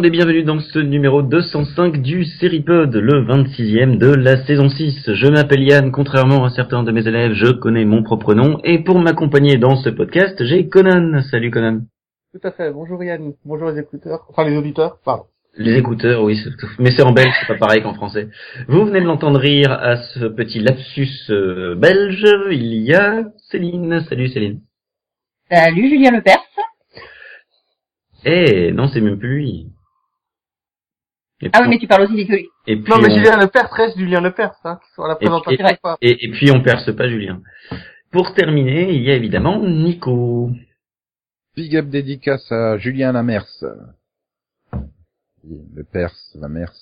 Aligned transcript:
Monde 0.00 0.06
et 0.06 0.10
bienvenue 0.10 0.44
dans 0.44 0.60
ce 0.60 0.78
numéro 0.78 1.20
205 1.20 2.00
du 2.00 2.24
Seripod, 2.24 2.96
le 2.96 3.22
26e 3.22 3.98
de 3.98 4.06
la 4.06 4.42
saison 4.46 4.70
6. 4.70 5.12
Je 5.12 5.26
m'appelle 5.26 5.62
Yann, 5.62 5.92
contrairement 5.92 6.46
à 6.46 6.48
certains 6.48 6.82
de 6.82 6.90
mes 6.90 7.06
élèves, 7.06 7.34
je 7.34 7.52
connais 7.52 7.84
mon 7.84 8.02
propre 8.02 8.32
nom 8.32 8.58
et 8.64 8.78
pour 8.78 8.98
m'accompagner 8.98 9.58
dans 9.58 9.76
ce 9.76 9.90
podcast, 9.90 10.42
j'ai 10.42 10.70
Conan. 10.70 11.20
Salut 11.30 11.50
Conan. 11.50 11.80
Tout 12.32 12.40
à 12.48 12.50
fait, 12.50 12.72
bonjour 12.72 13.04
Yann, 13.04 13.34
bonjour 13.44 13.68
les 13.68 13.80
écouteurs, 13.80 14.24
enfin 14.30 14.48
les 14.48 14.56
auditeurs, 14.56 15.00
pardon. 15.04 15.24
Les 15.58 15.76
écouteurs, 15.76 16.22
oui, 16.22 16.42
mais 16.78 16.92
c'est 16.96 17.02
en 17.02 17.12
belge, 17.12 17.34
c'est 17.38 17.52
pas 17.52 17.58
pareil 17.58 17.82
qu'en 17.82 17.92
français. 17.92 18.28
Vous 18.68 18.86
venez 18.86 19.02
de 19.02 19.06
l'entendre 19.06 19.38
rire 19.38 19.70
à 19.70 19.98
ce 19.98 20.24
petit 20.24 20.60
lapsus 20.60 21.10
euh, 21.28 21.74
belge, 21.74 22.24
il 22.50 22.72
y 22.72 22.94
a 22.94 23.24
Céline. 23.50 24.00
Salut 24.08 24.28
Céline. 24.28 24.60
Salut 25.50 25.90
Julien 25.90 26.12
Lepers. 26.12 26.38
Eh, 28.24 28.72
non, 28.72 28.88
c'est 28.88 29.02
même 29.02 29.18
plus 29.18 29.40
lui. 29.40 29.66
Ah 31.52 31.60
oui, 31.62 31.68
mais 31.68 31.78
tu 31.78 31.86
parles 31.86 32.02
aussi 32.02 32.24
de 32.24 32.32
lui. 32.32 32.48
Et 32.66 32.76
puis 32.76 32.92
non, 32.92 32.98
mais 32.98 33.14
Julien 33.14 33.36
Lepers 33.38 33.70
reste 33.72 33.98
Julien 33.98 34.20
Lepers, 34.20 34.54
hein, 34.64 34.78
qui 34.94 35.02
à 35.02 35.08
la 35.08 35.16
présentation. 35.16 35.66
Et, 36.00 36.10
et, 36.10 36.24
et, 36.26 36.30
puis 36.30 36.50
on 36.50 36.62
perce 36.62 36.94
pas 36.94 37.08
Julien. 37.08 37.40
Pour 38.10 38.34
terminer, 38.34 38.92
il 38.92 39.02
y 39.02 39.10
a 39.10 39.14
évidemment 39.14 39.60
Nico. 39.60 40.50
Big 41.56 41.76
up 41.76 41.86
dédicace 41.86 42.50
à 42.52 42.76
Julien 42.78 43.12
Lamers. 43.12 43.64
Le 45.42 45.84
Perse, 45.84 46.36
Lamers. 46.40 46.72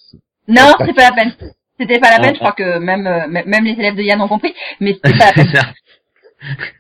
Non, 0.49 0.73
c'est 0.79 0.95
pas 0.95 1.11
la 1.11 1.13
peine. 1.13 1.33
C'était 1.79 2.01
pas 2.01 2.11
la 2.11 2.19
peine, 2.19 2.35
je 2.35 2.41
crois 2.41 2.53
que 2.53 2.79
même, 2.79 3.07
euh, 3.07 3.29
même 3.29 3.65
les 3.65 3.73
élèves 3.73 3.95
de 3.95 4.03
Yann 4.03 4.21
ont 4.21 4.29
compris, 4.29 4.53
mais 4.81 4.95
c'était 4.95 5.17
pas 5.17 5.27
la 5.27 5.33
peine. 5.45 5.53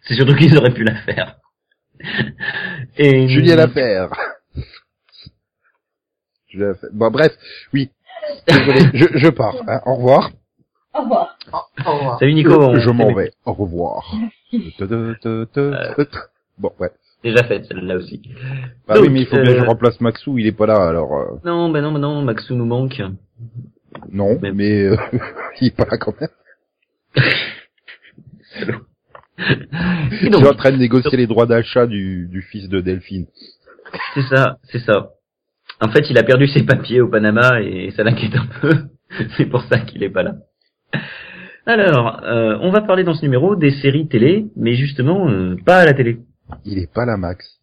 c'est 0.02 0.14
surtout 0.14 0.34
qu'ils 0.34 0.56
auraient 0.58 0.74
pu 0.74 0.82
la 0.82 0.96
faire. 0.96 1.36
Et... 2.96 3.28
Julien 3.28 3.56
Bon, 6.92 7.10
bref, 7.10 7.32
oui. 7.72 7.90
Désolé, 8.46 8.80
je, 8.94 9.06
je 9.14 9.28
pars. 9.28 9.56
Hein. 9.66 9.80
Au 9.86 9.94
revoir. 9.96 10.30
Au 10.94 11.02
revoir. 11.02 11.38
Au 11.86 11.92
revoir. 11.92 12.18
Salut 12.18 12.34
Nico. 12.34 12.78
Je, 12.78 12.90
m'en 12.90 13.12
vais. 13.14 13.32
Au 13.44 13.52
revoir. 13.52 14.14
Euh... 14.52 15.84
Bon, 16.58 16.72
ouais. 16.80 16.90
Déjà 17.22 17.44
fait 17.44 17.64
celle-là 17.64 17.96
aussi. 17.96 18.22
Bah 18.86 18.94
oui, 19.00 19.08
mais 19.10 19.20
il 19.22 19.26
faut 19.26 19.36
bien 19.36 19.52
que 19.52 19.58
je 19.58 19.64
euh, 19.64 19.66
remplace 19.66 20.00
Maxou, 20.00 20.38
il 20.38 20.46
est 20.46 20.52
pas 20.52 20.66
là, 20.66 20.88
alors. 20.88 21.12
Euh... 21.12 21.40
Non, 21.44 21.68
bah 21.68 21.80
non, 21.80 21.92
bah 21.92 21.98
non, 21.98 22.22
Maxou 22.22 22.54
nous 22.54 22.64
manque. 22.64 23.02
Non, 24.10 24.38
mais, 24.40 24.52
mais 24.52 24.84
euh, 24.84 24.96
il 25.60 25.68
est 25.68 25.76
pas 25.76 25.86
là 25.90 25.98
quand 25.98 26.14
même. 26.20 26.30
il 30.22 30.34
est 30.34 30.46
en 30.46 30.54
train 30.54 30.72
de 30.72 30.76
négocier 30.76 31.16
les 31.16 31.26
droits 31.26 31.46
d'achat 31.46 31.86
du, 31.86 32.28
du 32.28 32.42
fils 32.42 32.68
de 32.68 32.80
Delphine. 32.80 33.26
C'est 34.14 34.22
ça, 34.22 34.58
c'est 34.64 34.80
ça. 34.80 35.10
En 35.80 35.88
fait, 35.88 36.10
il 36.10 36.18
a 36.18 36.22
perdu 36.22 36.48
ses 36.48 36.64
papiers 36.64 37.00
au 37.00 37.08
Panama 37.08 37.60
et 37.60 37.90
ça 37.92 38.02
l'inquiète 38.02 38.34
un 38.34 38.46
peu. 38.60 38.74
c'est 39.36 39.46
pour 39.46 39.62
ça 39.64 39.78
qu'il 39.78 40.02
est 40.02 40.10
pas 40.10 40.22
là. 40.22 40.34
Alors, 41.66 42.22
euh, 42.24 42.58
on 42.62 42.70
va 42.70 42.80
parler 42.80 43.04
dans 43.04 43.14
ce 43.14 43.22
numéro 43.22 43.54
des 43.54 43.72
séries 43.82 44.08
télé, 44.08 44.46
mais 44.56 44.74
justement 44.74 45.28
euh, 45.28 45.56
pas 45.64 45.80
à 45.80 45.84
la 45.84 45.94
télé. 45.94 46.18
Il 46.64 46.78
est 46.78 46.92
pas 46.92 47.04
là, 47.04 47.16
Max. 47.16 47.60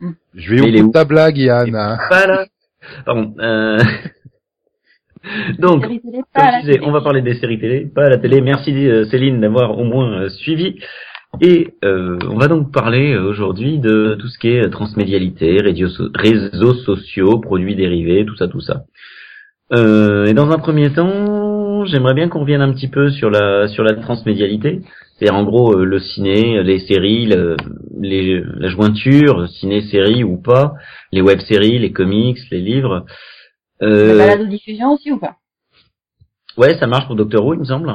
Hmm. 0.00 0.12
Je 0.34 0.54
vais 0.54 0.60
au 0.60 0.82
bout 0.82 0.88
de 0.88 0.92
ta 0.92 1.04
blague, 1.04 1.36
Yann. 1.36 1.74
Hein. 1.74 1.98
Pas 2.08 2.26
là. 2.26 2.46
Pardon. 3.04 3.34
Euh... 3.38 3.78
Donc, 5.58 5.82
comme 5.82 5.92
je 5.92 6.60
disais, 6.60 6.80
on 6.82 6.92
va 6.92 7.00
parler 7.00 7.22
des 7.22 7.34
séries 7.34 7.58
télé, 7.58 7.86
pas 7.86 8.06
à 8.06 8.08
la 8.10 8.18
télé. 8.18 8.40
Merci 8.40 8.70
euh, 8.86 9.04
Céline 9.06 9.40
d'avoir 9.40 9.78
au 9.78 9.84
moins 9.84 10.22
euh, 10.22 10.28
suivi. 10.28 10.78
Et 11.40 11.74
euh, 11.84 12.18
on 12.30 12.36
va 12.36 12.48
donc 12.48 12.72
parler 12.72 13.16
aujourd'hui 13.16 13.78
de 13.78 14.16
tout 14.18 14.28
ce 14.28 14.38
qui 14.38 14.48
est 14.48 14.68
transmédialité, 14.70 15.58
réseaux 16.14 16.74
sociaux, 16.74 17.38
produits 17.38 17.76
dérivés, 17.76 18.24
tout 18.24 18.36
ça, 18.36 18.48
tout 18.48 18.60
ça. 18.60 18.84
Euh, 19.72 20.26
et 20.26 20.34
dans 20.34 20.50
un 20.50 20.58
premier 20.58 20.92
temps, 20.92 21.84
j'aimerais 21.84 22.14
bien 22.14 22.28
qu'on 22.28 22.40
revienne 22.40 22.60
un 22.60 22.72
petit 22.72 22.88
peu 22.88 23.10
sur 23.10 23.30
la 23.30 23.68
sur 23.68 23.82
la 23.82 23.94
transmédialité, 23.94 24.82
c'est-à-dire 25.16 25.38
en 25.38 25.44
gros 25.44 25.74
le 25.74 25.98
ciné, 25.98 26.62
les 26.62 26.80
séries, 26.80 27.26
les, 28.00 28.42
la 28.56 28.68
jointure, 28.68 29.48
ciné, 29.48 29.82
série 29.82 30.22
ou 30.22 30.36
pas, 30.36 30.74
les 31.12 31.22
web-séries, 31.22 31.78
les 31.78 31.92
comics, 31.92 32.38
les 32.50 32.60
livres. 32.60 33.06
Euh... 33.82 34.16
La 34.16 34.26
balade 34.26 34.48
diffusion 34.48 34.92
aussi 34.92 35.10
ou 35.10 35.18
pas? 35.18 35.36
Ouais, 36.56 36.78
ça 36.78 36.86
marche 36.86 37.06
pour 37.06 37.16
Doctor 37.16 37.44
Who, 37.44 37.54
il 37.54 37.60
me 37.60 37.64
semble. 37.64 37.92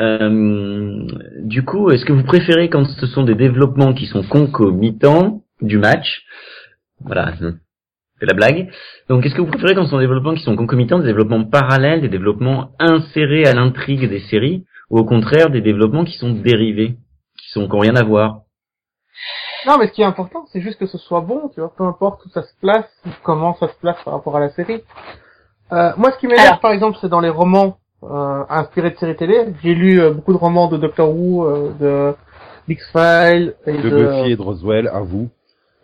Euh, 0.00 1.06
du 1.40 1.64
coup, 1.64 1.90
est-ce 1.90 2.04
que 2.04 2.12
vous 2.12 2.24
préférez 2.24 2.68
quand 2.70 2.84
ce 2.84 3.06
sont 3.06 3.24
des 3.24 3.34
développements 3.34 3.92
qui 3.92 4.06
sont 4.06 4.22
concomitants 4.22 5.42
du 5.60 5.78
match? 5.78 6.24
Voilà, 7.00 7.34
c'est 7.38 8.26
la 8.26 8.34
blague. 8.34 8.70
Donc, 9.08 9.24
est-ce 9.24 9.34
que 9.34 9.40
vous 9.40 9.50
préférez 9.50 9.74
quand 9.74 9.84
ce 9.84 9.90
sont 9.90 9.98
des 9.98 10.04
développements 10.04 10.34
qui 10.34 10.42
sont 10.42 10.56
concomitants, 10.56 10.98
des 10.98 11.06
développements 11.06 11.44
parallèles, 11.44 12.00
des 12.00 12.08
développements 12.08 12.72
insérés 12.78 13.46
à 13.46 13.54
l'intrigue 13.54 14.08
des 14.08 14.20
séries, 14.20 14.64
ou 14.90 14.98
au 14.98 15.04
contraire 15.04 15.50
des 15.50 15.60
développements 15.60 16.04
qui 16.04 16.16
sont 16.16 16.32
dérivés, 16.32 16.96
qui 17.38 17.50
sont 17.50 17.66
qui 17.66 17.72
n'ont 17.72 17.80
rien 17.80 17.96
à 17.96 18.04
voir? 18.04 18.42
Non, 19.66 19.78
mais 19.78 19.88
ce 19.88 19.92
qui 19.92 20.02
est 20.02 20.06
important, 20.06 20.46
c'est 20.52 20.60
juste 20.60 20.78
que 20.78 20.86
ce 20.86 20.98
soit 20.98 21.20
bon, 21.20 21.48
tu 21.52 21.60
vois, 21.60 21.72
peu 21.76 21.84
importe 21.84 22.24
où 22.24 22.28
ça 22.30 22.42
se 22.42 22.54
place, 22.60 22.86
comment 23.24 23.54
ça 23.56 23.68
se 23.68 23.74
place 23.80 23.96
par 24.04 24.14
rapport 24.14 24.36
à 24.36 24.40
la 24.40 24.50
série. 24.50 24.82
Euh, 25.72 25.92
moi, 25.96 26.12
ce 26.12 26.18
qui 26.18 26.28
m'énerve, 26.28 26.60
par 26.60 26.70
exemple, 26.70 26.98
c'est 27.00 27.08
dans 27.08 27.20
les 27.20 27.28
romans 27.28 27.78
euh, 28.04 28.44
inspirés 28.48 28.90
de 28.90 28.96
séries 28.96 29.16
télé. 29.16 29.46
J'ai 29.62 29.74
lu 29.74 30.00
euh, 30.00 30.12
beaucoup 30.12 30.32
de 30.32 30.38
romans 30.38 30.68
de 30.68 30.76
Doctor 30.76 31.10
Who, 31.10 31.44
euh, 31.44 31.72
de 31.80 32.72
X-Files 32.72 33.54
et 33.66 33.72
de, 33.72 33.90
Buffy 33.90 34.32
et 34.32 34.36
de 34.36 34.42
Roswell, 34.42 34.88
à 34.88 35.00
vous. 35.00 35.28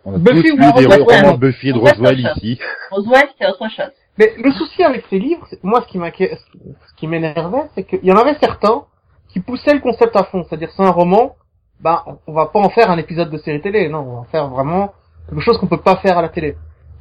On 0.05 0.15
a 0.15 0.17
Buffy 0.17 0.49
tous 0.49 0.57
lu 0.57 0.73
des 0.73 1.03
romans 1.03 1.33
de 1.33 1.39
Buffy 1.39 1.69
et 1.69 1.73
de 1.73 1.79
Roswell 1.79 2.19
ici. 2.19 2.59
Roswell, 2.91 3.27
c'est 3.37 3.47
autre 3.47 3.69
chose. 3.69 3.91
Mais 4.17 4.33
le 4.41 4.51
souci 4.51 4.81
avec 4.83 5.05
ces 5.09 5.19
livres, 5.19 5.45
moi, 5.61 5.81
ce 5.81 5.87
qui 5.87 5.99
ce 5.99 6.95
qui 6.95 7.07
m'énervait, 7.07 7.63
c'est 7.75 7.83
qu'il 7.83 8.05
y 8.05 8.11
en 8.13 8.17
avait 8.17 8.37
certains 8.39 8.83
qui 9.27 9.41
poussaient 9.41 9.73
le 9.73 9.81
concept 9.81 10.15
à 10.15 10.23
fond. 10.23 10.45
C'est-à-dire, 10.47 10.69
c'est 10.75 10.83
un 10.83 10.91
roman, 10.91 11.35
bah 11.81 12.05
on 12.27 12.33
va 12.33 12.45
pas 12.45 12.59
en 12.59 12.69
faire 12.69 12.89
un 12.89 12.97
épisode 12.97 13.29
de 13.29 13.37
série 13.39 13.61
télé, 13.61 13.89
non, 13.89 13.99
on 13.99 14.21
va 14.21 14.27
faire 14.31 14.47
vraiment 14.47 14.93
quelque 15.27 15.41
chose 15.41 15.57
qu'on 15.57 15.67
peut 15.67 15.81
pas 15.81 15.97
faire 15.97 16.17
à 16.17 16.21
la 16.21 16.29
télé. 16.29 16.55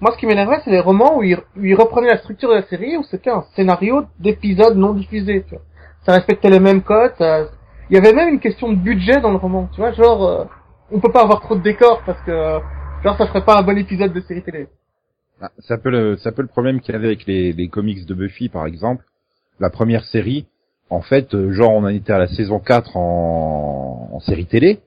Moi, 0.04 0.12
ce 0.12 0.18
qui 0.18 0.26
m'énervait, 0.26 0.60
c'est 0.62 0.70
les 0.70 0.80
romans 0.80 1.16
où 1.16 1.22
ils, 1.22 1.74
reprenaient 1.74 2.08
la 2.10 2.18
structure 2.18 2.50
de 2.50 2.56
la 2.56 2.66
série, 2.66 2.98
où 2.98 3.02
c'était 3.04 3.30
un 3.30 3.42
scénario 3.56 4.04
d'épisodes 4.20 4.76
non 4.76 4.92
diffusés. 4.92 5.44
Tu 5.48 5.54
vois. 5.54 5.64
Ça 6.04 6.12
respectait 6.12 6.50
les 6.50 6.60
mêmes 6.60 6.82
codes. 6.82 7.14
Il 7.88 7.94
y 7.94 7.96
avait 7.96 8.12
même 8.12 8.28
une 8.28 8.38
question 8.38 8.70
de 8.70 8.74
budget 8.74 9.22
dans 9.22 9.30
le 9.30 9.38
roman. 9.38 9.70
Tu 9.72 9.80
vois, 9.80 9.92
genre, 9.92 10.26
euh, 10.26 10.44
on 10.92 11.00
peut 11.00 11.10
pas 11.10 11.22
avoir 11.22 11.40
trop 11.40 11.54
de 11.56 11.62
décors 11.62 12.02
parce 12.04 12.20
que, 12.20 12.58
genre, 13.02 13.16
ça 13.16 13.26
ferait 13.28 13.46
pas 13.46 13.58
un 13.58 13.62
bon 13.62 13.78
épisode 13.78 14.12
de 14.12 14.20
série 14.20 14.42
télé. 14.42 14.68
Ah, 15.40 15.50
c'est 15.60 15.72
un 15.72 15.78
peu 15.78 15.88
le, 15.88 16.18
le 16.22 16.46
problème 16.48 16.82
qu'il 16.82 16.92
y 16.92 16.98
avait 16.98 17.06
avec 17.06 17.24
les, 17.24 17.54
les 17.54 17.68
comics 17.68 18.04
de 18.04 18.12
Buffy, 18.12 18.50
par 18.50 18.66
exemple. 18.66 19.06
La 19.58 19.70
première 19.70 20.04
série, 20.04 20.44
en 20.90 21.00
fait, 21.00 21.34
euh, 21.34 21.50
genre 21.54 21.72
on 21.72 21.84
en 21.84 21.88
était 21.88 22.12
à 22.12 22.18
la 22.18 22.28
saison 22.28 22.58
4 22.58 22.98
en, 22.98 24.10
en 24.12 24.20
série 24.20 24.44
télé, 24.44 24.80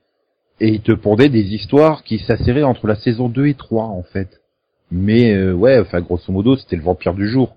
et 0.60 0.68
ils 0.68 0.82
te 0.82 0.92
pondaient 0.92 1.28
des 1.28 1.54
histoires 1.54 2.04
qui 2.04 2.20
s'asserraient 2.20 2.62
entre 2.62 2.86
la 2.86 2.94
saison 2.94 3.28
2 3.28 3.46
et 3.46 3.54
3 3.54 3.82
en 3.82 4.04
fait. 4.04 4.28
Mais 4.90 5.34
euh, 5.34 5.52
ouais, 5.52 5.78
enfin 5.78 6.00
grosso 6.00 6.32
modo, 6.32 6.56
c'était 6.56 6.76
le 6.76 6.82
vampire 6.82 7.14
du 7.14 7.28
jour. 7.28 7.54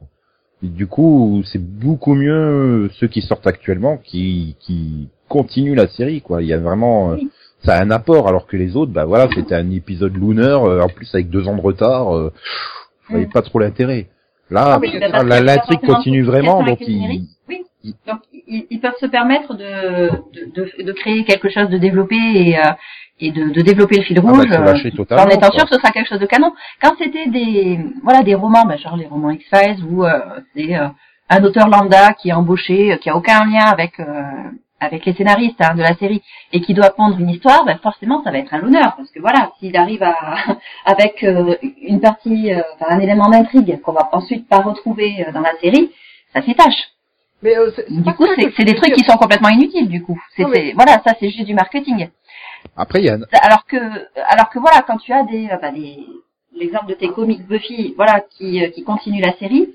Et 0.64 0.68
du 0.68 0.88
coup, 0.88 1.42
c'est 1.46 1.62
beaucoup 1.62 2.14
mieux 2.14 2.90
ceux 3.00 3.08
qui 3.08 3.22
sortent 3.22 3.48
actuellement 3.48 3.98
qui 3.98 4.56
qui 4.60 5.08
continuent 5.28 5.76
la 5.76 5.88
série 5.88 6.22
quoi. 6.22 6.42
Il 6.42 6.48
y 6.48 6.54
a 6.54 6.60
vraiment 6.60 7.14
euh, 7.14 7.18
ça 7.64 7.76
a 7.76 7.84
un 7.84 7.92
apport 7.92 8.28
alors 8.28 8.48
que 8.48 8.58
les 8.58 8.76
autres 8.76 8.92
bah 8.92 9.06
voilà, 9.06 9.28
c'était 9.34 9.56
un 9.56 9.72
épisode 9.72 10.16
lunar 10.16 10.64
en 10.64 10.90
plus 10.90 11.14
avec 11.16 11.30
deux 11.30 11.48
ans 11.48 11.56
de 11.56 11.62
retard, 11.62 12.16
euh, 12.16 12.34
voyez 13.10 13.28
pas 13.28 13.42
trop 13.42 13.60
l'intérêt. 13.60 14.08
Là, 14.50 14.82
ah, 15.14 15.24
l'intrigue 15.24 15.80
continue 15.80 16.24
vraiment 16.24 16.62
donc 16.64 16.80
il 16.82 17.28
donc 18.06 18.20
ils, 18.48 18.80
peuvent 18.80 18.98
se 19.00 19.08
permettre 19.08 19.56
de, 19.56 20.10
de, 20.54 20.84
de, 20.84 20.92
créer 20.92 21.24
quelque 21.24 21.50
chose 21.50 21.70
de 21.70 21.78
développé 21.78 22.16
et, 22.16 22.58
euh, 22.58 22.72
et 23.22 23.32
de, 23.32 23.50
de, 23.50 23.62
développer 23.62 23.98
le 23.98 24.04
fil 24.04 24.18
ah 24.20 24.22
bah, 24.22 24.32
rouge 24.32 24.48
euh, 24.52 25.18
en 25.18 25.30
étant 25.30 25.52
sûr 25.52 25.64
que 25.66 25.76
ce 25.76 25.80
sera 25.80 25.92
quelque 25.92 26.10
chose 26.10 26.20
de 26.20 26.26
canon. 26.26 26.54
Quand 26.82 26.94
c'était 26.98 27.28
des 27.28 27.80
voilà 28.04 28.24
des 28.24 28.36
romans, 28.36 28.66
bah, 28.66 28.78
genre 28.78 28.98
les 28.98 29.08
romans 29.08 29.32
X-Files 29.32 29.84
où 29.90 30.04
euh, 30.04 30.20
c'est 30.56 30.74
un 30.74 31.44
auteur 31.44 31.70
lambda 31.70 32.14
qui 32.14 32.30
est 32.30 32.34
embauché, 32.34 32.98
qui 33.02 33.10
a 33.10 33.16
aucun 33.16 33.46
lien 33.46 33.66
avec 33.66 33.94
avec 34.80 35.06
les 35.06 35.14
scénaristes 35.14 35.62
hein, 35.62 35.76
de 35.76 35.82
la 35.82 35.96
série 35.96 36.24
et 36.52 36.60
qui 36.60 36.74
doit 36.74 36.90
pondre 36.90 37.20
une 37.20 37.30
histoire, 37.30 37.64
bah, 37.64 37.78
forcément 37.82 38.24
ça 38.24 38.32
va 38.32 38.40
être 38.40 38.54
un 38.54 38.64
honneur 38.64 38.96
parce 38.98 39.12
que 39.12 39.20
voilà, 39.20 39.52
s'il 39.60 39.78
arrive 39.78 40.04
à 40.04 40.16
avec 40.86 41.24
une 41.24 42.02
partie, 42.02 42.52
un 42.88 43.00
élément 43.00 43.30
d'intrigue 43.30 43.80
qu'on 43.82 43.94
va 43.94 44.10
ensuite 44.12 44.50
pas 44.50 44.58
retrouver 44.58 45.26
dans 45.34 45.42
la 45.42 45.56
série, 45.62 45.92
ça 46.34 46.42
fait 46.42 46.56
tâche. 46.56 46.92
Mais 47.44 47.58
euh, 47.58 47.72
du 47.90 48.14
coup, 48.14 48.26
c'est 48.56 48.66
des 48.66 48.76
trucs 48.76 48.94
qui 48.94 49.04
sont 49.04 49.18
complètement 49.18 49.50
inutiles. 49.50 49.90
Du 49.90 50.04
coup, 50.04 50.20
c'est 50.36 50.74
voilà, 50.76 51.02
ça 51.06 51.16
c'est 51.20 51.30
juste 51.30 51.46
du 51.46 51.54
marketing. 51.54 52.10
Après, 52.76 53.02
Yann. 53.02 53.26
Alors 53.34 53.66
que, 53.66 53.78
alors 54.28 54.50
que 54.50 54.60
voilà, 54.60 54.82
quand 54.84 54.98
tu 54.98 55.12
as 55.14 55.24
des, 55.24 55.50
euh, 55.50 55.58
bah, 55.62 55.72
des 55.72 56.06
l'exemple 56.54 56.88
de 56.88 56.94
tes 56.96 57.10
comics 57.10 57.46
Buffy, 57.48 57.94
voilà, 57.96 58.22
qui 58.30 58.64
euh, 58.64 58.70
qui 58.70 58.84
continuent 58.84 59.22
la 59.22 59.34
série, 59.38 59.70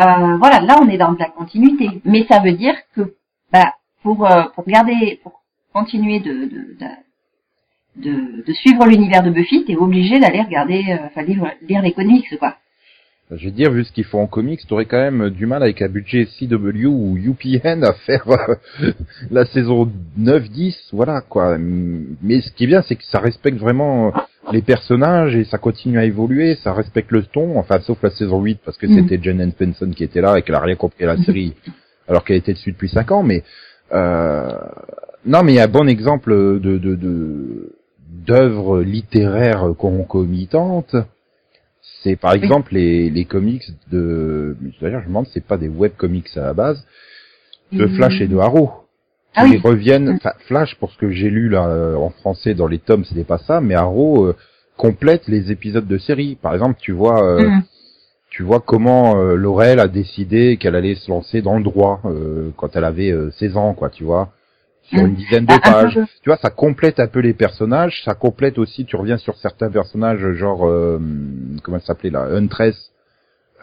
euh, 0.00 0.36
voilà, 0.38 0.60
là 0.60 0.78
on 0.82 0.88
est 0.88 0.98
dans 0.98 1.12
de 1.12 1.18
la 1.18 1.28
continuité. 1.30 2.00
Mais 2.04 2.26
ça 2.28 2.40
veut 2.40 2.52
dire 2.52 2.74
que, 2.94 3.14
bah, 3.52 3.74
pour 4.02 4.28
pour 4.54 4.64
garder, 4.66 5.20
pour 5.22 5.42
continuer 5.72 6.20
de 6.20 6.32
de, 6.32 6.76
de, 6.80 6.88
de, 7.96 8.44
de 8.46 8.52
suivre 8.52 8.86
l'univers 8.86 9.22
de 9.22 9.30
Buffy, 9.30 9.64
t'es 9.64 9.76
obligé 9.76 10.18
d'aller 10.20 10.42
regarder, 10.42 10.98
enfin 11.04 11.22
lire, 11.22 11.44
lire 11.62 11.82
les 11.82 11.92
comics, 11.92 12.38
quoi. 12.38 12.56
Je 13.36 13.44
vais 13.44 13.50
dire, 13.52 13.70
vu 13.70 13.84
ce 13.84 13.92
qu'ils 13.92 14.04
font 14.04 14.20
en 14.22 14.26
comics, 14.26 14.60
t'aurais 14.66 14.86
quand 14.86 14.98
même 15.00 15.30
du 15.30 15.46
mal 15.46 15.62
avec 15.62 15.80
un 15.82 15.88
budget 15.88 16.26
CW 16.26 16.86
ou 16.86 17.16
UPN 17.16 17.84
à 17.84 17.92
faire 17.92 18.24
euh, 18.28 18.92
la 19.30 19.44
saison 19.46 19.88
9-10, 20.18 20.74
voilà 20.92 21.20
quoi. 21.20 21.56
Mais 21.58 22.40
ce 22.40 22.50
qui 22.52 22.64
est 22.64 22.66
bien, 22.66 22.82
c'est 22.82 22.96
que 22.96 23.04
ça 23.04 23.20
respecte 23.20 23.58
vraiment 23.58 24.12
les 24.52 24.62
personnages 24.62 25.36
et 25.36 25.44
ça 25.44 25.58
continue 25.58 25.98
à 25.98 26.04
évoluer, 26.04 26.56
ça 26.64 26.72
respecte 26.72 27.12
le 27.12 27.22
ton, 27.22 27.56
enfin 27.58 27.78
sauf 27.80 28.02
la 28.02 28.10
saison 28.10 28.42
8 28.42 28.58
parce 28.64 28.76
que 28.78 28.86
Mhm. 28.88 28.94
c'était 28.94 29.22
Jen 29.22 29.52
Benson 29.60 29.90
qui 29.94 30.02
était 30.02 30.20
là 30.20 30.36
et 30.38 30.42
qu'elle 30.42 30.56
a 30.56 30.60
rien 30.60 30.74
compris 30.74 31.04
à 31.04 31.08
la 31.14 31.16
série 31.18 31.54
alors 32.08 32.24
qu'elle 32.24 32.38
était 32.38 32.54
dessus 32.54 32.72
depuis 32.72 32.88
5 32.88 33.12
ans, 33.12 33.22
mais 33.22 33.44
euh, 33.92 34.50
non 35.24 35.44
mais 35.44 35.52
il 35.52 35.56
y 35.56 35.60
a 35.60 35.64
un 35.64 35.68
bon 35.68 35.88
exemple 35.88 36.32
de 36.34 36.78
de 36.78 36.96
de 36.96 37.76
d'œuvres 38.26 38.80
littéraires 38.80 39.66
concomitantes. 39.78 40.96
C'est 42.02 42.16
par 42.16 42.32
exemple 42.32 42.74
les, 42.74 43.10
les 43.10 43.24
comics 43.24 43.64
de 43.90 44.56
d'ailleurs 44.80 45.00
je 45.00 45.04
me 45.06 45.10
demande 45.10 45.26
c'est 45.32 45.44
pas 45.44 45.56
des 45.58 45.68
web 45.68 45.92
comics 45.96 46.28
à 46.36 46.40
la 46.40 46.54
base 46.54 46.84
de 47.72 47.86
Flash 47.88 48.20
et 48.20 48.26
de 48.26 48.36
Arrow. 48.38 48.70
Ah 49.36 49.44
oui. 49.44 49.58
reviennent 49.62 50.08
enfin, 50.10 50.32
Flash 50.46 50.74
pour 50.76 50.90
ce 50.90 50.98
que 50.98 51.10
j'ai 51.10 51.30
lu 51.30 51.48
là 51.48 51.66
euh, 51.68 51.94
en 51.96 52.10
français 52.10 52.54
dans 52.54 52.66
les 52.66 52.78
tomes, 52.80 53.04
c'était 53.04 53.22
pas 53.24 53.38
ça, 53.38 53.60
mais 53.60 53.74
Arrow 53.74 54.24
euh, 54.26 54.36
complète 54.76 55.28
les 55.28 55.52
épisodes 55.52 55.86
de 55.86 55.98
série. 55.98 56.36
Par 56.40 56.52
exemple, 56.54 56.78
tu 56.80 56.92
vois 56.92 57.22
euh, 57.24 57.48
Mhm. 57.48 57.62
tu 58.30 58.42
vois 58.42 58.60
comment 58.60 59.16
euh, 59.20 59.34
Laurel 59.36 59.78
a 59.78 59.86
décidé 59.88 60.56
qu'elle 60.56 60.74
allait 60.74 60.94
se 60.96 61.10
lancer 61.10 61.42
dans 61.42 61.58
le 61.58 61.62
droit 61.64 62.00
euh, 62.06 62.50
quand 62.56 62.74
elle 62.76 62.84
avait 62.84 63.10
euh, 63.12 63.30
16 63.32 63.56
ans 63.56 63.74
quoi, 63.74 63.90
tu 63.90 64.04
vois. 64.04 64.32
Sur 64.90 65.06
une 65.06 65.14
dizaine 65.14 65.46
de 65.46 65.52
Ah, 65.52 65.56
un 65.56 65.72
pages. 65.82 65.94
peu. 65.94 66.04
Tu 66.22 66.28
vois, 66.30 66.36
ça 66.38 66.50
complète 66.50 67.00
un 67.00 67.06
peu 67.06 67.20
les 67.20 67.32
personnages, 67.34 68.02
ça 68.04 68.14
complète 68.14 68.58
aussi, 68.58 68.84
tu 68.84 68.96
reviens 68.96 69.16
sur 69.18 69.36
certains 69.38 69.70
personnages 69.70 70.32
genre 70.34 70.66
euh, 70.66 70.98
comment 71.62 71.76
elle 71.78 71.82
s'appelait 71.82 72.10
là, 72.10 72.22
Huntress 72.30 72.90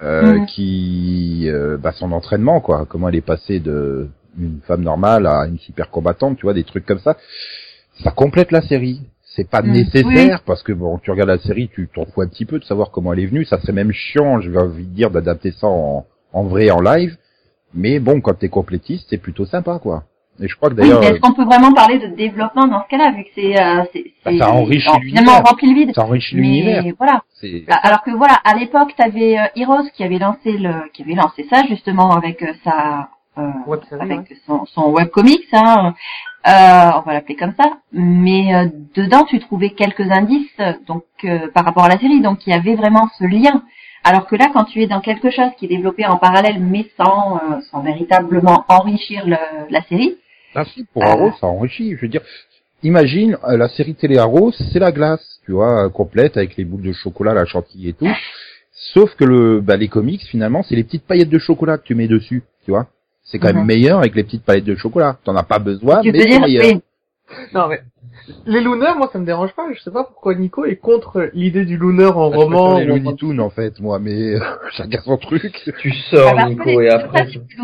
euh, 0.03 0.39
qui 0.45 1.45
euh, 1.49 1.77
bah, 1.77 1.91
son 1.91 2.11
entraînement 2.11 2.61
quoi, 2.61 2.85
comment 2.87 3.09
elle 3.09 3.15
est 3.15 3.21
passée 3.21 3.59
de 3.59 4.07
une 4.39 4.59
femme 4.67 4.83
normale 4.83 5.25
à 5.25 5.47
une 5.47 5.57
super 5.57 5.89
combattante, 5.89 6.37
tu 6.37 6.43
vois, 6.43 6.53
des 6.53 6.63
trucs 6.63 6.85
comme 6.85 6.99
ça. 6.99 7.17
Ça 8.03 8.11
complète 8.11 8.51
la 8.51 8.61
série. 8.61 9.01
C'est 9.23 9.49
pas 9.49 9.61
Mhm. 9.63 9.71
nécessaire 9.71 10.43
parce 10.45 10.61
que 10.63 10.71
bon, 10.73 10.99
tu 10.99 11.09
regardes 11.11 11.29
la 11.29 11.39
série, 11.39 11.69
tu 11.73 11.87
t'en 11.93 12.05
fous 12.05 12.21
un 12.21 12.27
petit 12.27 12.45
peu 12.45 12.59
de 12.59 12.63
savoir 12.63 12.91
comment 12.91 13.13
elle 13.13 13.19
est 13.19 13.25
venue. 13.25 13.45
Ça 13.45 13.59
serait 13.59 13.73
même 13.73 13.91
chiant, 13.91 14.39
je 14.39 14.49
vais 14.51 14.59
envie 14.59 14.85
de 14.85 14.93
dire, 14.93 15.09
d'adapter 15.11 15.51
ça 15.51 15.65
en, 15.67 16.05
en 16.33 16.43
vrai, 16.43 16.69
en 16.69 16.79
live. 16.81 17.17
Mais 17.73 17.99
bon, 17.99 18.21
quand 18.21 18.35
t'es 18.35 18.49
complétiste, 18.49 19.07
c'est 19.09 19.17
plutôt 19.17 19.45
sympa, 19.45 19.79
quoi. 19.79 20.03
Et 20.39 20.47
je 20.47 20.55
crois 20.55 20.69
que 20.69 20.75
Oui, 20.75 20.81
d'ailleurs, 20.81 20.99
mais 21.01 21.07
est-ce 21.07 21.19
qu'on 21.19 21.33
peut 21.33 21.45
vraiment 21.45 21.73
parler 21.73 21.97
de 21.99 22.07
développement 22.07 22.67
dans 22.67 22.83
ce 22.83 22.87
cas-là, 22.89 23.11
vu 23.11 23.23
que 23.23 23.29
c'est, 23.35 23.59
euh, 23.59 23.83
c'est, 23.93 24.03
Bah, 24.25 24.31
c'est- 24.31 24.37
ça 24.37 24.51
enrichit 24.51 24.87
alors, 24.87 24.99
l'univers. 24.99 25.21
Finalement, 25.23 25.41
on 25.43 25.49
remplit 25.49 25.69
le 25.73 25.79
vide. 25.79 25.91
ça 25.95 26.03
enrichit 26.03 26.35
Mais 26.35 26.41
l'univers. 26.41 26.83
voilà. 26.97 27.21
C'est 27.41 27.63
Bah, 27.67 27.79
Alors 27.81 28.03
que 28.03 28.11
voilà, 28.11 28.35
à 28.43 28.53
l'époque, 28.55 28.93
t'avais 28.95 29.37
euh, 29.39 29.43
Heroes 29.55 29.89
qui 29.95 30.03
avait 30.03 30.19
lancé 30.19 30.51
le, 30.57 30.89
qui 30.93 31.01
avait 31.03 31.15
lancé 31.15 31.45
ça 31.49 31.63
justement 31.67 32.11
avec 32.11 32.43
euh, 32.43 32.53
sa, 32.63 33.09
euh, 33.39 33.49
Web 33.67 33.81
avec 33.99 34.19
ouais. 34.19 34.37
son, 34.45 34.65
son 34.65 34.89
webcomics, 34.91 35.47
hein, 35.53 35.93
euh, 36.47 36.91
on 36.97 37.01
va 37.01 37.13
l'appeler 37.13 37.35
comme 37.35 37.53
ça. 37.59 37.71
Mais 37.91 38.53
euh, 38.55 38.67
dedans, 38.95 39.23
tu 39.23 39.39
trouvais 39.39 39.71
quelques 39.71 40.09
indices, 40.11 40.49
euh, 40.59 40.73
donc 40.87 41.03
euh, 41.23 41.47
par 41.53 41.65
rapport 41.65 41.83
à 41.85 41.89
la 41.89 41.97
série, 41.99 42.21
donc 42.21 42.45
il 42.47 42.51
y 42.51 42.53
avait 42.53 42.75
vraiment 42.75 43.07
ce 43.17 43.25
lien. 43.25 43.63
Alors 44.03 44.25
que 44.27 44.35
là, 44.35 44.45
quand 44.53 44.63
tu 44.65 44.81
es 44.81 44.87
dans 44.87 45.01
quelque 45.01 45.29
chose 45.31 45.49
qui 45.57 45.65
est 45.65 45.69
développé 45.69 46.05
en 46.05 46.17
parallèle, 46.17 46.59
mais 46.61 46.85
sans, 46.97 47.37
euh, 47.37 47.59
sans 47.71 47.81
véritablement 47.81 48.63
enrichir 48.69 49.23
le, 49.25 49.35
la 49.69 49.81
série, 49.83 50.15
Ah 50.59 50.65
si, 50.65 50.85
pour. 50.91 51.03
Arrow, 51.03 51.31
ça 51.39 51.47
enrichit. 51.47 51.95
Je 51.95 52.01
veux 52.01 52.07
dire, 52.07 52.21
imagine 52.83 53.37
euh, 53.47 53.57
la 53.57 53.69
série 53.69 53.95
télé 53.95 54.17
Arrow, 54.17 54.51
c'est 54.51 54.79
la 54.79 54.91
glace, 54.91 55.39
tu 55.45 55.51
vois, 55.51 55.85
euh, 55.85 55.89
complète 55.89 56.35
avec 56.37 56.57
les 56.57 56.65
boules 56.65 56.81
de 56.81 56.93
chocolat, 56.93 57.33
la 57.33 57.45
chantilly 57.45 57.89
et 57.89 57.93
tout. 57.93 58.07
Sauf 58.71 59.13
que 59.15 59.23
le, 59.23 59.61
bah, 59.61 59.75
les 59.77 59.87
comics, 59.87 60.21
finalement, 60.23 60.63
c'est 60.63 60.75
les 60.75 60.83
petites 60.83 61.05
paillettes 61.05 61.29
de 61.29 61.39
chocolat 61.39 61.77
que 61.77 61.83
tu 61.83 61.95
mets 61.95 62.07
dessus, 62.07 62.43
tu 62.65 62.71
vois. 62.71 62.87
C'est 63.23 63.39
quand 63.39 63.47
même 63.47 63.57
Mhm. 63.61 63.65
meilleur 63.65 63.99
avec 63.99 64.15
les 64.15 64.23
petites 64.23 64.43
paillettes 64.43 64.65
de 64.65 64.75
chocolat. 64.75 65.17
T'en 65.23 65.35
as 65.35 65.43
pas 65.43 65.59
besoin, 65.59 66.01
tu 66.01 66.11
mais 66.11 66.19
c'est 66.21 66.29
dire, 66.29 66.41
meilleur. 66.41 66.65
Non 67.53 67.67
mais 67.67 67.81
les 68.45 68.61
Looners, 68.61 68.95
moi 68.97 69.09
ça 69.11 69.19
me 69.19 69.25
dérange 69.25 69.51
pas. 69.53 69.63
Je 69.73 69.81
sais 69.81 69.91
pas 69.91 70.05
pourquoi 70.05 70.33
Nico 70.35 70.63
est 70.65 70.77
contre 70.77 71.29
l'idée 71.33 71.65
du 71.65 71.75
Looner 71.77 72.05
en 72.05 72.29
Ah, 72.29 72.33
je 72.33 72.37
roman. 72.37 72.77
les 72.79 72.85
ou 72.85 72.91
en- 72.91 72.95
Looney 72.95 73.15
Tunes, 73.15 73.39
en 73.41 73.49
fait, 73.49 73.79
moi, 73.81 73.99
mais 73.99 74.35
euh, 74.35 74.39
chacun 74.77 75.01
son 75.03 75.17
truc. 75.17 75.69
Tu 75.79 75.89
Bah, 75.89 75.95
sors, 76.09 76.35
parce 76.35 76.45
que 76.45 76.49
Nico, 76.51 76.79
les- 76.79 76.85
et 76.85 76.89
après... 76.89 77.05
le 77.05 77.11
principe 77.11 77.45
du 77.47 77.57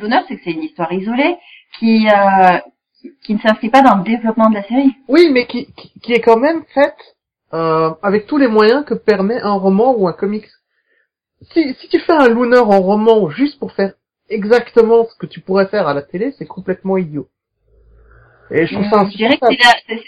Looner, 0.00 0.18
c'est 0.28 0.36
que 0.36 0.40
c'est 0.44 0.50
une 0.52 0.62
histoire 0.62 0.92
isolée 0.92 1.36
qui, 1.78 2.08
euh, 2.08 2.58
qui- 3.00 3.12
qui 3.24 3.34
ne 3.34 3.38
s'inscrit 3.40 3.70
pas 3.70 3.82
dans 3.82 3.96
le 3.96 4.04
développement 4.04 4.50
de 4.50 4.54
la 4.54 4.62
série. 4.64 4.94
Oui, 5.08 5.30
mais 5.32 5.46
qui, 5.46 5.66
qui, 5.74 5.92
qui 6.00 6.12
est 6.12 6.20
quand 6.20 6.36
même 6.38 6.64
faite 6.74 7.16
euh, 7.52 7.90
avec 8.02 8.26
tous 8.26 8.36
les 8.38 8.46
moyens 8.48 8.84
que 8.84 8.94
permet 8.94 9.40
un 9.40 9.54
roman 9.54 9.94
ou 9.96 10.06
un 10.08 10.12
comics. 10.12 10.46
Si, 11.52 11.74
si 11.80 11.88
tu 11.88 11.98
fais 12.00 12.12
un 12.12 12.28
Looner 12.28 12.58
en 12.58 12.80
roman 12.80 13.28
juste 13.30 13.58
pour 13.58 13.72
faire 13.72 13.94
exactement 14.28 15.04
ce 15.06 15.16
que 15.16 15.26
tu 15.26 15.40
pourrais 15.40 15.66
faire 15.66 15.88
à 15.88 15.94
la 15.94 16.02
télé, 16.02 16.32
c'est 16.38 16.46
complètement 16.46 16.96
idiot. 16.98 17.28
Et 18.50 18.66
je 18.66 18.74
trouve 18.74 18.88
ça 18.90 19.08
je 19.10 19.16
dirais 19.16 19.38
que 19.38 19.46
c'est 19.48 19.58
la- 19.64 19.80
c'est- 19.96 20.04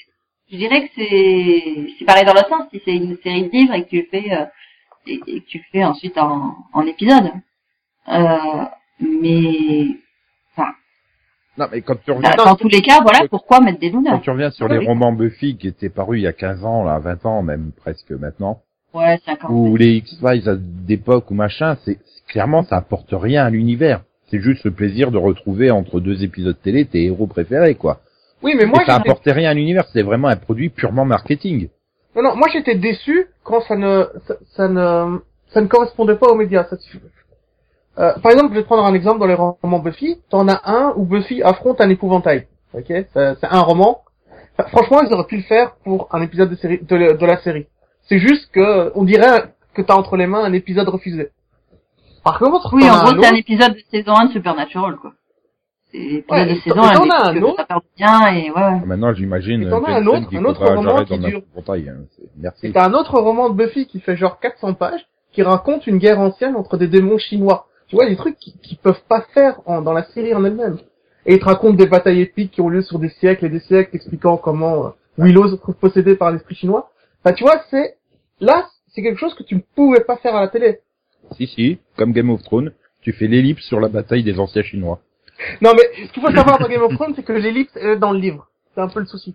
je 0.51 0.57
dirais 0.57 0.87
que 0.87 0.93
c'est, 0.95 1.87
c'est 1.99 2.05
pareil 2.05 2.25
dans 2.25 2.35
l'autre 2.35 2.49
sens, 2.49 2.67
si 2.73 2.81
c'est 2.85 2.95
une 2.95 3.17
série 3.23 3.45
de 3.45 3.51
livres 3.51 3.75
et 3.75 3.85
que 3.85 3.89
tu 3.89 3.97
le 4.03 4.07
fais, 4.11 4.33
euh, 4.33 4.45
et, 5.07 5.21
et 5.27 5.41
que 5.41 5.47
tu 5.47 5.59
le 5.59 5.65
fais 5.73 5.85
ensuite 5.85 6.19
en, 6.19 6.55
en 6.73 6.87
épisode. 6.87 7.31
Euh, 8.09 8.65
mais, 9.01 9.87
Non, 11.59 11.67
mais 11.71 11.83
quand 11.83 11.97
tu 12.03 12.11
reviens, 12.11 12.31
bah, 12.37 12.45
dans 12.47 12.57
tous 12.57 12.69
les 12.69 12.81
cas, 12.81 13.01
voilà, 13.03 13.21
pourquoi 13.29 13.61
mettre 13.61 13.79
des 13.79 13.91
quand 13.93 14.19
tu 14.21 14.31
reviens 14.31 14.51
sur 14.51 14.71
Oui. 14.71 14.79
les 14.79 14.87
romans 14.87 15.13
Buffy 15.13 15.57
qui 15.59 15.69
étaient 15.69 15.91
parus 15.91 16.19
il 16.21 16.23
y 16.23 16.27
a 16.27 16.33
15 16.33 16.65
ans, 16.65 16.83
là, 16.85 16.99
20 16.99 17.27
ans, 17.27 17.43
même 17.43 17.73
presque 17.77 18.11
maintenant, 18.13 18.63
Ouais, 18.95 19.19
50. 19.27 19.51
ou 19.51 19.77
les 19.77 19.97
X-Files 19.97 20.59
d'époque 20.87 21.31
ou 21.31 21.35
machin, 21.35 21.77
c'est 21.85 21.99
c'est- 22.05 22.33
clairement 22.33 22.63
ça 22.65 22.77
apporte 22.79 23.11
rien 23.13 23.45
à 23.45 23.51
l'univers. 23.51 24.01
C'est 24.31 24.41
juste 24.41 24.65
le 24.65 24.71
plaisir 24.71 25.11
de 25.11 25.19
retrouver 25.19 25.71
entre 25.71 26.01
deux 26.01 26.25
épisodes 26.25 26.57
télé 26.63 26.87
tes 26.87 27.05
héros 27.05 27.27
préférés, 27.27 27.75
quoi. 27.75 28.01
Oui, 28.43 28.55
mais 28.57 28.65
moi 28.65 28.83
Et 28.83 28.87
ça 28.87 28.95
apportait 28.97 29.33
rien 29.33 29.51
à 29.51 29.55
l'univers, 29.55 29.85
c'était 29.89 30.03
vraiment 30.03 30.29
un 30.29 30.37
produit 30.37 30.71
purement 30.71 31.05
marketing. 31.05 31.69
non, 32.17 32.23
non, 32.23 32.37
moi 32.37 32.49
j'étais 32.51 32.77
déçu 32.77 33.27
quand 33.45 33.61
ça 33.63 33.77
ne, 33.77 34.05
ça, 34.27 34.35
ça 34.57 34.69
ne, 34.69 35.19
ça 35.53 35.61
ne 35.61 35.67
correspondait 35.67 36.17
pas 36.17 36.29
aux 36.29 36.35
médias. 36.35 36.65
Ça, 36.65 36.79
suffit. 36.79 37.01
Euh, 37.99 38.13
par 38.23 38.33
exemple, 38.33 38.51
je 38.51 38.55
vais 38.57 38.63
te 38.63 38.67
prendre 38.67 38.85
un 38.85 38.95
exemple 38.95 39.19
dans 39.21 39.27
les 39.27 39.35
romans 39.35 39.79
Buffy. 39.79 40.19
T'en 40.31 40.49
as 40.49 40.61
un 40.65 40.93
où 40.97 41.05
Buffy 41.05 41.43
affronte 41.43 41.81
un 41.81 41.91
épouvantail. 41.91 42.47
Ok, 42.75 42.87
c'est 42.89 43.45
un 43.45 43.61
roman. 43.61 44.03
Enfin, 44.59 44.69
franchement, 44.71 45.01
ils 45.03 45.13
auraient 45.13 45.27
pu 45.27 45.37
le 45.37 45.43
faire 45.43 45.77
pour 45.85 46.09
un 46.13 46.23
épisode 46.23 46.51
de, 46.51 46.57
série, 46.57 46.81
de, 46.83 46.97
la- 46.97 47.13
de 47.15 47.27
la 47.27 47.37
série. 47.39 47.67
C'est 48.09 48.19
juste 48.19 48.51
que 48.53 48.93
on 48.95 49.05
dirait 49.05 49.53
que 49.75 49.83
t'as 49.83 49.95
entre 49.95 50.17
les 50.17 50.27
mains 50.27 50.43
un 50.45 50.53
épisode 50.53 50.89
refusé. 50.89 51.31
Par 52.25 52.39
contre, 52.39 52.71
Oui, 52.73 52.89
en 52.89 52.95
gros, 53.03 53.09
un 53.19 53.21
c'est 53.23 53.29
un 53.29 53.35
épisode 53.35 53.73
de 53.75 53.83
saison 53.91 54.15
1 54.15 54.27
de 54.27 54.33
Supernatural, 54.33 54.97
quoi. 54.97 55.13
C'est 55.91 56.25
Ouais, 56.31 56.47
de 56.47 56.61
saison 56.61 56.77
t'en- 56.77 56.83
1, 56.85 56.95
t'en 56.95 57.11
as 57.11 57.29
un 57.29 57.35
que 57.35 57.45
autre. 57.45 57.57
ça 57.57 57.65
perd 57.65 57.81
bien, 57.97 58.27
et 58.35 58.51
ouais, 58.51 58.57
ouais. 58.63 58.81
Maintenant, 58.87 59.13
j'imagine 59.13 59.63
Et 59.65 59.69
t'en 59.71 59.83
as 59.85 59.93
un 59.97 60.07
autre- 60.07 60.29
qui 60.29 60.37
un 60.39 60.45
autre 60.45 60.59
faudra 60.61 60.75
roman 60.77 60.91
j'arrête 60.91 61.09
qui 61.09 61.19
dans 61.19 61.29
dure- 61.29 61.39
un 61.39 61.55
portail. 61.55 61.89
Hein. 61.91 61.97
C'est- 62.17 62.23
Merci. 62.39 62.67
Et 62.69 62.73
t'as 62.73 62.87
un 62.89 62.95
autre 62.95 63.19
roman 63.21 63.51
de 63.51 63.55
Buffy 63.55 63.87
qui 63.87 64.01
fait 64.01 64.17
genre 64.17 64.39
400 64.41 64.75
pages, 64.75 65.05
qui 65.33 65.43
raconte 65.43 65.87
une 65.87 65.99
guerre 65.99 66.21
ancienne 66.21 66.57
entre 66.57 66.77
des 66.79 66.89
démons 66.89 67.19
chinois. 67.19 67.67
Tu 67.93 67.97
vois, 67.97 68.07
des 68.09 68.17
trucs 68.17 68.39
qui, 68.39 68.55
qui 68.63 68.77
peuvent 68.77 69.03
pas 69.07 69.21
faire 69.35 69.61
en- 69.67 69.83
dans 69.83 69.93
la 69.93 70.05
série 70.05 70.33
en 70.35 70.43
elle-même. 70.47 70.79
Et 71.27 71.35
il 71.35 71.39
te 71.41 71.45
raconte 71.45 71.77
des 71.77 71.85
batailles 71.85 72.23
épiques 72.23 72.53
qui 72.53 72.63
ont 72.63 72.71
lieu 72.71 72.81
sur 72.81 72.99
des 72.99 73.11
siècles 73.11 73.45
et 73.45 73.49
des 73.51 73.61
siècles, 73.61 73.95
expliquant 73.95 74.39
comment 74.39 74.87
euh, 74.87 74.91
Willow 75.19 75.47
se 75.49 75.57
trouve 75.57 75.75
possédée 75.75 76.17
par 76.17 76.31
l'esprit 76.33 76.55
chinois. 76.55 76.91
Enfin, 77.23 77.35
tu 77.35 77.45
vois, 77.45 77.63
c'est 77.69 77.99
là, 78.41 78.67
c'est 78.95 79.03
quelque 79.03 79.19
chose 79.21 79.35
que 79.35 79.43
tu 79.43 79.57
ne 79.57 79.61
pouvais 79.77 80.01
pas 80.01 80.17
faire 80.17 80.35
à 80.35 80.41
la 80.41 80.49
télé. 80.49 80.81
Si, 81.37 81.47
si, 81.47 81.81
comme 81.99 82.13
Game 82.13 82.31
of 82.31 82.43
Thrones, 82.45 82.73
tu 83.03 83.13
fais 83.13 83.27
l'ellipse 83.27 83.63
sur 83.67 83.79
la 83.79 83.89
bataille 83.89 84.23
des 84.25 84.39
anciens 84.41 84.63
chinois. 84.63 85.01
Non, 85.61 85.73
mais 85.77 86.07
ce 86.07 86.13
qu'il 86.15 86.23
faut 86.23 86.33
savoir 86.35 86.59
dans 86.61 86.69
Game 86.69 86.81
of 86.85 86.95
Thrones, 86.95 87.13
c'est 87.15 87.23
que 87.25 87.35
l'ellipse 87.35 87.77
est 87.77 87.97
dans 87.97 88.13
le 88.13 88.19
livre. 88.21 88.49
C'est 88.75 88.81
un 88.81 88.89
peu 88.89 89.01
le 89.01 89.07
souci. 89.07 89.35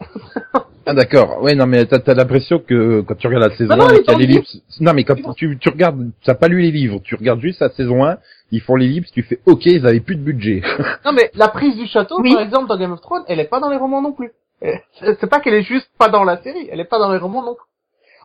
Ah 0.90 0.94
d'accord, 0.94 1.40
ouais 1.40 1.54
non 1.54 1.66
mais 1.68 1.86
t'as 1.86 1.98
as, 2.04 2.14
l'impression 2.14 2.58
que 2.58 3.02
quand 3.02 3.14
tu 3.14 3.28
regardes 3.28 3.44
la 3.48 3.56
saison 3.56 3.76
Non, 3.76 3.84
non, 3.84 3.90
1 3.90 3.92
il 3.92 3.98
et 3.98 4.02
qu'il 4.02 4.12
y 4.12 4.14
a 4.14 4.18
l'ellipse... 4.18 4.56
Non 4.80 4.92
mais 4.92 5.04
quand 5.04 5.34
tu, 5.34 5.56
tu 5.60 5.68
regardes, 5.68 6.10
t'as 6.24 6.34
pas 6.34 6.48
lu 6.48 6.60
les 6.62 6.72
livres, 6.72 7.00
tu 7.04 7.14
regardes 7.14 7.40
juste 7.40 7.60
la 7.60 7.68
saison 7.70 8.04
1, 8.04 8.18
ils 8.50 8.60
font 8.60 8.74
l'ellipse, 8.74 9.08
tu 9.12 9.22
fais 9.22 9.38
ok, 9.46 9.66
ils 9.66 9.86
avaient 9.86 10.00
plus 10.00 10.16
de 10.16 10.22
budget. 10.22 10.62
Non, 11.04 11.12
mais 11.12 11.30
la 11.34 11.46
prise 11.46 11.76
du 11.76 11.86
château, 11.86 12.20
Oui. 12.20 12.32
par 12.34 12.42
exemple, 12.42 12.66
dans 12.66 12.76
Game 12.76 12.90
of 12.90 13.00
Thrones, 13.00 13.22
elle 13.28 13.38
est 13.38 13.44
pas 13.48 13.60
dans 13.60 13.70
les 13.70 13.76
romans 13.76 14.02
non 14.02 14.10
plus. 14.12 14.32
Euh, 14.64 14.72
C'est 14.98 15.16
c'est 15.20 15.26
pas 15.30 15.38
qu'elle 15.38 15.54
est 15.54 15.62
juste 15.62 15.88
pas 15.96 16.08
dans 16.08 16.24
la 16.24 16.42
série, 16.42 16.68
elle 16.72 16.80
est 16.80 16.84
pas 16.90 16.98
dans 16.98 17.12
les 17.12 17.18
romans 17.18 17.42
non 17.44 17.54
plus. 17.54 17.69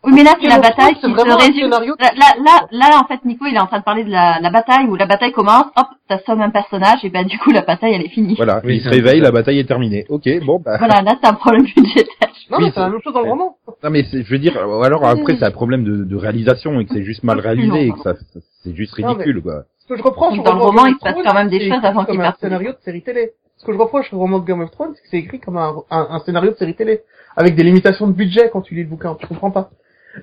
Oui, 0.05 0.11
mais 0.15 0.23
là, 0.23 0.31
c'est 0.39 0.47
la 0.47 0.59
bataille 0.59 0.93
qui 0.95 1.01
c'est 1.01 1.07
se 1.07 1.37
résume. 1.47 1.63
scénario 1.71 1.95
Là, 1.99 2.09
là, 2.43 2.67
là, 2.71 2.99
en 3.01 3.07
fait, 3.07 3.23
Nico, 3.25 3.45
il 3.47 3.55
est 3.55 3.59
en 3.59 3.67
train 3.67 3.79
de 3.79 3.83
parler 3.83 4.03
de 4.03 4.11
la, 4.11 4.39
la 4.39 4.49
bataille 4.51 4.85
où 4.87 4.95
la 4.95 5.05
bataille 5.05 5.31
commence, 5.31 5.65
hop, 5.75 5.87
t'assommes 6.07 6.41
un 6.41 6.49
personnage, 6.51 7.03
et 7.03 7.09
ben, 7.09 7.25
du 7.25 7.37
coup, 7.39 7.51
la 7.51 7.61
bataille, 7.63 7.93
elle 7.93 8.03
est 8.03 8.09
finie. 8.09 8.35
voilà, 8.35 8.61
Oui, 8.63 8.77
ils 8.77 8.81
se 8.83 8.89
peu 8.89 9.19
la 9.19 9.25
ça. 9.25 9.31
bataille 9.31 9.59
est 9.59 9.65
terminée. 9.67 10.05
Ok, 10.09 10.29
bon 10.45 10.59
bah... 10.63 10.77
Voilà, 10.77 11.01
là, 11.01 11.15
c'est 11.21 11.27
un 11.27 11.33
problème 11.33 11.63
budgétaire. 11.65 12.05
Non, 12.51 12.59
Oui, 12.59 12.65
mais 12.65 12.71
c'est 12.75 12.79
la 12.79 12.89
même 12.89 13.01
chose 13.03 13.13
dans 13.13 13.21
le 13.23 13.29
roman. 13.29 13.57
Non 13.83 13.89
mais 13.89 14.03
c'est- 14.03 14.21
je 14.23 14.29
veux 14.29 14.37
dire, 14.37 14.55
alors 14.83 15.03
après 15.03 15.35
c'est 15.35 15.45
un 15.45 15.49
problème 15.49 15.83
de, 15.83 16.03
de 16.03 16.15
réalisation 16.15 16.79
et 16.79 16.85
que 16.85 16.93
c'est 16.93 17.01
juste 17.01 17.23
mal 17.23 17.39
réalisé 17.39 17.87
et 17.87 17.91
que 17.91 17.97
ça, 18.01 18.13
ça- 18.13 18.39
c'est 18.63 18.75
juste 18.75 18.95
Non, 18.99 19.07
mais- 19.07 19.23
ridicule 19.23 19.41
quoi. 19.41 19.63
Ce 19.79 19.87
que 19.87 19.97
je 19.97 20.03
au 20.03 20.43
dans 20.43 20.53
le 20.53 20.61
roman 20.61 20.85
il 20.85 20.93
se 20.93 20.99
passe 20.99 21.15
quand 21.23 21.33
même 21.33 21.49
des 21.49 21.59
choses 21.67 21.79
c'est 21.81 21.87
avant 21.87 22.01
écrit 22.01 22.11
qu'il 22.11 22.17
comme 22.17 22.25
un 22.25 22.29
parte. 22.29 22.39
scénario 22.41 22.71
de 22.73 22.77
série 22.85 23.01
télé. 23.01 23.31
Ce 23.57 23.65
que 23.65 23.73
je 23.73 23.77
reproche 23.79 24.13
au 24.13 24.19
roman 24.19 24.37
de 24.37 24.45
Game 24.45 24.61
of 24.61 24.69
Thrones, 24.69 24.91
c'est 24.93 25.01
que 25.01 25.07
c'est 25.09 25.17
écrit 25.17 25.39
comme 25.39 25.57
un, 25.57 25.73
un, 25.89 26.07
un 26.11 26.19
scénario 26.19 26.51
de 26.51 26.55
série 26.55 26.75
télé. 26.75 27.01
Avec 27.35 27.55
des 27.55 27.63
limitations 27.63 28.05
de 28.05 28.13
budget 28.13 28.51
quand 28.53 28.61
tu 28.61 28.75
lis 28.75 28.83
le 28.83 28.89
bouquin. 28.89 29.15
Tu 29.19 29.25
comprends 29.25 29.49
pas. 29.49 29.71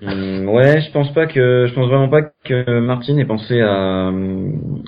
Hum, 0.00 0.48
ouais, 0.48 0.80
je 0.80 0.90
pense 0.90 1.12
pas 1.12 1.26
que, 1.26 1.66
je 1.68 1.74
pense 1.74 1.86
vraiment 1.88 2.08
pas 2.08 2.22
que 2.44 2.80
Martin 2.80 3.18
ait 3.18 3.24
pensé 3.26 3.60
à, 3.60 4.10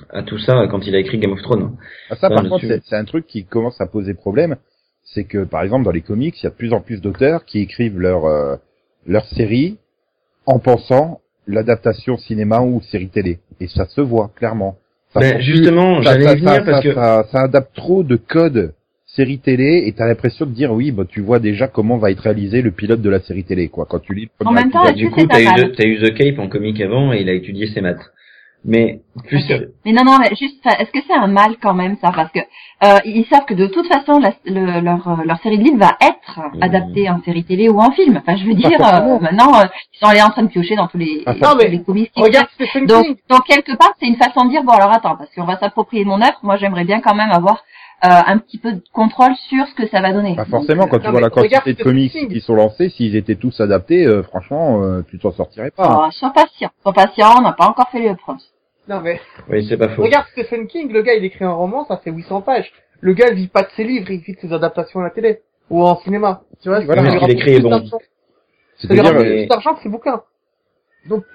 à 0.09 0.23
tout 0.23 0.39
ça 0.39 0.65
quand 0.69 0.85
il 0.87 0.95
a 0.95 0.99
écrit 0.99 1.19
Game 1.19 1.31
of 1.31 1.41
Thrones. 1.43 1.77
Ah, 2.09 2.15
ça, 2.15 2.29
par 2.29 2.43
contre, 2.49 2.65
c'est- 2.65 2.95
un 2.95 3.05
truc 3.05 3.27
qui 3.27 3.45
commence 3.45 3.79
à 3.79 3.85
poser 3.85 4.13
problème. 4.13 4.55
C'est 5.03 5.25
que, 5.25 5.43
par 5.43 5.61
exemple, 5.61 5.85
dans 5.85 5.91
les 5.91 6.01
comics, 6.01 6.35
il 6.41 6.43
y 6.43 6.47
a 6.47 6.49
de 6.49 6.55
plus 6.55 6.73
en 6.73 6.81
plus 6.81 7.01
d'auteurs 7.01 7.45
qui 7.45 7.59
écrivent 7.59 7.99
leur 7.99 8.25
euh, 8.25 8.55
leur 9.05 9.25
série 9.25 9.77
en 10.47 10.57
pensant 10.57 11.19
l'adaptation 11.47 12.17
cinéma 12.17 12.61
ou 12.61 12.81
série 12.81 13.09
télé. 13.09 13.39
Et 13.59 13.67
ça 13.67 13.85
se 13.85 14.01
voit 14.01 14.31
clairement. 14.35 14.77
Ça 15.13 15.19
Ben, 15.19 15.39
justement, 15.39 16.01
j'allais 16.01 16.35
venir 16.35 16.55
ça- 16.55 16.61
parce 16.63 16.77
ça- 16.77 16.81
que 16.89 16.93
ça, 16.95 17.23
ça 17.31 17.41
adapte 17.41 17.75
trop 17.75 18.01
de 18.03 18.15
codes 18.15 18.73
série 19.15 19.39
télé 19.39 19.83
et 19.85 19.93
t'as 19.93 20.07
l'impression 20.07 20.45
de 20.45 20.51
dire 20.51 20.71
oui, 20.73 20.91
bah 20.91 21.03
tu 21.07 21.21
vois 21.21 21.39
déjà 21.39 21.67
comment 21.67 21.97
va 21.97 22.11
être 22.11 22.19
réalisé 22.21 22.61
le 22.61 22.71
pilote 22.71 23.01
de 23.01 23.09
la 23.09 23.19
série 23.21 23.43
télé, 23.43 23.67
quoi. 23.69 23.85
Quand 23.89 23.99
tu 23.99 24.13
lis 24.13 24.23
le 24.23 24.29
En 24.45 24.49
premier 24.51 24.61
même 24.63 24.71
temps, 24.71 24.83
épisode. 24.83 24.97
du 24.97 25.09
coup, 25.11 25.25
t'as 25.27 25.41
eu, 25.41 25.45
The- 25.45 25.75
t'as 25.75 25.85
eu 25.87 25.99
The 26.01 26.13
Cape 26.13 26.39
en 26.39 26.47
comic 26.47 26.79
avant 26.81 27.13
et 27.13 27.21
il 27.21 27.29
a 27.29 27.33
étudié 27.33 27.67
ses 27.67 27.81
maths. 27.81 28.11
Mais 28.67 29.01
plus 29.27 29.45
Ok. 29.47 29.61
Mais 29.85 29.91
non, 29.91 30.03
non, 30.03 30.17
mais 30.19 30.29
juste, 30.35 30.65
est-ce 30.65 30.89
que 30.91 30.97
c'est 31.07 31.13
un 31.13 31.27
mal 31.27 31.57
quand 31.61 31.75
même 31.75 31.97
ça? 32.01 32.11
Parce 32.15 32.31
que 32.31 32.39
euh, 32.39 32.97
ils 33.05 33.23
savent 33.29 33.45
que 33.45 33.53
de 33.53 33.67
toute 33.67 33.85
façon, 33.85 34.19
la- 34.19 34.33
le- 34.43 34.81
leur, 34.81 35.07
euh, 35.07 35.23
leur 35.23 35.37
série 35.43 35.59
de 35.59 35.63
livres 35.63 35.77
va 35.77 35.95
être 36.01 36.39
Mhm. 36.55 36.63
adaptée 36.63 37.07
en 37.07 37.21
série 37.21 37.43
télé 37.43 37.69
ou 37.69 37.79
en 37.79 37.91
film. 37.91 38.17
Enfin, 38.17 38.35
je 38.37 38.43
veux 38.47 38.55
dire, 38.55 38.79
euh, 38.81 39.19
maintenant, 39.19 39.53
euh, 39.59 39.65
ils 39.93 39.99
sont 39.99 40.07
allés 40.07 40.23
en 40.23 40.31
train 40.31 40.41
de 40.41 40.47
piocher 40.49 40.75
dans 40.75 40.87
tous 40.87 40.97
les, 40.97 41.21
Ah, 41.27 41.35
dans 41.35 41.55
mais 41.57 41.65
tous 41.65 41.71
les 41.73 41.83
comics. 41.83 42.11
Regarde 42.15 42.47
Donc, 42.87 43.05
donc 43.29 43.43
quelque 43.47 43.77
part, 43.77 43.93
c'est 43.99 44.07
une 44.07 44.15
façon 44.17 44.45
de 44.45 44.49
dire 44.49 44.63
bon 44.63 44.71
alors 44.73 44.91
attends, 44.91 45.15
parce 45.15 45.29
qu'on 45.35 45.45
va 45.45 45.59
s'approprier 45.59 46.03
mon 46.03 46.19
œuvre. 46.19 46.39
Moi, 46.41 46.57
j'aimerais 46.57 46.85
bien 46.85 47.01
quand 47.01 47.13
même 47.13 47.29
avoir 47.31 47.57
euh, 47.57 47.59
un 48.01 48.37
petit 48.37 48.57
peu 48.57 48.73
de 48.73 48.81
contrôle 48.93 49.33
sur 49.49 49.65
ce 49.67 49.73
que 49.73 49.87
ça 49.87 50.01
va 50.01 50.13
donner. 50.13 50.35
Pas 50.35 50.45
forcément, 50.45 50.87
quand 50.87 50.99
tu 50.99 51.09
vois 51.09 51.21
la 51.21 51.29
quantité 51.29 51.73
de 51.73 51.83
comics 51.83 52.11
qui 52.11 52.39
sont 52.41 52.55
lancés, 52.55 52.89
s'ils 52.89 53.15
étaient 53.15 53.35
tous 53.35 53.59
adaptés, 53.61 54.05
euh, 54.05 54.21
franchement, 54.23 54.83
euh, 54.83 55.01
tu 55.09 55.17
t'en 55.19 55.31
sortirais 55.31 55.71
pas. 55.71 56.05
Oh, 56.07 56.11
sois 56.11 56.31
patient, 56.33 56.69
sois 56.83 56.93
patient, 56.93 57.35
on 57.39 57.41
n'a 57.41 57.53
pas 57.53 57.65
encore 57.67 57.89
fait 57.89 57.99
les 57.99 58.13
preuves. 58.15 58.37
Non 58.87 59.01
mais 59.01 59.19
oui, 59.49 59.65
c'est 59.67 59.77
pas 59.77 59.89
faux. 59.89 60.03
regarde 60.03 60.27
Stephen 60.33 60.67
King, 60.67 60.91
le 60.91 61.01
gars 61.01 61.15
il 61.15 61.25
écrit 61.25 61.43
un 61.43 61.51
roman, 61.53 61.85
ça 61.87 61.97
fait 61.97 62.11
800 62.11 62.41
pages. 62.41 62.71
Le 62.99 63.13
gars 63.13 63.29
il 63.29 63.35
vit 63.35 63.47
pas 63.47 63.63
de 63.63 63.69
ses 63.75 63.83
livres, 63.83 64.11
il 64.11 64.19
vit 64.19 64.33
de 64.35 64.39
ses 64.39 64.53
adaptations 64.53 64.99
à 64.99 65.03
la 65.03 65.09
télé 65.09 65.39
ou 65.71 65.83
en 65.83 65.95
cinéma. 66.01 66.41
Tu 66.61 66.69
vois, 66.69 66.81
Voilà, 66.81 67.01
lui 67.01 67.07
ce 67.09 67.13
qu'il 67.13 67.21
rapporte 67.21 67.31
écrit 67.39 67.53
est 67.55 67.59
bon. 67.61 67.69
d'argent. 67.71 67.89
Ça 67.89 67.97
lui 67.97 68.77
C'est-à-dire, 68.77 69.03
rapporte 69.05 69.25
euh, 69.25 69.31
plus 69.37 69.47
d'argent 69.47 69.73
que 69.73 69.81
ses 69.81 69.89
bouquins. 69.89 70.21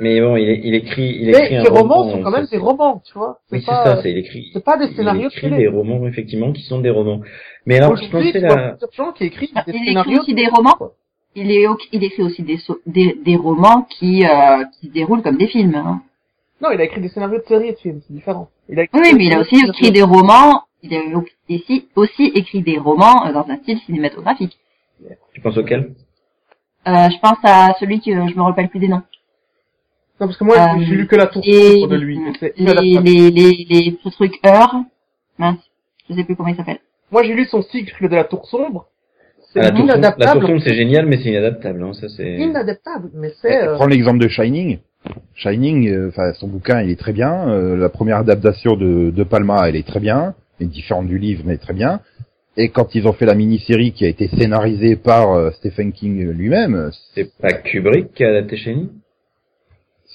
Mais 0.01 0.21
bon, 0.21 0.37
il, 0.37 0.49
est- 0.49 0.61
il 0.65 0.75
écrit, 0.75 1.17
il 1.21 1.29
écrit 1.31 1.51
Mais 1.51 1.57
un 1.59 1.65
ses 1.65 1.71
roman, 1.71 1.95
romans 2.03 2.11
sont 2.11 2.23
quand 2.23 2.31
même 2.31 2.47
des 2.47 2.59
romans, 2.59 3.03
tu 3.05 3.13
vois. 3.15 3.39
Oui, 3.53 3.61
c'est 3.61 3.67
pas, 3.67 3.85
ça, 3.85 4.03
c'est 4.03 4.11
il 4.11 4.19
écrit. 4.19 4.51
c'est 4.53 4.65
pas 4.65 4.77
des 4.77 4.87
il 4.87 4.97
scénarios 4.97 5.29
de 5.29 5.35
écrit 5.35 5.51
des 5.51 5.69
romans 5.69 6.07
effectivement 6.07 6.53
qui 6.53 6.63
sont 6.63 6.81
des 6.81 6.91
romans. 6.91 7.21
Mais 7.67 7.77
alors, 7.79 7.97
je 7.97 8.05
Aujourd'hui, 8.05 8.33
pensais 8.33 8.41
là, 8.41 8.77
qui 9.15 9.53
Ah, 9.55 9.65
des 9.67 9.73
il 9.79 9.97
écrit 9.99 10.19
aussi 10.19 10.33
de 10.33 10.37
des 10.37 10.49
romans 10.49 10.75
quoi. 10.77 10.95
Il, 11.37 11.51
est, 11.53 11.67
il 11.93 12.03
écrit 12.03 12.23
aussi 12.25 12.43
des, 12.43 12.57
so- 12.59 12.81
des, 12.87 13.17
des 13.25 13.37
romans 13.37 13.87
qui, 13.89 14.25
euh, 14.25 14.65
qui 14.81 14.89
se 14.89 14.93
déroulent 14.93 15.23
comme 15.23 15.37
des 15.37 15.47
films. 15.47 15.75
Hein. 15.77 16.03
Non, 16.61 16.71
il 16.73 16.81
a 16.81 16.85
écrit 16.85 17.01
des 17.01 17.09
scénarios 17.09 17.39
de 17.39 17.45
séries 17.45 17.69
et 17.69 17.73
de 17.73 17.79
films, 17.79 18.01
c'est 18.07 18.13
différent. 18.13 18.49
Il 18.69 18.81
a 18.81 18.85
Oui, 18.93 19.13
mais 19.17 19.27
il 19.27 19.33
a 19.33 19.41
aussi 19.41 19.55
scénarios 19.55 19.73
écrit 19.73 19.93
des 19.93 20.03
romans. 20.03 20.65
Il 20.83 20.95
a 20.95 21.01
aussi, 21.51 21.89
aussi 21.95 22.33
écrit 22.35 22.63
des 22.63 22.79
romans 22.79 23.31
dans 23.33 23.47
un 23.49 23.57
style 23.59 23.79
cinématographique. 23.81 24.59
tu 25.33 25.41
penses 25.41 25.57
auquel? 25.59 25.95
Euh, 26.89 27.09
je 27.11 27.21
pense 27.21 27.39
à 27.45 27.75
celui 27.79 28.01
que 28.01 28.11
je 28.11 28.35
me 28.35 28.43
rappelle 28.43 28.69
plus 28.71 28.81
des 28.81 28.89
noms. 28.89 29.03
Non, 30.21 30.27
parce 30.27 30.37
que 30.37 30.45
moi, 30.45 30.57
Euh, 30.57 30.81
j'ai 30.81 30.95
lu 30.97 31.07
que 31.07 31.17
la 31.17 31.27
tour 31.27 31.43
Et 31.47 31.81
sombre 31.81 31.89
de 31.89 31.97
lui. 31.97 32.19
les, 32.43 32.53
inadaptable. 32.57 33.05
les, 33.07 33.31
les, 33.31 33.67
les, 33.71 33.99
ce 34.05 34.09
truc 34.11 34.35
Heure. 34.47 34.75
Mince, 35.39 35.59
je 36.09 36.15
sais 36.15 36.25
plus 36.25 36.37
comment 36.37 36.51
il 36.51 36.57
s'appelle. 36.57 36.79
Moi, 37.11 37.23
j'ai 37.25 37.35
lu 37.35 37.47
son 37.47 37.63
cycle 37.63 38.09
de 38.09 38.15
la 38.15 38.25
tour 38.25 38.47
sombre. 38.47 38.87
C'est 39.53 39.61
Ah, 39.61 39.63
La 39.63 39.69
tour 39.71 39.79
sombre- 39.79 39.89
la 39.89 39.95
inadaptable. 39.99 40.41
tour 40.41 40.49
sombre, 40.51 40.63
c'est 40.63 40.75
génial, 40.75 41.07
mais 41.07 41.17
c'est 41.17 41.31
inadaptable. 41.31 41.83
Hein, 41.83 41.93
ça 41.95 42.09
c'est. 42.09 42.35
Inadaptable, 42.37 43.11
mais 43.15 43.31
c'est... 43.41 43.63
euh, 43.67 43.75
Prends 43.77 43.87
l'exemple 43.87 44.19
de 44.19 44.29
Shining. 44.29 44.79
Shining, 45.35 45.89
euh, 45.89 46.09
enfin 46.09 46.33
son 46.35 46.47
bouquin, 46.49 46.83
il 46.83 46.91
est 46.91 46.99
très 47.01 47.13
bien. 47.15 47.49
Euh, 47.49 47.77
la 47.77 47.89
première 47.89 48.19
adaptation 48.19 48.77
de, 48.77 49.11
de 49.11 49.25
Palma, 49.25 49.67
elle 49.69 49.77
est 49.77 49.87
très 49.87 50.01
bien. 50.01 50.35
Elle 50.61 50.67
est 50.67 50.71
différente 50.71 51.07
du 51.09 51.19
livre, 51.19 51.43
mais 51.47 51.57
très 51.57 51.73
bien. 51.73 52.01
Et 52.59 52.69
quand 52.69 52.95
ils 52.95 53.09
ont 53.09 53.15
fait 53.15 53.25
la 53.25 53.35
mini-série 53.35 53.93
qui 53.93 54.05
a 54.05 54.09
été 54.09 54.29
scénarisée 54.29 54.97
par 54.97 55.33
euh, 55.33 55.51
Stephen 55.53 55.93
King 55.93 56.31
lui-même, 56.33 56.91
C'est 57.15 57.31
pas 57.41 57.53
Kubrick 57.55 58.13
qui 58.13 58.25
a 58.25 58.29
adapté 58.29 58.57
Shining? 58.59 58.89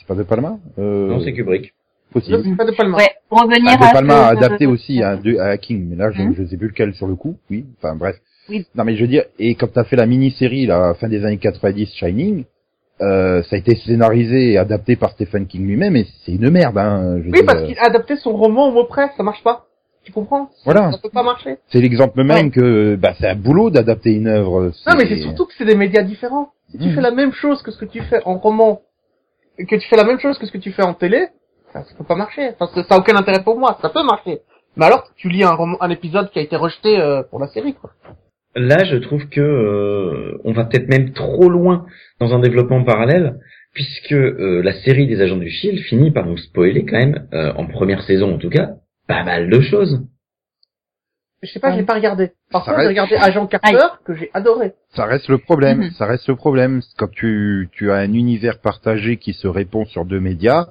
C'est 0.05 0.13
pas 0.13 0.15
de 0.15 0.23
Palma 0.23 0.57
euh, 0.77 1.07
Non, 1.07 1.19
c'est 1.21 1.33
Kubrick. 1.33 1.73
possible. 2.13 2.41
c'est 2.43 2.55
pas 2.55 2.65
de 2.65 2.71
Palma. 2.71 2.97
Ouais, 2.97 3.09
pour 3.29 3.41
revenir 3.41 3.75
Ah, 3.79 3.85
à 3.85 3.87
de 3.89 3.93
Palma 3.93 4.27
a 4.27 4.31
ce- 4.31 4.37
adapté 4.37 4.65
aussi 4.67 5.01
à, 5.03 5.17
de- 5.17 5.37
à 5.37 5.57
King, 5.57 5.87
mais 5.89 5.95
là 5.95 6.11
je, 6.11 6.21
Mhm. 6.21 6.35
je 6.37 6.45
sais 6.45 6.57
plus 6.57 6.67
lequel 6.67 6.93
sur 6.93 7.07
le 7.07 7.15
coup. 7.15 7.37
Oui, 7.49 7.65
enfin 7.77 7.95
bref. 7.95 8.15
Oui. 8.49 8.65
Non 8.75 8.83
mais 8.83 8.95
je 8.95 9.01
veux 9.01 9.07
dire, 9.07 9.23
et 9.39 9.55
quand 9.55 9.71
t'as 9.73 9.83
fait 9.83 9.95
la 9.95 10.05
mini-série 10.05 10.67
là, 10.67 10.93
fin 10.93 11.07
des 11.09 11.25
années 11.25 11.37
90, 11.37 11.91
Shining, 11.95 12.43
euh, 13.01 13.41
ça 13.43 13.55
a 13.55 13.59
été 13.59 13.75
scénarisé 13.75 14.51
et 14.53 14.57
adapté 14.57 14.95
par 14.95 15.11
Stephen 15.11 15.47
King 15.47 15.65
lui-même, 15.67 15.95
et 15.95 16.05
c'est 16.23 16.31
une 16.33 16.49
merde. 16.49 16.77
Hein, 16.77 17.17
je 17.17 17.23
veux 17.23 17.31
Oui, 17.31 17.31
dire, 17.39 17.45
parce 17.45 17.63
qu'il 17.63 17.77
a 17.79 17.85
adapté 17.85 18.15
son 18.17 18.33
roman 18.37 18.69
au 18.69 18.71
mot 18.71 18.85
près, 18.85 19.09
ça 19.17 19.23
marche 19.23 19.43
pas. 19.43 19.65
Tu 20.03 20.11
comprends? 20.11 20.49
Voilà. 20.65 20.91
Ça 20.91 20.99
peut 21.01 21.09
pas 21.09 21.23
marcher. 21.23 21.57
C'est 21.71 21.81
l'exemple 21.81 22.23
même 22.23 22.45
Ouais. 22.45 22.49
que 22.51 22.95
bah, 22.95 23.13
c'est 23.19 23.27
un 23.27 23.35
boulot 23.35 23.71
d'adapter 23.71 24.13
une 24.13 24.27
œuvre. 24.27 24.71
Non, 24.85 24.93
mais 24.95 25.07
c'est 25.07 25.19
surtout 25.21 25.45
que 25.47 25.53
c'est 25.57 25.65
des 25.65 25.75
médias 25.75 26.03
différents. 26.03 26.49
Si 26.69 26.77
tu 26.77 26.89
Mhm. 26.89 26.93
fais 26.95 27.01
la 27.01 27.09
même 27.11 27.33
chose 27.33 27.63
que 27.63 27.71
ce 27.71 27.77
que 27.79 27.85
tu 27.85 28.01
fais 28.03 28.21
en 28.23 28.37
roman, 28.37 28.81
que 29.57 29.75
tu 29.75 29.87
fais 29.87 29.95
la 29.95 30.03
même 30.03 30.19
chose 30.19 30.37
que 30.37 30.45
ce 30.45 30.51
que 30.51 30.57
tu 30.57 30.71
fais 30.71 30.83
en 30.83 30.93
télé, 30.93 31.27
ça, 31.73 31.83
ça 31.83 31.95
peut 31.97 32.03
pas 32.03 32.15
marcher. 32.15 32.51
Ça 32.59 32.67
ça 32.67 32.95
a 32.95 32.97
aucun 32.97 33.15
intérêt 33.15 33.43
pour 33.43 33.59
moi. 33.59 33.77
Ça 33.81 33.89
peut 33.89 34.03
marcher. 34.03 34.41
Mais 34.77 34.85
alors, 34.85 35.09
tu 35.15 35.29
lis 35.29 35.43
un 35.43 35.89
épisode 35.89 36.29
qui 36.31 36.39
a 36.39 36.41
été 36.41 36.55
rejeté 36.55 36.99
euh, 36.99 37.23
pour 37.23 37.39
la 37.39 37.47
série, 37.47 37.73
quoi. 37.73 37.91
Là, 38.55 38.83
je 38.85 38.95
trouve 38.97 39.27
que 39.27 39.41
euh, 39.41 40.39
on 40.45 40.53
va 40.53 40.65
peut-être 40.65 40.87
même 40.87 41.11
trop 41.11 41.49
loin 41.49 41.85
dans 42.19 42.33
un 42.33 42.39
développement 42.39 42.83
parallèle, 42.83 43.37
puisque 43.73 44.13
euh, 44.13 44.61
la 44.63 44.73
série 44.81 45.07
des 45.07 45.21
Agents 45.21 45.37
du 45.37 45.49
Shield 45.49 45.79
finit 45.79 46.11
par 46.11 46.25
nous 46.25 46.37
spoiler 46.37 46.85
quand 46.85 46.97
même, 46.97 47.27
en 47.33 47.65
première 47.67 48.01
saison 48.03 48.35
en 48.35 48.37
tout 48.37 48.49
cas, 48.49 48.71
pas 49.07 49.23
mal 49.23 49.49
de 49.49 49.61
choses. 49.61 50.05
Je 51.45 51.51
sais 51.53 51.59
pas, 51.59 51.71
je 51.71 51.77
l'ai 51.77 51.83
pas 51.83 51.93
regardé. 51.95 52.31
Par 52.51 52.65
Ça 52.65 52.71
contre, 52.71 52.81
j'ai 52.83 52.87
reste- 52.87 52.99
regardé 53.11 53.15
Agent 53.29 53.47
Carter, 53.47 53.77
que 54.05 54.15
j'ai 54.15 54.29
adoré. 54.33 54.73
Ça 54.95 55.05
reste 55.05 55.27
le 55.29 55.37
problème. 55.37 55.79
Mhm. 55.79 55.91
Ça 55.91 56.05
reste 56.05 56.27
le 56.27 56.35
problème. 56.35 56.81
Quand 56.97 57.09
tu, 57.11 57.69
tu 57.71 57.91
as 57.91 57.95
un 57.95 58.13
univers 58.13 58.59
partagé 58.59 59.17
qui 59.17 59.33
se 59.33 59.47
répond 59.47 59.85
sur 59.85 60.05
deux 60.05 60.19
médias, 60.19 60.67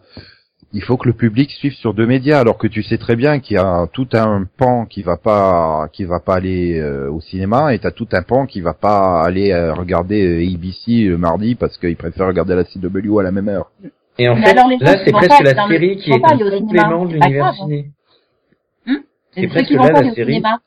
il 0.73 0.83
faut 0.83 0.97
que 0.97 1.07
le 1.07 1.14
public 1.14 1.50
suive 1.52 1.75
sur 1.75 1.95
deux 1.95 2.07
médias, 2.07 2.40
alors 2.40 2.59
que 2.59 2.66
tu 2.66 2.83
sais 2.83 2.99
très 2.99 3.14
bien 3.14 3.38
qu'il 3.38 3.54
y 3.57 3.61
a 3.61 3.87
tout 3.93 4.09
un 4.12 4.45
pan 4.59 4.87
qui 4.87 5.02
va 5.02 5.16
pas 5.16 5.88
qui 5.93 6.04
va 6.04 6.19
pas 6.19 6.35
aller 6.35 6.81
euh, 6.81 7.09
au 7.11 7.21
cinéma 7.21 7.73
et 7.75 7.78
t'as 7.78 7.93
tout 7.93 8.09
un 8.12 8.23
pan 8.23 8.47
qui 8.47 8.61
va 8.61 8.75
pas 8.75 9.23
aller 9.23 9.52
euh, 9.52 9.73
regarder 9.73 10.26
euh, 10.26 10.54
ABC 10.54 11.04
le 11.04 11.16
mardi 11.16 11.54
parce 11.54 11.78
qu'il 11.78 11.95
préfère 11.97 12.26
regarder 12.26 12.57
la 12.57 12.64
CW 12.64 13.19
à 13.21 13.23
la 13.23 13.31
même 13.31 13.49
heure. 13.49 13.71
Et 14.19 14.28
en 14.28 14.37
fait, 14.37 14.54
là, 14.54 14.64
c'est 15.04 15.12
presque 15.12 15.28
pas 15.28 15.43
la 15.43 15.69
série 15.69 15.97
qui 15.97 16.11
est 16.11 16.14
un 16.25 16.38
complément 16.38 17.04
de 17.04 17.14
l'univers 17.14 17.31
grave. 17.45 17.54
ciné. 17.54 17.90
C'est 19.35 19.47
presque 19.49 19.67
qui 19.67 19.76
vont 19.76 19.85
là, 19.85 19.91
pas 19.93 20.03
la 20.03 20.11
au 20.11 20.14
série. 20.14 20.33
cinéma. 20.35 20.59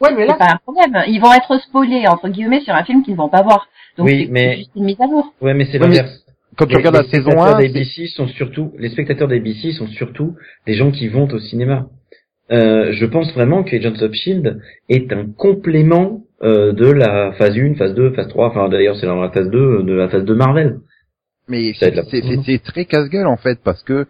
Ouais, 0.00 0.14
mais 0.14 0.26
là, 0.26 0.34
C'est 0.38 0.46
pas 0.46 0.52
un 0.52 0.56
problème. 0.58 1.02
Ils 1.08 1.20
vont 1.20 1.32
être 1.32 1.60
spoilés, 1.62 2.06
entre 2.06 2.28
guillemets, 2.28 2.60
sur 2.60 2.74
un 2.74 2.84
film 2.84 3.02
qu'ils 3.02 3.14
ne 3.14 3.18
vont 3.18 3.28
pas 3.28 3.42
voir. 3.42 3.68
Donc 3.96 4.06
Oui, 4.06 4.24
c'est 4.26 4.32
mais- 4.32 4.50
c'est 4.52 4.56
juste 4.58 4.70
une 4.76 4.84
mise 4.84 5.00
à 5.00 5.06
jour. 5.06 5.34
Ouais, 5.40 5.54
mais 5.54 5.64
c'est 5.66 5.78
Ouais, 5.80 5.86
l'inverse. 5.88 6.24
Quand 6.56 6.66
tu 6.66 6.72
Les- 6.72 6.76
regardes 6.78 6.96
les 6.96 7.02
la 7.02 7.08
saison 7.08 7.30
spectateurs 7.30 7.56
1, 7.56 7.60
c'est- 7.60 7.68
d'ABC 7.68 8.06
sont 8.08 8.26
surtout, 8.28 8.72
les 8.78 8.88
spectateurs 8.90 9.28
d'ABC 9.28 9.72
sont 9.72 9.86
surtout 9.88 10.36
des 10.66 10.74
gens 10.74 10.90
qui 10.90 11.08
vont 11.08 11.26
au 11.28 11.38
cinéma. 11.38 11.86
Euh, 12.50 12.92
je 12.92 13.04
pense 13.06 13.32
vraiment 13.34 13.62
que 13.62 13.76
Agents 13.76 14.00
of 14.02 14.12
Shield 14.14 14.60
est 14.88 15.12
un 15.12 15.26
complément 15.36 16.22
euh, 16.40 16.72
de 16.72 16.86
la 16.90 17.32
phase 17.32 17.56
1, 17.58 17.74
phase 17.74 17.94
2, 17.94 18.12
phase 18.12 18.28
3, 18.28 18.50
enfin 18.50 18.68
d'ailleurs 18.68 18.94
c'est 18.96 19.06
dans 19.06 19.20
la 19.20 19.30
phase 19.30 19.50
2 19.50 19.58
euh, 19.58 19.82
de 19.82 19.92
la 19.92 20.08
phase 20.08 20.24
2 20.24 20.36
Marvel. 20.36 20.78
Mais 21.48 21.72
c'est 21.74 22.62
très 22.62 22.84
casse-gueule 22.84 23.26
en 23.26 23.36
fait 23.36 23.58
parce 23.64 23.82
que 23.82 24.06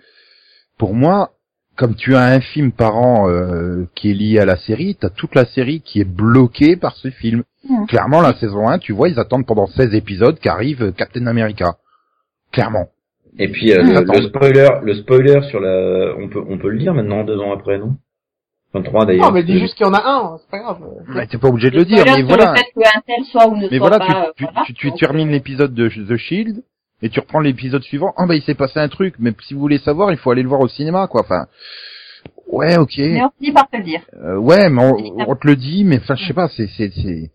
pour 0.78 0.92
moi, 0.94 1.30
comme 1.78 1.94
tu 1.94 2.16
as 2.16 2.24
un 2.24 2.40
film 2.40 2.72
par 2.72 2.96
an 2.96 3.30
euh, 3.30 3.86
qui 3.94 4.10
est 4.10 4.14
lié 4.14 4.40
à 4.40 4.44
la 4.44 4.56
série, 4.56 4.96
t'as 5.00 5.10
toute 5.10 5.36
la 5.36 5.44
série 5.46 5.80
qui 5.80 6.00
est 6.00 6.04
bloquée 6.04 6.76
par 6.76 6.96
ce 6.96 7.08
film. 7.10 7.44
Clairement, 7.86 8.20
la 8.20 8.34
saison 8.34 8.68
1, 8.68 8.78
tu 8.80 8.92
vois, 8.92 9.08
ils 9.08 9.18
attendent 9.20 9.46
pendant 9.46 9.66
16 9.68 9.94
épisodes 9.94 10.38
qu'arrive 10.40 10.82
euh, 10.82 10.90
Captain 10.90 11.26
America. 11.26 11.76
Clairement. 12.52 12.88
Et 13.38 13.48
puis 13.48 13.72
euh, 13.72 13.82
Mmh. 13.84 14.12
le, 14.12 14.22
spoiler, 14.22 14.68
le 14.82 14.94
spoiler 14.94 15.40
sur 15.48 15.60
la, 15.60 16.14
on 16.18 16.28
peut 16.28 16.42
on 16.48 16.58
peut 16.58 16.70
le 16.70 16.78
dire 16.78 16.94
maintenant 16.94 17.22
deux 17.22 17.38
ans 17.38 17.52
après 17.52 17.78
non? 17.78 17.96
Enfin 18.74 18.82
trois 18.82 19.06
d'ailleurs. 19.06 19.26
non, 19.26 19.32
mais 19.32 19.44
dis 19.44 19.60
juste 19.60 19.74
qu'il 19.76 19.86
y 19.86 19.88
en 19.88 19.94
a 19.94 20.02
un, 20.04 20.38
c'est 20.38 20.50
pas 20.50 20.58
grave. 20.58 20.80
Ouais, 21.14 21.26
T'es 21.28 21.38
pas 21.38 21.48
obligé 21.48 21.70
de 21.70 21.76
le 21.76 21.84
dire, 21.84 22.04
mais 22.04 22.22
voilà. 22.22 22.52
Le 22.52 22.58
fait 22.58 22.72
qu'un 22.74 23.00
tel 23.06 23.24
soit 23.26 23.46
ou 23.46 23.56
ne 23.56 23.62
Mais 23.62 23.68
soit 23.68 23.78
voilà, 23.78 23.98
pas, 23.98 24.06
tu, 24.06 24.12
euh, 24.12 24.32
tu, 24.36 24.44
voilà. 24.44 24.62
tu, 24.66 24.74
tu 24.74 24.92
termines 24.94 25.30
l'épisode 25.30 25.74
de 25.74 25.88
The 25.88 26.16
Shield 26.16 26.64
et 27.02 27.08
tu 27.10 27.20
reprends 27.20 27.40
l'épisode 27.40 27.82
suivant. 27.82 28.12
Ah 28.16 28.26
bah 28.26 28.34
il 28.34 28.42
s'est 28.42 28.54
passé 28.54 28.78
un 28.80 28.88
truc, 28.88 29.14
mais 29.18 29.32
si 29.46 29.54
vous 29.54 29.60
voulez 29.60 29.78
savoir, 29.78 30.10
il 30.12 30.18
faut 30.18 30.30
aller 30.30 30.42
le 30.42 30.48
voir 30.48 30.60
au 30.60 30.68
cinéma, 30.68 31.06
quoi. 31.06 31.22
Enfin, 31.22 31.46
ouais, 32.48 32.76
ok. 32.78 32.94
Mais 32.98 33.22
on 33.22 33.30
finit 33.38 33.52
par 33.52 33.68
te 33.68 33.76
le 33.76 33.82
dire. 33.84 34.00
Euh, 34.14 34.36
ouais, 34.36 34.68
mais 34.70 34.82
on, 34.82 34.94
on 35.30 35.34
te 35.36 35.46
le 35.46 35.56
dit, 35.56 35.84
mais 35.84 35.98
enfin, 35.98 36.14
je 36.16 36.26
sais 36.26 36.34
pas, 36.34 36.48
c'est, 36.48 36.68
c'est, 36.76 36.90
c'est, 36.90 37.30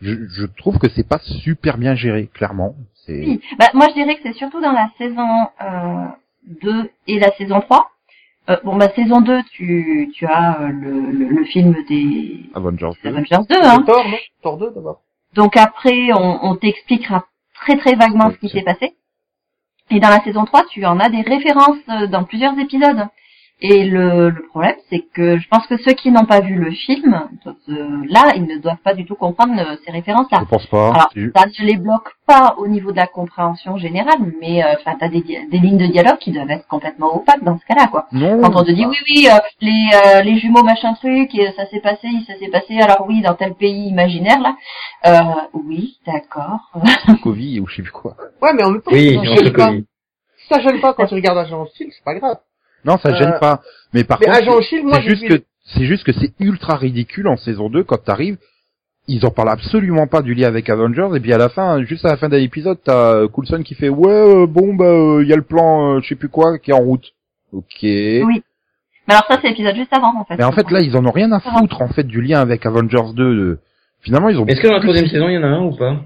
je, 0.00 0.14
je 0.28 0.46
trouve 0.46 0.78
que 0.78 0.88
c'est 0.90 1.08
pas 1.08 1.18
super 1.18 1.78
bien 1.78 1.94
géré, 1.94 2.28
clairement. 2.32 2.74
C'est, 3.06 3.20
Oui. 3.20 3.40
Bah, 3.58 3.66
moi, 3.74 3.86
je 3.88 3.94
dirais 3.94 4.14
que 4.16 4.20
c'est 4.22 4.34
surtout 4.34 4.60
dans 4.60 4.72
la 4.72 4.88
saison 4.98 5.26
euh, 5.62 6.06
2 6.62 6.90
et 7.08 7.18
la 7.18 7.32
saison 7.36 7.60
3. 7.60 7.90
Euh, 8.50 8.56
bon, 8.64 8.76
bah, 8.76 8.88
saison 8.94 9.20
2, 9.20 9.40
tu, 9.52 10.10
tu 10.14 10.24
as 10.26 10.60
euh, 10.62 10.68
le, 10.68 10.90
le, 11.10 11.28
le 11.28 11.44
film 11.44 11.74
des 11.88 12.40
Avengers. 12.54 12.90
des 13.02 13.10
2. 13.10 13.16
Avengers 13.16 13.36
2, 13.48 13.54
C'est 13.54 13.66
hein. 13.66 13.82
Thor, 13.86 14.04
non? 14.08 14.16
Thor 14.42 14.56
2 14.58 14.70
d'abord. 14.74 15.00
Donc 15.34 15.56
après, 15.58 16.12
on, 16.14 16.38
on 16.46 16.56
t'expliquera 16.56 17.26
très 17.54 17.76
très 17.76 17.94
vaguement 17.94 18.28
Oui, 18.28 18.34
ce 18.34 18.38
qui 18.38 18.48
c'est- 18.48 18.58
s'est 18.58 18.64
passé. 18.64 18.94
Et 19.90 20.00
dans 20.00 20.10
la 20.10 20.22
saison 20.22 20.44
3, 20.44 20.64
tu 20.70 20.84
en 20.84 21.00
as 21.00 21.08
des 21.08 21.22
références 21.22 21.78
euh, 21.88 22.06
dans 22.06 22.24
plusieurs 22.24 22.58
épisodes. 22.58 23.08
Et 23.60 23.84
le, 23.86 24.30
le 24.30 24.46
problème, 24.50 24.76
c'est 24.88 25.00
que 25.12 25.36
je 25.36 25.48
pense 25.48 25.66
que 25.66 25.76
ceux 25.78 25.92
qui 25.92 26.12
n'ont 26.12 26.26
pas 26.26 26.40
vu 26.40 26.54
le 26.54 26.70
film, 26.70 27.28
euh, 27.44 27.52
là, 28.08 28.32
ils 28.36 28.44
ne 28.44 28.56
doivent 28.58 28.76
pas 28.84 28.94
du 28.94 29.04
tout 29.04 29.16
comprendre 29.16 29.54
euh, 29.58 29.76
ces 29.84 29.90
références-là. 29.90 30.42
Je 30.42 30.48
pense 30.48 30.66
pas. 30.66 30.90
Alors, 30.90 31.10
ça 31.34 31.46
ne 31.46 31.66
les 31.66 31.76
bloque 31.76 32.12
pas 32.24 32.54
au 32.58 32.68
niveau 32.68 32.92
de 32.92 32.96
la 32.96 33.08
compréhension 33.08 33.76
générale, 33.76 34.20
mais 34.40 34.62
euh, 34.62 34.74
enfin, 34.78 34.96
t'as 35.00 35.08
des, 35.08 35.22
des 35.22 35.58
lignes 35.58 35.76
de 35.76 35.86
dialogue 35.86 36.18
qui 36.18 36.30
doivent 36.30 36.50
être 36.50 36.68
complètement 36.68 37.16
opaques 37.16 37.42
dans 37.42 37.58
ce 37.58 37.64
cas-là, 37.66 37.88
quoi. 37.88 38.06
Non. 38.12 38.40
Quand 38.42 38.54
on 38.54 38.64
te 38.64 38.70
dit 38.70 38.86
oui, 38.86 38.96
oui, 39.08 39.28
euh, 39.28 39.38
les, 39.60 39.86
euh, 39.92 40.22
les 40.22 40.38
jumeaux 40.38 40.62
machin 40.62 40.94
truc, 40.94 41.34
et 41.34 41.50
ça 41.56 41.66
s'est 41.66 41.80
passé, 41.80 42.06
ça 42.28 42.38
s'est 42.38 42.50
passé, 42.50 42.78
alors 42.78 43.06
oui, 43.08 43.22
dans 43.22 43.34
tel 43.34 43.54
pays 43.54 43.88
imaginaire 43.88 44.38
là, 44.40 44.56
euh, 45.06 45.48
oui, 45.54 45.98
d'accord. 46.06 46.70
Covid 47.24 47.58
ou 47.58 47.66
je 47.66 47.74
sais 47.76 47.82
plus 47.82 47.90
quoi. 47.90 48.14
Ouais, 48.40 48.52
mais 48.54 48.62
en 48.62 48.70
même 48.70 48.82
temps, 48.82 48.92
Oui, 48.92 49.14
ça 49.14 49.20
on 49.20 49.24
gêne 49.24 49.36
se. 49.36 49.84
Si 50.42 50.46
ça 50.48 50.60
gêne 50.60 50.80
pas 50.80 50.94
quand 50.94 51.06
tu 51.06 51.14
regardes 51.14 51.38
Agent 51.38 51.66
Shield, 51.74 51.92
c'est 51.92 52.04
pas 52.04 52.14
grave. 52.14 52.38
Non, 52.84 52.96
ça 52.98 53.14
gêne 53.14 53.32
Euh, 53.34 53.38
pas. 53.38 53.60
Mais 53.92 54.04
par 54.04 54.18
Mais 54.20 54.26
contre, 54.26 54.62
c'est 54.62 55.02
juste 55.02 55.28
que 55.28 55.42
c'est 55.74 55.84
juste 55.84 56.04
que 56.04 56.12
c'est 56.12 56.32
ultra 56.40 56.76
ridicule 56.76 57.28
en 57.28 57.36
saison 57.36 57.68
2 57.68 57.84
quand 57.84 58.02
t'arrives. 58.02 58.38
Ils 59.10 59.24
en 59.24 59.30
parlent 59.30 59.48
absolument 59.50 60.06
pas 60.06 60.20
du 60.22 60.34
lien 60.34 60.46
avec 60.48 60.68
Avengers 60.68 61.08
et 61.16 61.20
puis 61.20 61.32
à 61.32 61.38
la 61.38 61.48
fin, 61.48 61.82
juste 61.82 62.04
à 62.04 62.08
la 62.10 62.16
fin 62.18 62.28
de 62.28 62.36
l'épisode, 62.36 62.78
t'as 62.84 63.14
euh, 63.14 63.28
Coulson 63.28 63.62
qui 63.64 63.74
fait 63.74 63.88
ouais 63.88 64.10
euh, 64.10 64.46
bon 64.46 64.74
bah 64.74 65.22
il 65.22 65.26
y 65.28 65.32
a 65.32 65.36
le 65.36 65.42
plan 65.42 65.96
euh, 65.96 66.00
je 66.02 66.08
sais 66.08 66.14
plus 66.14 66.28
quoi 66.28 66.58
qui 66.58 66.70
est 66.70 66.74
en 66.74 66.80
route. 66.80 67.06
Ok. 67.52 67.64
Oui. 67.82 68.42
Mais 69.08 69.14
alors 69.14 69.24
ça, 69.26 69.38
c'est 69.40 69.48
l'épisode 69.48 69.74
juste 69.76 69.94
avant, 69.96 70.12
en 70.20 70.24
fait. 70.26 70.36
Mais 70.36 70.44
en 70.44 70.52
fait 70.52 70.70
là 70.70 70.80
ils 70.80 70.94
en 70.96 71.06
ont 71.06 71.10
rien 71.10 71.32
à 71.32 71.40
foutre 71.40 71.80
en 71.80 71.88
fait 71.88 72.04
du 72.04 72.20
lien 72.20 72.40
avec 72.40 72.66
Avengers 72.66 73.14
2. 73.14 73.34
de- 73.34 73.58
Finalement 74.02 74.28
ils 74.28 74.38
ont. 74.38 74.46
Est-ce 74.46 74.60
que 74.60 74.68
dans 74.68 74.74
la 74.74 74.80
troisième 74.80 75.08
saison, 75.08 75.28
il 75.28 75.34
y 75.34 75.38
en 75.38 75.42
a 75.42 75.46
un 75.48 75.64
ou 75.64 75.74
pas? 75.74 75.96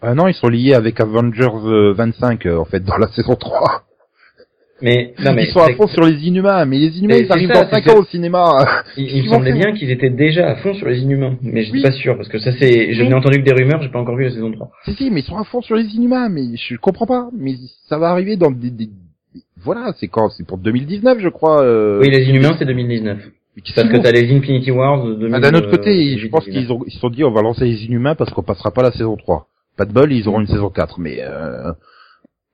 Ah 0.00 0.14
non 0.14 0.26
ils 0.26 0.34
sont 0.34 0.48
liés 0.48 0.72
avec 0.74 1.00
Avengers 1.00 1.48
euh, 1.66 1.92
25 1.92 2.46
euh, 2.46 2.58
en 2.58 2.64
fait 2.64 2.80
dans 2.80 2.96
la 2.96 3.08
saison 3.08 3.34
3. 3.36 3.82
Mais 4.80 5.12
non, 5.24 5.32
mais 5.34 5.44
ils 5.44 5.50
sont 5.50 5.58
à 5.60 5.72
fond 5.74 5.88
sur 5.88 6.02
les 6.04 6.14
Inhumains, 6.26 6.64
mais 6.64 6.78
les 6.78 6.96
Inhumains 6.98 7.14
Mais 7.16 7.22
ils 7.24 7.32
arrivent 7.32 7.52
ça, 7.52 7.64
dans 7.64 7.70
5 7.70 7.82
c'est 7.84 7.90
ans 7.92 7.98
au 7.98 8.04
cinéma. 8.04 8.64
il, 8.96 9.10
il 9.16 9.22
me 9.24 9.28
semblait 9.28 9.52
bien 9.52 9.72
qu'ils 9.72 9.90
étaient 9.90 10.08
déjà 10.10 10.48
à 10.50 10.56
fond 10.56 10.72
sur 10.74 10.86
les 10.86 11.00
Inhumains, 11.00 11.36
mais 11.42 11.62
je 11.62 11.70
suis 11.70 11.78
Oui. 11.78 11.82
pas 11.82 11.90
sûr 11.90 12.16
parce 12.16 12.28
que 12.28 12.38
ça 12.38 12.52
c'est, 12.52 12.94
je 12.94 13.02
Oui. 13.02 13.08
n'ai 13.08 13.14
entendu 13.14 13.38
que 13.38 13.44
des 13.44 13.52
rumeurs, 13.52 13.82
j'ai 13.82 13.88
pas 13.88 13.98
encore 13.98 14.14
vu 14.16 14.24
la 14.24 14.30
saison 14.30 14.52
3. 14.52 14.70
Si 14.84 14.94
si 14.94 15.10
mais 15.10 15.20
ils 15.20 15.24
sont 15.24 15.36
à 15.36 15.42
fond 15.44 15.60
sur 15.62 15.74
les 15.74 15.84
Inhumains, 15.96 16.28
mais 16.28 16.42
je 16.56 16.76
comprends 16.76 17.06
pas. 17.06 17.28
Mais 17.36 17.54
ça 17.88 17.98
va 17.98 18.10
arriver 18.10 18.36
dans 18.36 18.50
des, 18.52 18.70
des- 18.70 18.90
voilà 19.64 19.92
c'est 19.98 20.06
quand 20.08 20.28
c'est 20.30 20.46
pour 20.46 20.58
2019 20.58 21.18
je 21.20 21.28
crois. 21.28 21.62
euh, 21.64 21.98
Oui, 22.00 22.10
les 22.10 22.22
Inhumains 22.28 22.54
c'est 22.58 22.64
2019. 22.64 23.18
mais 23.56 23.62
qu'est-ce 23.62 23.74
Parce 23.74 23.88
que 23.88 23.96
t'as 23.96 24.12
les 24.12 24.32
Infinity 24.32 24.70
Wars 24.70 25.04
de 25.04 25.14
2000, 25.14 25.34
Ah, 25.34 25.40
D'un 25.40 25.58
autre 25.58 25.66
euh, 25.66 25.70
côté, 25.72 26.18
je 26.18 26.28
pense 26.28 26.44
2019. 26.44 26.52
qu'ils 26.52 26.72
ont, 26.72 26.84
ils 26.86 26.92
se 26.92 27.00
sont 27.00 27.10
dit, 27.10 27.24
on 27.24 27.32
va 27.32 27.42
lancer 27.42 27.64
les 27.64 27.84
Inhumains 27.86 28.14
parce 28.14 28.30
qu'on 28.32 28.44
passera 28.44 28.70
pas 28.70 28.82
la 28.82 28.92
saison 28.92 29.16
3. 29.16 29.48
Pas 29.76 29.84
de 29.86 29.92
bol, 29.92 30.12
ils 30.12 30.28
auront 30.28 30.40
une 30.40 30.46
saison 30.46 30.70
4, 30.70 31.00
mais 31.00 31.18
euh, 31.20 31.72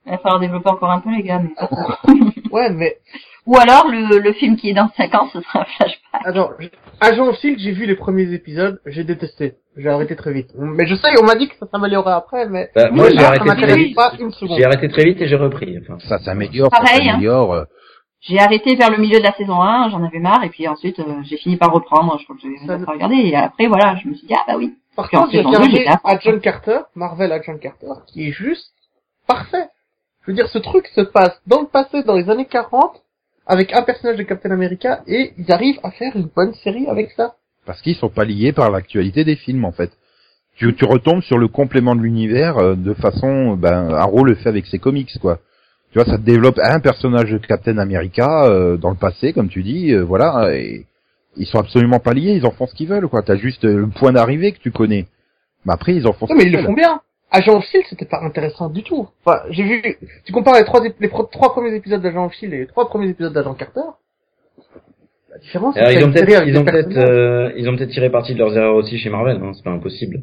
Il 0.07 0.11
va 0.13 0.19
falloir 0.19 0.41
développer 0.41 0.69
encore 0.71 0.91
un 0.91 1.01
peu, 1.01 1.11
les 1.15 1.23
gars. 1.23 1.41
Mais... 1.43 1.55
Ouais, 2.53 2.71
mais 2.71 2.99
Ou 3.47 3.57
alors, 3.57 3.89
le, 3.89 4.19
le 4.21 4.33
film 4.33 4.57
qui 4.57 4.71
est 4.71 4.75
dans 4.75 4.89
5 4.97 5.13
ans, 5.17 5.29
ce 5.33 5.41
sera 5.41 5.63
un 5.63 5.65
flashback. 5.65 6.23
attends, 6.25 6.51
je- 6.61 6.69
Agent 7.01 7.33
Shield, 7.35 7.59
j'ai 7.59 7.73
vu 7.73 7.85
les 7.87 7.97
premiers 7.97 8.33
épisodes, 8.33 8.81
j'ai 8.87 9.03
détesté. 9.03 9.55
J'ai 9.77 9.89
arrêté 9.89 10.15
très 10.15 10.33
vite. 10.33 10.51
Mais 10.57 10.87
je 10.87 10.95
sais, 10.95 11.09
on 11.21 11.25
m'a 11.27 11.35
dit 11.35 11.49
que 11.49 11.57
ça 11.59 11.67
s'améliorerait 11.67 12.13
après, 12.13 12.49
mais 12.49 12.71
Bah, 12.77 12.91
moi 12.93 13.11
j'ai 13.11 13.19
arrêté 13.25 13.49
ça 13.49 13.57
très 13.57 13.77
vite. 13.77 13.97
pas 13.97 14.13
une 14.21 14.31
seconde. 14.31 14.57
J'ai 14.57 14.65
arrêté 14.65 14.89
très 14.89 15.05
vite 15.05 15.21
et 15.21 15.27
j'ai 15.27 15.35
repris. 15.35 15.77
Enfin, 15.83 15.99
ça 16.09 16.21
s'améliore, 16.21 16.71
ça 16.73 16.81
Pareil, 16.81 17.09
hein. 17.09 17.13
s'améliore. 17.15 17.53
euh. 17.55 17.65
J'ai 18.21 18.39
arrêté 18.39 18.77
vers 18.77 18.91
le 18.91 18.99
milieu 18.99 19.19
de 19.19 19.25
la 19.25 19.33
saison 19.33 19.61
1, 19.61 19.91
j'en 19.91 20.05
avais 20.05 20.21
marre, 20.21 20.45
et 20.45 20.49
puis 20.51 20.69
ensuite, 20.69 21.01
euh, 21.01 21.17
j'ai 21.25 21.37
fini 21.37 21.57
par 21.57 21.73
reprendre. 21.73 22.17
Je 22.21 22.25
crois 22.25 22.37
que 22.37 22.43
j'avais 22.69 22.85
regardé, 22.85 23.17
et 23.17 23.35
après, 23.37 23.67
voilà, 23.67 23.97
je 23.97 24.09
me 24.09 24.15
suis 24.15 24.27
dit, 24.29 24.35
ah 24.35 24.45
bah 24.47 24.55
oui. 24.57 24.75
Par 24.95 25.11
contre, 25.11 25.33
j'ai 25.33 25.41
regardé 25.43 25.85
à. 25.87 25.99
Agent 26.05 26.39
Carter, 26.39 26.79
Marvel 26.95 27.33
Agent 27.33 27.59
Carter, 27.59 27.89
qui 28.07 28.29
est 28.29 28.33
juste 28.33 28.71
parfait. 29.27 29.67
Je 30.25 30.31
veux 30.31 30.37
dire, 30.37 30.49
ce 30.49 30.59
truc 30.59 30.87
se 30.89 31.03
passe 31.03 31.39
dans 31.47 31.61
le 31.61 31.67
passé, 31.67 32.03
dans 32.03 32.15
les 32.15 32.31
années 32.31 32.47
40, 32.47 33.03
avec 33.47 33.75
un 33.75 33.83
personnage 33.83 34.17
de 34.17 34.23
Captain 34.23 34.51
America, 34.51 35.03
et 35.07 35.35
ils 35.37 35.53
arrivent 35.53 35.81
à 35.83 35.91
faire 35.91 36.17
une 36.17 36.31
bonne 36.35 36.55
série 36.55 36.87
avec 36.87 37.11
ça. 37.11 37.35
Parce 37.67 37.83
qu'ils 37.83 37.97
sont 37.97 38.09
pas 38.09 38.25
liés 38.25 38.53
par 38.53 38.71
l'actualité 38.71 39.25
des 39.25 39.37
films, 39.37 39.67
en 39.67 39.73
fait. 39.73 39.91
Tu, 40.57 40.75
tu 40.75 40.85
retombes 40.87 41.23
sur 41.23 41.37
le 41.37 41.49
complément 41.49 41.95
de 41.95 42.01
l'univers 42.01 42.57
euh, 42.59 42.75
de 42.75 42.95
façon, 42.95 43.57
ben, 43.57 43.91
Arrow 43.91 44.25
le 44.25 44.35
fait 44.35 44.49
avec 44.49 44.67
ses 44.67 44.79
comics, 44.79 45.11
quoi. 45.21 45.41
Tu 45.93 45.99
vois, 45.99 46.11
ça 46.11 46.17
te 46.17 46.23
développe 46.25 46.59
un 46.63 46.81
personnage 46.81 47.31
de 47.31 47.39
Captain 47.39 47.77
America 47.79 48.47
euh, 48.47 48.77
dans 48.77 48.91
le 48.91 48.97
passé, 48.97 49.33
comme 49.33 49.49
tu 49.49 49.63
dis, 49.63 49.93
euh, 49.93 50.05
voilà, 50.05 50.57
et 50.57 50.87
ils 51.37 51.47
sont 51.47 51.59
absolument 51.59 52.01
pas 52.01 52.15
liés, 52.15 52.33
ils 52.33 52.47
en 52.47 52.51
font 52.51 52.67
ce 52.67 52.75
qu'ils 52.75 52.89
veulent, 52.89 53.09
quoi. 53.09 53.23
T'as 53.23 53.37
juste 53.37 53.65
le 53.65 53.89
point 53.89 54.13
d'arrivée 54.13 54.53
que 54.53 54.59
tu 54.59 54.71
connais. 54.71 55.07
Mais 55.67 55.73
après, 55.73 55.95
ils 55.95 56.07
en 56.07 56.13
font 56.13 56.27
ce 56.27 56.33
Non, 56.33 56.39
mais 56.39 56.45
ils 56.45 56.53
le 56.53 56.63
font 56.63 56.73
bien. 56.73 57.01
Agent 57.31 57.61
Shield, 57.63 57.87
c'était 57.89 58.05
pas 58.05 58.21
intéressant 58.23 58.69
du 58.71 58.83
tout. 58.83 59.09
Enfin, 59.25 59.41
j'ai 59.51 59.65
vu, 59.65 59.83
tu 60.25 60.33
compares 60.33 60.55
les 60.55 60.65
trois, 60.65 60.81
les 60.83 61.09
trois 61.09 61.53
premiers 61.53 61.75
épisodes 61.75 62.01
d'Agent 62.01 62.31
Shield 62.31 62.55
et 62.55 62.59
les 62.59 62.67
trois 62.67 62.89
premiers 62.89 63.09
épisodes 63.09 63.33
d'Agent 63.33 63.55
Carter. 63.55 63.81
La 65.33 65.39
différence, 65.41 65.75
c'est 65.75 65.81
Alors, 65.81 65.91
que 65.91 65.97
ils 65.97 66.01
c'est 66.01 66.07
ont 66.07 66.13
peut-être, 66.13 66.47
ils 66.47 66.59
ont 66.59 66.65
peut-être, 66.65 66.97
euh, 66.97 67.53
ils 67.57 67.69
ont 67.69 67.77
peut-être 67.77 67.91
tiré 67.91 68.09
parti 68.09 68.35
de 68.35 68.39
leurs 68.39 68.57
erreurs 68.57 68.77
aussi 68.77 68.99
chez 68.99 69.11
Marvel. 69.11 69.41
Hein, 69.43 69.51
c'est 69.55 69.65
pas 69.65 69.71
impossible. 69.73 70.23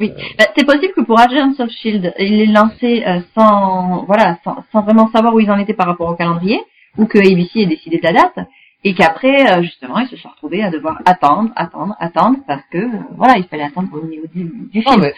Oui, 0.00 0.12
Bah, 0.36 0.46
c'est 0.56 0.66
possible 0.66 0.92
que 0.92 1.02
pour 1.02 1.20
Agents 1.20 1.54
of 1.60 1.70
Shield, 1.70 2.12
il 2.18 2.38
l'ait 2.38 2.46
lancé 2.52 3.04
euh, 3.06 3.20
sans, 3.36 4.04
voilà, 4.06 4.38
sans, 4.42 4.56
sans 4.72 4.82
vraiment 4.82 5.08
savoir 5.12 5.34
où 5.34 5.38
ils 5.40 5.50
en 5.52 5.58
étaient 5.58 5.72
par 5.74 5.86
rapport 5.86 6.10
au 6.10 6.16
calendrier, 6.16 6.58
ou 6.98 7.06
que 7.06 7.18
ABC 7.18 7.60
ait 7.60 7.66
décidé 7.66 7.98
de 7.98 8.02
la 8.02 8.12
date, 8.12 8.48
et 8.86 8.94
qu'après, 8.94 9.50
euh, 9.50 9.62
justement, 9.62 9.98
ils 9.98 10.08
se 10.08 10.16
sont 10.16 10.28
retrouvés 10.28 10.62
à 10.62 10.70
devoir 10.70 11.00
attendre, 11.06 11.50
attendre, 11.56 11.94
attendre, 11.98 12.38
parce 12.46 12.62
que, 12.70 12.78
euh, 12.78 12.98
voilà, 13.16 13.38
il 13.38 13.44
fallait 13.44 13.64
attendre 13.64 13.88
au 13.92 14.06
niveau 14.06 14.26
du, 14.34 14.44
du 14.44 14.78
Non, 14.80 14.92
film. 14.92 15.00
mais 15.00 15.14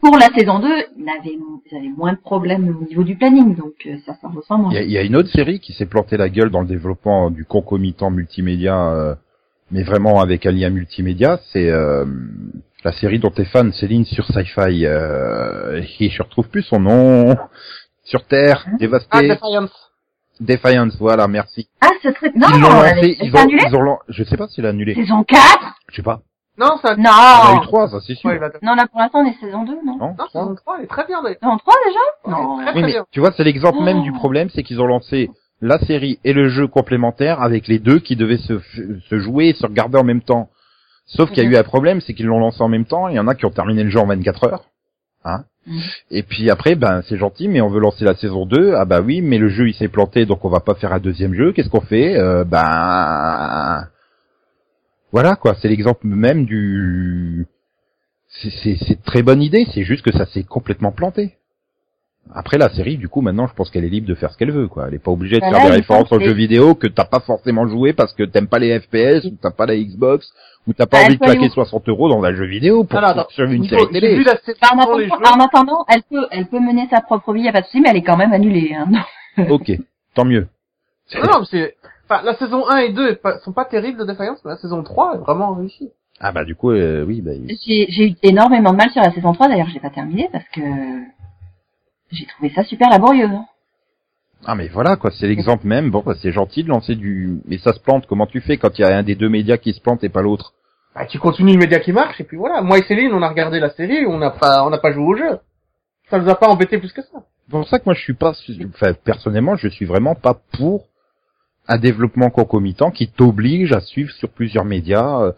Pour 0.00 0.16
la 0.16 0.28
saison 0.34 0.58
2, 0.58 0.68
ils 0.96 1.08
avaient, 1.08 1.36
ils 1.70 1.76
avaient 1.76 1.92
moins 1.96 2.14
de 2.14 2.18
problèmes 2.18 2.76
au 2.80 2.84
niveau 2.88 3.04
du 3.04 3.16
planning, 3.16 3.54
donc 3.54 3.74
euh, 3.86 3.96
ça, 4.06 4.14
ça 4.20 4.28
ressemble. 4.28 4.68
Il 4.70 4.74
y, 4.74 4.78
a, 4.78 4.82
il 4.82 4.90
y 4.90 4.98
a 4.98 5.02
une 5.02 5.16
autre 5.16 5.28
série 5.30 5.60
qui 5.60 5.72
s'est 5.74 5.86
planté 5.86 6.16
la 6.16 6.28
gueule 6.30 6.50
dans 6.50 6.62
le 6.62 6.66
développement 6.66 7.30
du 7.30 7.44
concomitant 7.44 8.10
multimédia, 8.10 8.88
euh, 8.92 9.14
mais 9.70 9.82
vraiment 9.82 10.20
avec 10.20 10.46
un 10.46 10.52
lien 10.52 10.70
multimédia, 10.70 11.38
c'est 11.52 11.68
euh, 11.70 12.06
la 12.84 12.92
série 12.92 13.18
dont 13.18 13.30
t'es 13.30 13.44
fan, 13.44 13.70
Céline, 13.72 14.06
sur 14.06 14.26
Sci-Fi. 14.26 14.86
Euh, 14.86 15.82
et 16.00 16.08
je 16.08 16.22
retrouve 16.22 16.48
plus 16.48 16.62
son 16.62 16.80
nom. 16.80 17.36
Sur 18.04 18.24
Terre, 18.24 18.64
ah, 18.66 18.76
dévasté, 18.78 19.28
Defiance. 19.28 19.89
Defiance, 20.40 20.96
voilà, 20.98 21.28
merci. 21.28 21.68
Ah, 21.80 21.88
ce 22.02 22.08
truc, 22.08 22.34
non, 22.34 22.46
ils 22.54 22.60
l'ont 22.60 22.68
lancé, 22.70 23.16
ils 23.20 23.34
ont, 23.34 23.38
annulée 23.38 23.62
ils 23.66 23.76
ont, 23.76 23.98
je 24.08 24.24
sais 24.24 24.36
pas 24.36 24.48
s'il 24.48 24.64
a 24.66 24.70
annulé, 24.70 24.94
Saison 24.94 25.22
4 25.24 25.40
je 25.90 25.96
sais 25.96 26.02
pas. 26.02 26.20
Non, 26.58 26.76
ça, 26.82 26.94
Il 26.98 27.04
y 27.04 27.08
en 27.08 27.12
a 27.12 27.52
eu 27.52 27.56
Non 27.56 27.60
trois, 27.62 27.88
ça 27.88 27.98
c'est 28.06 28.14
sûr. 28.14 28.28
ouais, 28.28 28.38
Non, 28.62 28.74
là, 28.74 28.86
pour 28.86 29.00
l'instant, 29.00 29.20
on 29.20 29.26
est 29.26 29.38
saison 29.40 29.62
2, 29.64 29.72
non 29.84 29.96
Non, 29.98 30.16
non, 30.18 30.26
saison 30.32 30.54
3, 30.54 30.76
elle 30.78 30.84
est 30.84 30.88
très 30.88 31.06
bien, 31.06 31.22
d'ailleurs. 31.22 31.38
Saison 31.40 31.56
3, 31.58 31.74
déjà 31.86 32.36
Non. 32.38 32.56
Ouais, 32.56 32.64
très, 32.64 32.72
Oui, 32.72 32.72
très 32.72 32.80
mais 32.82 32.92
bien. 32.92 33.04
tu 33.10 33.20
vois, 33.20 33.32
c'est 33.36 33.44
l'exemple 33.44 33.82
même 33.82 33.98
Oh. 33.98 34.02
du 34.02 34.12
problème, 34.12 34.48
c'est 34.50 34.62
qu'ils 34.62 34.80
ont 34.80 34.86
lancé 34.86 35.30
la 35.62 35.78
série 35.78 36.18
et 36.24 36.32
le 36.32 36.48
jeu 36.48 36.66
complémentaire 36.66 37.40
avec 37.42 37.66
les 37.68 37.78
deux 37.78 37.98
qui 37.98 38.16
devaient 38.16 38.38
se, 38.38 38.58
se 39.08 39.18
jouer 39.20 39.48
et 39.48 39.54
se 39.54 39.66
regarder 39.66 39.98
en 39.98 40.04
même 40.04 40.22
temps. 40.22 40.48
Sauf 41.06 41.30
qu'il 41.30 41.42
y 41.42 41.46
a 41.46 41.50
eu 41.50 41.56
un 41.56 41.62
problème, 41.64 42.00
c'est 42.00 42.14
qu'ils 42.14 42.26
l'ont 42.26 42.38
lancé 42.40 42.62
en 42.62 42.68
même 42.68 42.84
temps, 42.86 43.08
il 43.08 43.14
y 43.14 43.18
en 43.18 43.26
a 43.28 43.34
qui 43.34 43.44
ont 43.46 43.50
terminé 43.50 43.82
le 43.84 43.90
jeu 43.90 43.98
en 43.98 44.06
24 44.06 44.44
heures. 44.44 44.64
Hein 45.24 45.44
Mhm. 45.66 45.80
et 46.10 46.22
puis 46.22 46.48
après, 46.50 46.74
ben 46.74 47.02
c'est 47.06 47.18
gentil, 47.18 47.46
mais 47.46 47.60
on 47.60 47.68
veut 47.68 47.80
lancer 47.80 48.04
la 48.04 48.14
saison 48.14 48.46
2. 48.46 48.72
Ah 48.76 48.86
bah 48.86 49.02
oui, 49.02 49.20
mais 49.20 49.36
le 49.36 49.48
jeu 49.50 49.68
il 49.68 49.74
s'est 49.74 49.88
planté, 49.88 50.24
donc 50.24 50.42
on 50.44 50.48
va 50.48 50.60
pas 50.60 50.74
faire 50.74 50.92
un 50.94 50.98
deuxième 51.00 51.34
jeu. 51.34 51.52
Qu'est-ce 51.52 51.68
qu'on 51.68 51.82
fait? 51.82 52.16
Euh, 52.16 52.44
Ben 52.44 53.86
voilà 55.12 55.36
quoi, 55.36 55.56
c'est 55.60 55.68
l'exemple 55.68 56.06
même 56.06 56.44
du. 56.46 57.46
C'est- 58.28 59.02
très 59.04 59.22
bonne 59.22 59.42
idée, 59.42 59.66
c'est 59.74 59.82
juste 59.82 60.02
que 60.04 60.12
ça 60.12 60.24
s'est 60.26 60.44
complètement 60.44 60.92
planté. 60.92 61.34
Après 62.32 62.58
la 62.58 62.68
série, 62.68 62.96
du 62.96 63.08
coup, 63.08 63.22
maintenant, 63.22 63.48
je 63.48 63.54
pense 63.54 63.70
qu'elle 63.70 63.84
est 63.84 63.88
libre 63.88 64.06
de 64.06 64.14
faire 64.14 64.30
ce 64.32 64.38
qu'elle 64.38 64.52
veut, 64.52 64.68
quoi. 64.68 64.86
Elle 64.86 64.94
est 64.94 64.98
pas 65.02 65.10
obligée 65.10 65.36
de 65.36 65.40
Bah 65.40 65.50
faire 65.50 65.62
des 65.64 65.76
références 65.76 66.12
aux 66.12 66.20
jeux 66.20 66.32
vidéo 66.32 66.74
que 66.76 66.86
t'as 66.86 67.04
pas 67.06 67.18
forcément 67.20 67.66
joué 67.66 67.92
parce 67.92 68.12
que 68.14 68.22
t'aimes 68.22 68.46
pas 68.46 68.60
les 68.60 68.78
FPS 68.78 69.24
ou 69.24 69.36
t'as 69.42 69.50
pas 69.50 69.66
la 69.66 69.76
Xbox 69.76 70.32
ou 70.66 70.72
t'as 70.72 70.86
pas 70.86 70.98
Bah, 70.98 71.04
envie 71.06 71.16
de 71.16 71.22
claquer 71.22 71.38
aller- 71.40 71.48
60 71.50 71.88
euros 71.88 72.08
dans 72.08 72.22
un 72.22 72.34
jeu 72.34 72.44
vidéo 72.44 72.84
pour 72.84 73.00
sur 73.30 73.44
une 73.44 73.64
série 73.64 73.88
télé. 73.88 74.22
en, 74.24 75.40
attendant, 75.40 75.84
elle 75.88 76.02
peut, 76.02 76.26
elle 76.30 76.46
peut 76.46 76.60
mener 76.60 76.86
sa 76.90 77.00
propre 77.00 77.32
vie, 77.32 77.42
y 77.42 77.48
a 77.48 77.52
pas 77.52 77.60
de 77.62 77.66
souci, 77.66 77.80
mais 77.80 77.90
elle 77.90 77.96
est 77.96 78.02
quand 78.02 78.16
même 78.16 78.32
annulée. 78.32 78.74
Hein. 78.74 78.88
ok, 79.50 79.72
tant 80.14 80.24
mieux. 80.24 80.46
Non, 81.14 81.20
non, 81.22 81.40
mais 81.40 81.46
c'est, 81.50 81.76
enfin, 82.08 82.22
la 82.22 82.34
saison 82.36 82.68
1 82.68 82.76
et 82.78 82.92
2 82.92 83.08
est 83.08 83.16
pas- 83.16 83.38
sont 83.40 83.52
pas 83.52 83.64
terribles 83.64 83.98
de 83.98 84.04
Defiance, 84.04 84.40
mais 84.44 84.52
la 84.52 84.58
saison 84.58 84.82
3 84.82 85.14
est 85.14 85.18
vraiment 85.18 85.54
réussie. 85.54 85.90
Ah 86.20 86.32
bah 86.32 86.44
du 86.44 86.54
coup, 86.54 86.70
euh, 86.70 87.02
oui, 87.06 87.22
bah, 87.22 87.32
J'ai 87.66 87.86
j'ai 87.88 88.08
eu 88.10 88.14
énormément 88.22 88.72
de 88.72 88.76
mal 88.76 88.90
sur 88.90 89.00
la 89.02 89.10
saison 89.12 89.32
3, 89.32 89.48
d'ailleurs, 89.48 89.68
j'ai 89.72 89.80
pas 89.80 89.88
terminé 89.90 90.28
parce 90.30 90.44
que 90.52 90.60
j'ai 92.12 92.26
trouvé 92.26 92.50
ça 92.54 92.62
super 92.64 92.90
laborieux. 92.90 93.24
hein. 93.26 93.46
Ah 94.44 94.54
mais 94.54 94.68
voilà 94.68 94.96
quoi, 94.96 95.10
c'est 95.10 95.26
l'exemple 95.26 95.66
même. 95.66 95.90
Bon, 95.90 96.02
bah, 96.04 96.14
c'est 96.20 96.32
gentil 96.32 96.64
de 96.64 96.68
lancer 96.68 96.94
du, 96.94 97.40
mais 97.46 97.58
ça 97.58 97.72
se 97.72 97.80
plante. 97.80 98.06
Comment 98.06 98.26
tu 98.26 98.40
fais 98.40 98.56
quand 98.56 98.78
il 98.78 98.82
y 98.82 98.84
a 98.84 98.96
un 98.96 99.02
des 99.02 99.14
deux 99.14 99.28
médias 99.28 99.58
qui 99.58 99.72
se 99.72 99.80
plante 99.80 100.02
et 100.04 100.08
pas 100.08 100.22
l'autre? 100.22 100.54
Bah, 100.94 101.06
tu 101.06 101.18
continues 101.18 101.52
le 101.52 101.58
média 101.58 101.78
qui 101.78 101.92
marche, 101.92 102.20
et 102.20 102.24
puis 102.24 102.36
voilà. 102.36 102.62
Moi 102.62 102.78
et 102.78 102.82
Céline, 102.82 103.12
on 103.12 103.22
a 103.22 103.28
regardé 103.28 103.60
la 103.60 103.70
série, 103.70 104.06
on 104.06 104.18
n'a 104.18 104.30
pas, 104.30 104.64
on 104.66 104.70
n'a 104.70 104.78
pas 104.78 104.92
joué 104.92 105.04
au 105.04 105.16
jeu. 105.16 105.38
Ça 106.10 106.18
nous 106.18 106.28
a 106.28 106.34
pas 106.34 106.48
embêté 106.48 106.78
plus 106.78 106.92
que 106.92 107.02
ça. 107.02 107.22
C'est 107.44 107.50
pour 107.50 107.68
ça 107.68 107.78
que 107.78 107.84
moi 107.84 107.94
je 107.94 108.00
suis 108.00 108.14
pas, 108.14 108.32
enfin 108.74 108.94
personnellement, 109.04 109.56
je 109.56 109.68
suis 109.68 109.84
vraiment 109.84 110.14
pas 110.14 110.40
pour 110.58 110.86
un 111.68 111.78
développement 111.78 112.30
concomitant 112.30 112.90
qui 112.90 113.08
t'oblige 113.08 113.72
à 113.72 113.80
suivre 113.80 114.10
sur 114.12 114.30
plusieurs 114.30 114.64
médias. 114.64 115.20
Euh, 115.20 115.32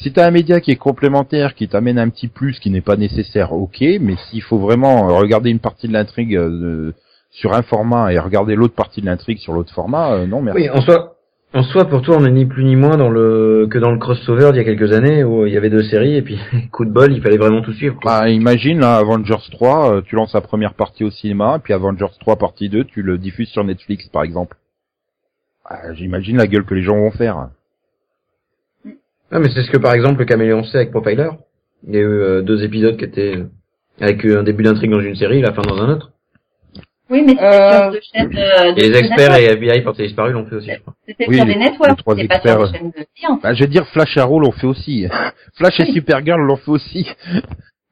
Si 0.00 0.12
t'as 0.12 0.26
un 0.26 0.30
média 0.30 0.60
qui 0.60 0.70
est 0.70 0.76
complémentaire, 0.76 1.54
qui 1.54 1.66
t'amène 1.68 1.98
un 1.98 2.08
petit 2.08 2.28
plus 2.28 2.60
qui 2.60 2.70
n'est 2.70 2.80
pas 2.80 2.96
nécessaire, 2.96 3.52
ok, 3.52 3.80
mais 4.00 4.16
s'il 4.28 4.42
faut 4.42 4.58
vraiment 4.58 5.08
regarder 5.16 5.50
une 5.50 5.58
partie 5.58 5.88
de 5.88 5.92
l'intrigue 5.92 6.36
euh, 6.36 6.94
sur 7.40 7.52
un 7.54 7.62
format 7.62 8.12
et 8.12 8.18
regarder 8.18 8.56
l'autre 8.56 8.74
partie 8.74 9.00
de 9.00 9.06
l'intrigue 9.06 9.38
sur 9.38 9.52
l'autre 9.52 9.72
format, 9.72 10.12
euh, 10.12 10.26
non 10.26 10.42
merci. 10.42 10.60
Oui, 10.62 10.70
en 10.70 10.80
soi, 10.80 11.14
en 11.54 11.62
soi, 11.62 11.84
pour 11.84 12.02
toi, 12.02 12.16
on 12.16 12.22
n'est 12.22 12.32
ni 12.32 12.46
plus 12.46 12.64
ni 12.64 12.74
moins 12.74 12.96
dans 12.96 13.08
le 13.10 13.68
que 13.70 13.78
dans 13.78 13.92
le 13.92 13.98
crossover 13.98 14.50
d'il 14.52 14.58
y 14.58 14.60
a 14.60 14.64
quelques 14.64 14.92
années 14.92 15.22
où 15.22 15.46
il 15.46 15.52
y 15.52 15.56
avait 15.56 15.70
deux 15.70 15.84
séries 15.84 16.16
et 16.16 16.22
puis 16.22 16.38
coup 16.72 16.84
de 16.84 16.90
bol, 16.90 17.12
il 17.12 17.22
fallait 17.22 17.36
vraiment 17.36 17.62
tout 17.62 17.72
suivre. 17.72 17.96
quoi. 18.00 18.20
Bah, 18.20 18.28
imagine 18.28 18.80
là, 18.80 18.96
Avengers 18.96 19.46
3, 19.52 19.94
euh, 19.94 20.02
tu 20.02 20.16
lances 20.16 20.34
la 20.34 20.40
première 20.40 20.74
partie 20.74 21.04
au 21.04 21.10
cinéma, 21.10 21.56
et 21.56 21.60
puis 21.60 21.72
Avengers 21.72 22.12
3 22.20 22.36
partie 22.36 22.68
2, 22.68 22.84
tu 22.84 23.02
le 23.02 23.18
diffuses 23.18 23.48
sur 23.50 23.62
Netflix 23.62 24.08
par 24.08 24.24
exemple. 24.24 24.56
Ah, 25.64 25.94
J'imagine 25.94 26.38
la 26.38 26.46
gueule 26.48 26.64
que 26.64 26.74
les 26.74 26.82
gens 26.82 26.96
vont 26.96 27.12
faire. 27.12 27.50
Ah, 29.30 29.38
mais 29.38 29.50
c'est 29.54 29.62
ce 29.62 29.70
que 29.70 29.78
par 29.78 29.92
exemple 29.92 30.18
le 30.18 30.24
Caméléon 30.24 30.64
sait 30.64 30.78
avec 30.78 30.90
Profiler. 30.90 31.30
Il 31.86 31.94
y 31.94 31.98
a 31.98 32.00
eu 32.00 32.04
euh, 32.04 32.42
deux 32.42 32.64
épisodes 32.64 32.96
qui 32.96 33.04
étaient 33.04 33.44
avec 34.00 34.24
un 34.24 34.42
début 34.42 34.64
d'intrigue 34.64 34.90
dans 34.90 35.00
une 35.00 35.14
série, 35.14 35.40
la 35.40 35.52
fin 35.52 35.62
dans 35.62 35.76
un 35.80 35.90
autre. 35.90 36.10
Oui, 37.10 37.22
mais 37.22 37.32
c'était 37.32 37.44
Euh, 37.44 37.82
sur 37.82 37.90
deux 37.92 38.00
chaînes 38.12 38.28
de, 38.28 38.74
de 38.74 38.80
Et 38.80 38.88
les 38.90 38.98
experts 38.98 39.36
et 39.36 39.44
FBI 39.44 39.80
portés 39.82 40.04
disparus 40.06 40.32
l'ont 40.34 40.46
fait 40.46 40.56
aussi, 40.56 40.70
je 40.70 40.80
crois. 40.80 40.94
C'était 41.06 41.24
Oui, 41.28 41.36
sur 41.36 41.44
les- 41.46 41.54
des 41.54 41.58
networks, 41.60 41.96
trois 41.98 42.14
c'était 42.16 42.28
pas 42.28 42.34
experts, 42.36 42.58
sur 42.58 42.66
des 42.72 42.78
chaînes 42.78 42.90
de 42.90 43.06
science. 43.14 43.40
Bah, 43.42 43.54
je 43.54 43.60
veux 43.62 43.68
dire, 43.70 43.86
Flash 43.88 44.16
Arrow 44.18 44.40
l'ont 44.40 44.52
fait 44.52 44.66
aussi. 44.66 45.06
Flash 45.56 45.80
et. 45.80 45.86
Supergirl 45.92 46.40
l'ont 46.40 46.56
fait 46.56 46.70
aussi. 46.70 47.08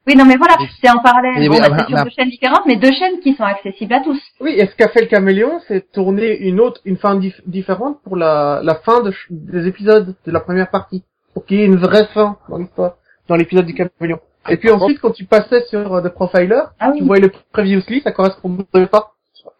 Oui, 0.05 0.15
non, 0.15 0.23
mais 0.25 0.37
voilà, 0.37 0.55
c'est 0.81 0.89
en 0.89 0.99
parallèle. 0.99 1.33
Mais- 1.37 1.49
Bon, 1.49 1.57
mais- 1.61 1.69
bah, 1.69 1.85
sur 1.87 2.03
deux 2.05 2.09
chaînes 2.17 2.29
différentes, 2.29 2.61
mais 2.65 2.75
deux 2.77 2.93
chaînes 2.93 3.19
qui 3.21 3.33
sont 3.35 3.43
accessibles 3.43 3.93
à 3.93 3.99
tous. 4.01 4.21
Oui, 4.39 4.53
et 4.57 4.65
ce 4.67 4.75
qu'a 4.75 4.87
fait 4.87 5.01
le 5.01 5.07
caméléon, 5.07 5.59
c'est 5.67 5.91
tourner 5.91 6.37
une 6.37 6.59
autre, 6.61 6.79
une 6.85 6.95
fin 6.97 7.17
dif- 7.19 7.41
différente 7.45 7.97
pour 8.03 8.15
la, 8.15 8.61
la 8.63 8.75
fin 8.75 9.01
de, 9.01 9.11
ch- 9.11 9.27
des 9.29 9.67
épisodes 9.67 10.15
de 10.25 10.31
la 10.31 10.39
première 10.39 10.69
partie. 10.69 11.03
Pour 11.33 11.45
qu'il 11.45 11.57
y 11.57 11.61
ait 11.63 11.65
une 11.65 11.75
vraie 11.75 12.05
fin 12.13 12.37
dans 12.49 12.57
l'histoire, 12.57 12.93
dans 13.27 13.35
l'épisode 13.35 13.65
du 13.65 13.73
caméléon. 13.73 14.19
Et 14.49 14.57
puis 14.57 14.69
ensuite, 14.71 14.99
quand 15.01 15.11
tu 15.11 15.25
passais 15.25 15.63
sur 15.65 15.93
euh, 15.93 16.01
The 16.01 16.09
Profiler, 16.09 16.61
Ah 16.79 16.91
tu 16.91 17.01
oui. 17.01 17.07
voyais 17.07 17.23
le 17.23 17.31
Previously, 17.51 18.01
ça 18.01 18.11
correspondait 18.11 18.63
pas. 18.91 19.13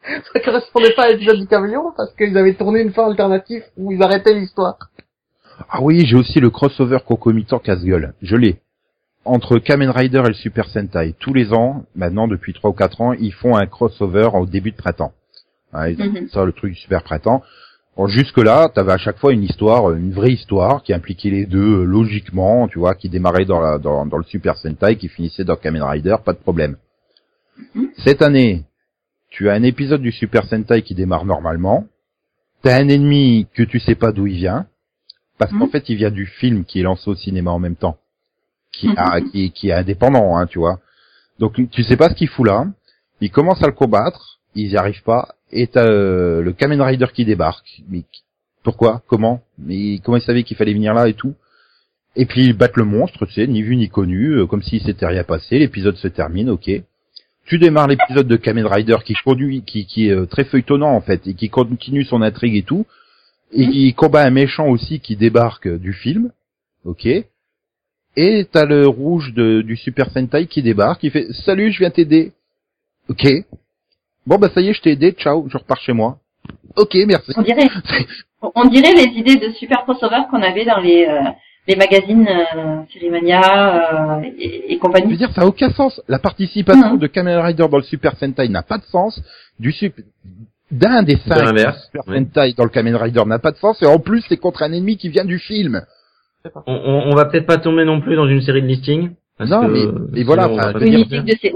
Ça 0.33 0.39
correspondait 0.39 0.93
pas 0.93 1.03
à 1.03 1.09
l'épisode 1.09 1.37
du 1.39 1.47
caméléon 1.47 1.91
parce 1.95 2.13
qu'ils 2.15 2.37
avaient 2.37 2.53
tourné 2.53 2.81
une 2.81 2.91
fin 2.93 3.07
alternative 3.07 3.63
où 3.77 3.91
ils 3.91 4.01
arrêtaient 4.01 4.33
l'histoire. 4.33 4.77
Ah 5.69 5.79
oui, 5.81 6.05
j'ai 6.05 6.15
aussi 6.15 6.39
le 6.39 6.49
crossover 6.49 6.99
concomitant 7.05 7.59
casse-gueule. 7.59 8.13
Je 8.21 8.35
l'ai. 8.37 8.59
Entre 9.25 9.59
Kamen 9.59 9.89
Rider 9.89 10.19
et 10.23 10.29
le 10.29 10.33
Super 10.33 10.69
Sentai. 10.69 11.13
Tous 11.19 11.33
les 11.33 11.51
ans, 11.53 11.83
maintenant 11.95 12.27
depuis 12.29 12.53
3 12.53 12.69
ou 12.69 12.73
4 12.73 13.01
ans, 13.01 13.13
ils 13.13 13.33
font 13.33 13.55
un 13.57 13.65
crossover 13.65 14.29
au 14.33 14.45
début 14.45 14.71
de 14.71 14.77
printemps. 14.77 15.11
Ah, 15.73 15.89
ils 15.89 16.01
ont 16.01 16.05
Mhm. 16.05 16.29
ça, 16.29 16.45
le 16.45 16.53
truc 16.53 16.73
du 16.73 16.79
super 16.79 17.03
printemps. 17.03 17.43
Bon, 17.97 18.07
jusque-là, 18.07 18.69
t'avais 18.73 18.91
à 18.93 18.97
chaque 18.99 19.17
fois 19.17 19.33
une 19.33 19.43
histoire, 19.43 19.91
une 19.91 20.11
vraie 20.13 20.31
histoire 20.31 20.83
qui 20.83 20.93
impliquait 20.93 21.31
les 21.31 21.45
deux 21.47 21.79
euh, 21.79 21.83
logiquement, 21.83 22.67
tu 22.67 22.77
vois, 22.77 22.93
qui 22.93 23.09
démarrait 23.09 23.45
dans, 23.45 23.59
la, 23.59 23.79
dans, 23.79 24.05
dans 24.05 24.17
le 24.17 24.23
Super 24.23 24.55
Sentai, 24.57 24.97
qui 24.97 25.07
finissait 25.09 25.43
dans 25.43 25.55
Kamen 25.55 25.81
Rider, 25.81 26.15
pas 26.23 26.33
de 26.33 26.37
problème. 26.37 26.77
Cette 28.05 28.21
année, 28.21 28.65
tu 29.29 29.49
as 29.49 29.53
un 29.53 29.63
épisode 29.63 30.01
du 30.01 30.11
Super 30.11 30.45
Sentai 30.45 30.83
qui 30.83 30.93
démarre 30.93 31.25
normalement. 31.25 31.87
T'as 32.61 32.77
un 32.79 32.87
ennemi 32.87 33.47
que 33.55 33.63
tu 33.63 33.79
sais 33.79 33.95
pas 33.95 34.11
d'où 34.11 34.27
il 34.27 34.35
vient, 34.37 34.67
parce 35.39 35.51
qu'en 35.51 35.65
Mhm. 35.65 35.69
fait, 35.71 35.89
il 35.89 35.95
vient 35.95 36.11
du 36.11 36.27
film 36.27 36.65
qui 36.65 36.79
est 36.79 36.83
lancé 36.83 37.09
au 37.09 37.15
cinéma 37.15 37.49
en 37.51 37.59
même 37.59 37.75
temps, 37.75 37.97
qui, 38.73 38.89
a- 38.95 39.21
qui, 39.21 39.51
qui 39.51 39.69
est 39.69 39.73
indépendant, 39.73 40.37
hein, 40.37 40.45
tu 40.45 40.59
vois. 40.59 40.79
Donc 41.39 41.59
tu 41.71 41.83
sais 41.83 41.97
pas 41.97 42.09
ce 42.09 42.13
qu'il 42.15 42.27
fout 42.29 42.45
là. 42.45 42.67
Il 43.21 43.31
commence 43.31 43.61
à 43.63 43.67
le 43.67 43.73
combattre, 43.73 44.39
ils 44.53 44.71
y 44.71 44.77
arrivent 44.77 45.03
pas, 45.03 45.29
et 45.51 45.67
t'as 45.67 45.85
euh, 45.85 46.41
le 46.41 46.53
Kamen 46.53 46.81
Rider 46.81 47.07
qui 47.13 47.25
débarque. 47.25 47.81
Mais 47.89 47.99
qui- 48.11 48.23
pourquoi? 48.63 49.01
Comment? 49.07 49.41
Mais 49.57 49.99
comment 50.03 50.17
ils 50.17 50.23
savaient 50.23 50.43
qu'il 50.43 50.57
fallait 50.57 50.73
venir 50.73 50.93
là 50.93 51.07
et 51.07 51.13
tout? 51.13 51.33
Et 52.15 52.25
puis 52.25 52.45
ils 52.45 52.53
battent 52.53 52.77
le 52.77 52.83
monstre, 52.85 53.25
tu 53.25 53.33
sais, 53.33 53.47
ni 53.47 53.61
vu 53.61 53.75
ni 53.75 53.89
connu, 53.89 54.31
euh, 54.33 54.45
comme 54.47 54.63
s'il 54.63 54.81
s'était 54.81 55.05
rien 55.05 55.23
passé. 55.23 55.59
L'épisode 55.59 55.95
se 55.97 56.07
termine, 56.07 56.49
ok. 56.49 56.69
Tu 57.45 57.59
démarres 57.59 57.87
l'épisode 57.87 58.27
de 58.27 58.35
Kamen 58.35 58.65
Rider 58.65 58.97
qui 59.05 59.13
conduit, 59.23 59.61
qui, 59.61 59.85
qui 59.85 60.07
est 60.07 60.11
euh, 60.11 60.25
très 60.25 60.43
feuilletonnant 60.43 60.91
en 60.93 61.01
fait, 61.01 61.25
et 61.27 61.33
qui 61.33 61.49
continue 61.49 62.03
son 62.03 62.21
intrigue 62.21 62.55
et 62.55 62.63
tout, 62.63 62.85
et 63.53 63.65
Mhm. 63.65 63.71
qui 63.71 63.93
combat 63.93 64.23
un 64.25 64.31
méchant 64.31 64.67
aussi 64.67 64.99
qui 64.99 65.15
débarque 65.15 65.67
du 65.69 65.93
film, 65.93 66.31
ok. 66.83 67.07
Et 68.19 68.47
t'as 68.51 68.65
le 68.65 68.87
rouge 68.87 69.33
de, 69.33 69.61
du 69.61 69.77
Super 69.77 70.09
Sentai 70.11 70.47
qui 70.47 70.61
débarque, 70.63 71.03
il 71.03 71.11
fait 71.11 71.31
salut, 71.45 71.71
je 71.71 71.79
viens 71.79 71.91
t'aider. 71.91 72.33
Ok. 73.09 73.25
Bon 74.27 74.37
bah 74.37 74.49
ça 74.53 74.61
y 74.61 74.69
est, 74.69 74.73
je 74.73 74.81
t'ai 74.81 74.91
aidé, 74.91 75.11
ciao, 75.13 75.47
je 75.49 75.57
repars 75.57 75.79
chez 75.79 75.93
moi. 75.93 76.17
Ok, 76.75 76.95
merci. 77.07 77.31
On 77.35 77.41
dirait, 77.41 77.67
on 78.55 78.65
dirait 78.65 78.93
les 78.93 79.09
idées 79.19 79.37
de 79.37 79.49
super 79.53 79.83
crossover 79.85 80.21
qu'on 80.29 80.41
avait 80.43 80.65
dans 80.65 80.79
les, 80.79 81.05
euh, 81.09 81.21
les 81.67 81.75
magazines 81.75 82.27
euh, 82.27 82.83
euh, 83.01 84.21
et, 84.37 84.71
et 84.71 84.75
Je 84.75 84.79
compagnie. 84.79 85.11
veux 85.11 85.17
dire, 85.17 85.31
ça 85.31 85.41
a 85.41 85.45
aucun 85.45 85.69
sens. 85.71 86.01
La 86.07 86.19
participation 86.19 86.95
de 86.95 87.07
Kamen 87.07 87.37
Rider 87.39 87.65
dans 87.69 87.77
le 87.77 87.83
Super 87.83 88.15
Sentai 88.17 88.47
n'a 88.49 88.61
pas 88.63 88.77
de 88.77 88.83
sens. 88.85 89.19
Du 89.59 89.71
sup- 89.71 89.99
d'un 90.71 91.01
des 91.03 91.15
De 91.15 91.19
cinq 91.21 91.43
l'inverse. 91.43 91.85
Super 91.85 92.01
oui. 92.07 92.17
Sentai 92.17 92.53
dans 92.53 92.63
le 92.65 92.69
Kamen 92.69 92.95
Rider 92.95 93.23
n'a 93.25 93.39
pas 93.39 93.51
de 93.51 93.57
sens. 93.57 93.81
Et 93.81 93.85
en 93.87 93.99
plus, 93.99 94.23
c'est 94.29 94.37
contre 94.37 94.61
un 94.63 94.71
ennemi 94.71 94.97
qui 94.97 95.09
vient 95.09 95.25
du 95.25 95.39
film. 95.39 95.81
On, 96.65 96.73
on, 96.73 97.11
on 97.11 97.15
va 97.15 97.25
peut-être 97.25 97.47
pas 97.47 97.57
tomber 97.57 97.85
non 97.85 97.99
plus 98.01 98.15
dans 98.15 98.27
une 98.27 98.41
série 98.41 98.61
de 98.61 98.67
listings. 98.67 99.11
Parce 99.37 99.49
Non, 99.49 99.61
que, 99.61 99.71
mais- 99.71 99.99
mais 100.13 100.23
voilà, 100.23 100.49
enfin, 100.49 100.73
Une 100.79 100.89
dire- 100.89 101.07
de 101.23 101.31
sé- 101.35 101.51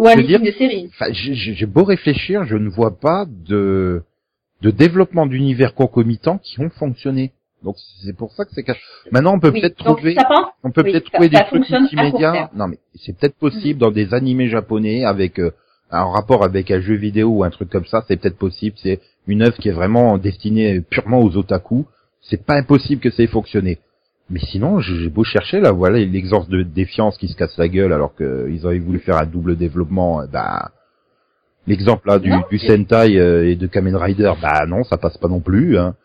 de 0.45 0.51
série. 0.51 0.89
Enfin, 0.93 1.11
j'ai 1.11 1.33
j'ai 1.33 1.65
beau 1.65 1.83
réfléchir, 1.83 2.43
je 2.45 2.55
ne 2.57 2.69
vois 2.69 2.97
pas 2.99 3.25
de 3.27 4.03
de 4.61 4.69
développement 4.69 5.25
d'univers 5.25 5.73
concomitants 5.73 6.37
qui 6.37 6.59
ont 6.59 6.69
fonctionné. 6.69 7.31
Donc 7.63 7.75
c'est 8.03 8.15
pour 8.15 8.31
ça 8.33 8.45
que 8.45 8.51
c'est 8.53 8.63
caché. 8.63 8.79
Maintenant, 9.11 9.33
on 9.35 9.39
peut 9.39 9.51
Oui, 9.53 9.61
peut-être 9.61 9.75
trouver, 9.77 10.15
pense 10.15 10.25
on 10.63 10.71
peut 10.71 10.81
oui, 10.83 10.91
peut-être 10.91 11.05
ça- 11.05 11.11
trouver 11.13 11.29
des 11.29 11.37
ça 11.37 11.43
trucs 11.43 11.69
multimédia. 11.69 12.49
Non, 12.55 12.67
mais 12.67 12.77
c'est 12.95 13.17
peut-être 13.17 13.35
possible 13.37 13.79
dans 13.79 13.91
des 13.91 14.13
animés 14.13 14.47
japonais 14.47 15.03
avec 15.05 15.39
euh, 15.39 15.51
un 15.91 16.05
rapport 16.05 16.43
avec 16.43 16.71
un 16.71 16.79
jeu 16.81 16.95
vidéo 16.95 17.29
ou 17.29 17.43
un 17.43 17.49
truc 17.49 17.69
comme 17.69 17.85
ça. 17.85 18.03
C'est 18.07 18.17
peut-être 18.17 18.37
possible. 18.37 18.75
C'est 18.81 18.99
une 19.27 19.41
œuvre 19.43 19.57
qui 19.57 19.69
est 19.69 19.73
vraiment 19.73 20.17
destinée 20.17 20.81
purement 20.81 21.19
aux 21.21 21.35
otaku. 21.37 21.85
C'est 22.21 22.45
pas 22.45 22.55
impossible 22.55 23.01
que 23.01 23.09
ça 23.09 23.23
ait 23.23 23.27
fonctionné. 23.27 23.79
Mais 24.31 24.39
sinon, 24.39 24.79
j'ai 24.79 25.09
beau 25.09 25.25
chercher, 25.25 25.59
là, 25.59 25.71
voilà 25.71 25.99
l'exemple 25.99 26.49
de 26.49 26.63
défiance 26.63 27.17
qui 27.17 27.27
se 27.27 27.35
casse 27.35 27.57
la 27.57 27.67
gueule 27.67 27.91
alors 27.91 28.15
qu'ils 28.15 28.65
avaient 28.65 28.79
voulu 28.79 28.99
faire 28.99 29.17
un 29.17 29.25
double 29.25 29.57
développement. 29.57 30.23
Bah, 30.31 30.71
l'exemple 31.67 32.07
là 32.07 32.19
du, 32.19 32.29
Non, 32.29 32.43
du 32.49 32.57
Sentai 32.57 33.17
euh, 33.17 33.49
et 33.49 33.55
de 33.55 33.67
Kamen 33.67 33.95
Rider, 33.95 34.31
bah 34.41 34.65
non, 34.67 34.83
ça 34.83 34.97
passe 34.97 35.17
pas 35.17 35.27
non 35.27 35.41
plus. 35.41 35.77
Hein. 35.77 35.95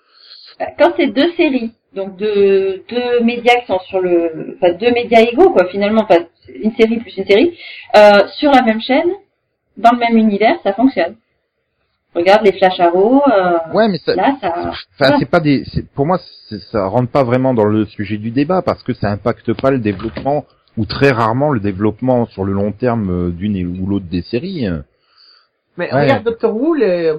Bah, 0.58 0.66
Quand 0.78 0.92
c'est 0.96 1.08
deux 1.08 1.32
séries, 1.36 1.72
donc 1.94 2.16
deux, 2.16 2.82
deux 2.88 3.20
médias 3.22 3.60
qui 3.60 3.66
sont 3.66 3.78
sur 3.88 4.00
le, 4.00 4.56
enfin 4.56 4.72
deux 4.72 4.92
médias 4.92 5.20
égaux 5.20 5.50
quoi 5.50 5.66
finalement, 5.68 6.02
enfin 6.02 6.24
une 6.54 6.72
série 6.72 6.98
plus 6.98 7.16
une 7.16 7.26
série, 7.26 7.56
euh, 7.96 8.26
sur 8.38 8.50
la 8.50 8.62
même 8.62 8.80
chaîne, 8.80 9.10
dans 9.76 9.92
le 9.92 9.98
même 9.98 10.16
univers, 10.16 10.56
ça 10.62 10.72
fonctionne. 10.72 11.16
Regarde 12.16 12.44
les 12.44 12.52
Flash 12.52 12.80
Arrow, 12.80 13.22
euh, 13.30 13.58
Ouais, 13.74 13.88
mais 13.88 13.98
ça, 13.98 14.14
là 14.14 14.36
ça, 14.40 14.48
Enfin, 14.58 14.72
Voilà. 14.98 15.16
c'est 15.18 15.30
pas 15.30 15.40
des. 15.40 15.64
c'est- 15.72 15.86
Pour 15.92 16.06
moi, 16.06 16.18
c'est- 16.48 16.58
ça 16.72 16.86
rentre 16.86 17.10
pas 17.12 17.22
vraiment 17.24 17.52
dans 17.54 17.64
le 17.66 17.84
sujet 17.84 18.16
du 18.16 18.30
débat 18.30 18.62
parce 18.62 18.82
que 18.82 18.94
ça 18.94 19.10
impacte 19.10 19.52
pas 19.60 19.70
le 19.70 19.78
développement 19.78 20.44
ou 20.78 20.86
très 20.86 21.10
rarement 21.10 21.50
le 21.50 21.60
développement 21.60 22.26
sur 22.26 22.44
le 22.44 22.52
long 22.52 22.72
terme 22.72 23.10
euh, 23.10 23.30
d'une 23.30 23.80
ou 23.80 23.86
l'autre 23.86 24.06
des 24.10 24.22
séries. 24.22 24.66
Mais 25.76 25.92
Ouais. 25.92 26.02
regarde 26.02 26.24
Doctor 26.24 26.56
Who, 26.56 26.74
les, 26.74 27.14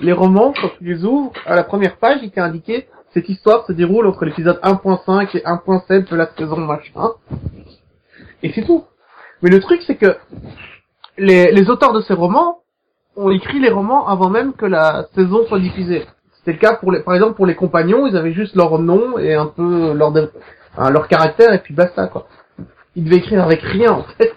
les 0.00 0.12
romans, 0.12 0.52
quand 0.60 0.68
tu 0.78 0.84
les 0.84 1.04
ouvres, 1.04 1.32
à 1.46 1.54
la 1.56 1.64
première 1.64 1.96
page, 1.96 2.18
il 2.22 2.30
t'est 2.30 2.40
indiqué 2.40 2.86
cette 3.14 3.28
histoire 3.28 3.66
se 3.66 3.72
déroule 3.72 4.06
entre 4.06 4.24
l'épisode 4.24 4.58
1.5 4.62 5.34
et 5.36 5.42
1.7 5.44 6.10
de 6.10 6.16
la 6.16 6.26
saison 6.36 6.56
machin. 6.56 7.10
Et 8.42 8.50
c'est 8.54 8.62
tout. 8.64 8.84
Mais 9.42 9.50
le 9.50 9.60
truc, 9.60 9.82
c'est 9.86 9.96
que 9.96 10.16
les, 11.18 11.52
les 11.52 11.68
auteurs 11.70 11.92
de 11.92 12.00
ces 12.00 12.14
romans 12.14 12.58
ont 13.16 13.30
écrit 13.30 13.60
les 13.60 13.70
romans 13.70 14.06
avant 14.06 14.30
même 14.30 14.52
que 14.54 14.66
la 14.66 15.06
saison 15.14 15.46
soit 15.46 15.60
diffusée. 15.60 16.06
C'était 16.38 16.52
le 16.52 16.58
cas 16.58 16.74
pour 16.76 16.92
les, 16.92 17.00
par 17.00 17.14
exemple 17.14 17.34
pour 17.34 17.46
les 17.46 17.54
compagnons, 17.54 18.06
ils 18.06 18.16
avaient 18.16 18.32
juste 18.32 18.56
leur 18.56 18.78
nom 18.78 19.18
et 19.18 19.34
un 19.34 19.46
peu 19.46 19.92
leur, 19.92 20.12
hein, 20.76 20.90
leur 20.90 21.08
caractère 21.08 21.52
et 21.52 21.58
puis 21.58 21.74
basta 21.74 22.08
quoi. 22.08 22.26
Ils 22.96 23.04
devaient 23.04 23.16
écrire 23.16 23.44
avec 23.44 23.60
rien 23.62 23.92
en 23.92 24.02
fait. 24.02 24.34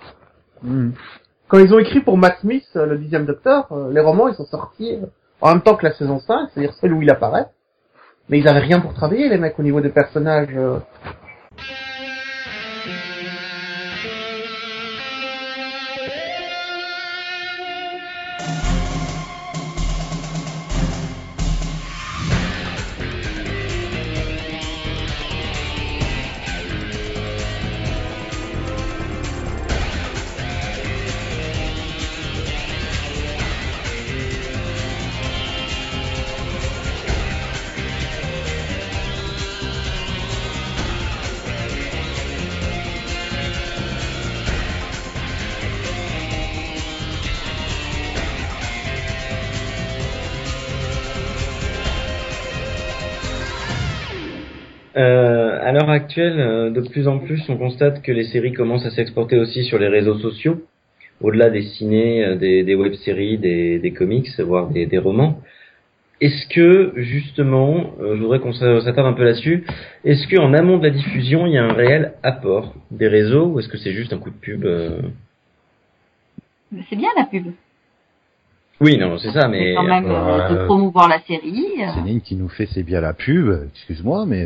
Quand 1.47 1.59
ils 1.59 1.73
ont 1.73 1.79
écrit 1.79 2.01
pour 2.01 2.17
Matt 2.17 2.39
Smith, 2.39 2.65
euh, 2.75 2.85
le 2.85 2.97
dixième 2.97 3.25
docteur, 3.25 3.67
euh, 3.71 3.91
les 3.91 4.01
romans, 4.01 4.27
ils 4.27 4.35
sont 4.35 4.45
sortis 4.45 4.95
euh, 4.95 5.05
en 5.41 5.53
même 5.53 5.61
temps 5.61 5.75
que 5.75 5.85
la 5.85 5.93
saison 5.93 6.19
5, 6.19 6.49
c'est-à-dire 6.49 6.73
celle 6.81 6.93
où 6.93 7.01
il 7.01 7.09
apparaît. 7.09 7.45
Mais 8.29 8.39
ils 8.39 8.47
avaient 8.47 8.61
rien 8.61 8.79
pour 8.79 8.93
travailler, 8.93 9.29
les 9.29 9.37
mecs, 9.37 9.59
au 9.59 9.63
niveau 9.63 9.81
des 9.81 9.89
personnages. 9.89 10.49
Actuelle, 56.15 56.39
euh, 56.39 56.69
de 56.69 56.79
plus 56.79 57.07
en 57.09 57.19
plus, 57.19 57.43
on 57.49 57.57
constate 57.57 58.01
que 58.01 58.11
les 58.11 58.23
séries 58.25 58.53
commencent 58.53 58.85
à 58.85 58.91
s'exporter 58.91 59.37
aussi 59.37 59.65
sur 59.65 59.77
les 59.77 59.89
réseaux 59.89 60.17
sociaux, 60.19 60.61
au-delà 61.19 61.49
des 61.49 61.63
ciné, 61.63 62.23
euh, 62.23 62.35
des, 62.35 62.63
des 62.63 62.73
web-séries, 62.73 63.37
des, 63.37 63.79
des 63.79 63.91
comics, 63.91 64.29
voire 64.39 64.69
des, 64.69 64.85
des 64.85 64.97
romans. 64.97 65.41
Est-ce 66.21 66.47
que 66.47 66.93
justement, 66.95 67.91
euh, 67.99 68.15
je 68.15 68.21
voudrais 68.21 68.39
qu'on 68.39 68.53
s'attarde 68.53 69.07
un 69.07 69.13
peu 69.13 69.25
là-dessus, 69.25 69.65
est-ce 70.05 70.33
qu'en 70.33 70.53
amont 70.53 70.77
de 70.77 70.83
la 70.83 70.91
diffusion, 70.91 71.47
il 71.47 71.53
y 71.53 71.57
a 71.57 71.65
un 71.65 71.73
réel 71.73 72.13
apport 72.23 72.73
des 72.91 73.09
réseaux 73.09 73.47
ou 73.47 73.59
est-ce 73.59 73.67
que 73.67 73.77
c'est 73.77 73.91
juste 73.91 74.13
un 74.13 74.17
coup 74.17 74.29
de 74.29 74.37
pub 74.37 74.63
euh 74.63 75.01
C'est 76.89 76.95
bien 76.95 77.09
la 77.17 77.25
pub. 77.25 77.47
Oui, 78.79 78.97
non, 78.97 79.17
c'est 79.17 79.31
ça, 79.31 79.49
mais 79.49 79.73
quand 79.75 79.83
même 79.83 80.05
euh, 80.07 80.49
de 80.49 80.65
promouvoir 80.65 81.09
la 81.09 81.19
série. 81.19 81.65
Céline 81.93 82.21
qui 82.21 82.37
nous 82.37 82.49
fait 82.49 82.67
c'est 82.67 82.83
bien 82.83 83.01
la 83.01 83.13
pub, 83.13 83.49
excuse-moi, 83.73 84.25
mais 84.25 84.45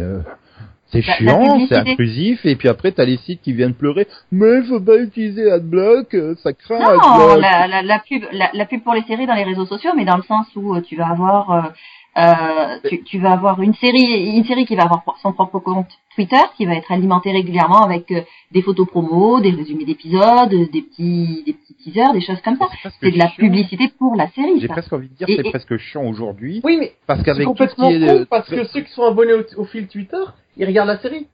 c'est 0.91 1.02
chiant, 1.02 1.67
c'est 1.67 1.75
intrusif, 1.75 2.45
et 2.45 2.56
puis 2.56 2.67
après 2.67 2.91
t'as 2.91 3.06
les 3.06 3.17
sites 3.17 3.41
qui 3.41 3.54
viennent 3.54 3.73
pleurer. 3.73 4.08
Mais 4.32 4.63
faut 4.63 4.80
pas 4.80 4.97
utiliser 4.97 5.52
AdBlock, 5.52 6.15
ça 6.43 6.54
craint. 6.54 6.80
Non, 6.80 7.36
la, 7.36 7.67
la, 7.67 7.82
la, 7.82 7.99
pub, 7.99 8.23
la, 8.32 8.49
la, 8.54 8.65
pub 8.65 8.82
pour 8.84 8.93
les 8.93 9.04
séries 9.04 9.28
dans 9.28 9.36
les 9.36 9.43
réseaux 9.43 9.65
sociaux, 9.65 9.91
mais 9.95 10.06
dans 10.06 10.17
le 10.17 10.23
sens 10.23 10.47
où 10.56 10.80
tu 10.82 10.95
vas 10.95 11.08
avoir 11.08 11.71
euh, 12.17 12.80
tu, 12.89 13.04
tu, 13.04 13.19
vas 13.19 13.34
avoir 13.34 13.62
une 13.62 13.75
série, 13.75 14.36
une 14.36 14.43
série 14.43 14.65
qui 14.65 14.75
va 14.75 14.84
avoir 14.84 15.04
son 15.21 15.32
propre 15.32 15.60
compte 15.60 15.88
Twitter, 16.15 16.41
qui 16.58 16.65
va 16.65 16.73
être 16.73 16.91
alimenté 16.91 17.32
régulièrement 17.32 17.84
avec 17.84 18.12
euh, 18.12 18.21
des 18.52 18.62
photos 18.62 18.88
promo, 18.88 19.39
des 19.39 19.52
résumés 19.52 19.86
d'épisodes, 19.86 20.49
des 20.49 20.82
petits, 20.82 21.43
des 21.45 21.54
petits 21.54 21.75
teasers, 21.75 22.12
des 22.12 22.21
choses 22.21 22.41
comme 22.43 22.58
ça. 22.58 22.67
C'est 22.99 23.12
de 23.12 23.17
la 23.17 23.28
publicité 23.28 23.89
pour 23.97 24.15
la 24.15 24.28
série. 24.32 24.60
J'ai 24.60 24.67
presque 24.67 24.91
envie 24.91 25.08
de 25.08 25.13
dire 25.13 25.28
c'est 25.30 25.49
presque 25.49 25.78
chiant 25.78 26.04
aujourd'hui. 26.04 26.62
Oui, 26.63 26.78
mais 26.78 26.93
parce 27.06 27.21
qu'avec 27.23 27.45
complètement 27.45 27.89
con, 27.89 28.25
parce 28.30 28.49
que 28.49 28.65
ceux 28.65 28.82
qui 28.82 28.91
sont 28.91 29.04
abonnés 29.04 29.34
au, 29.56 29.65
fil 29.65 29.88
Twitter, 29.88 30.17
ils 30.60 30.67
regardent 30.67 30.89
la 30.89 31.00
série. 31.00 31.28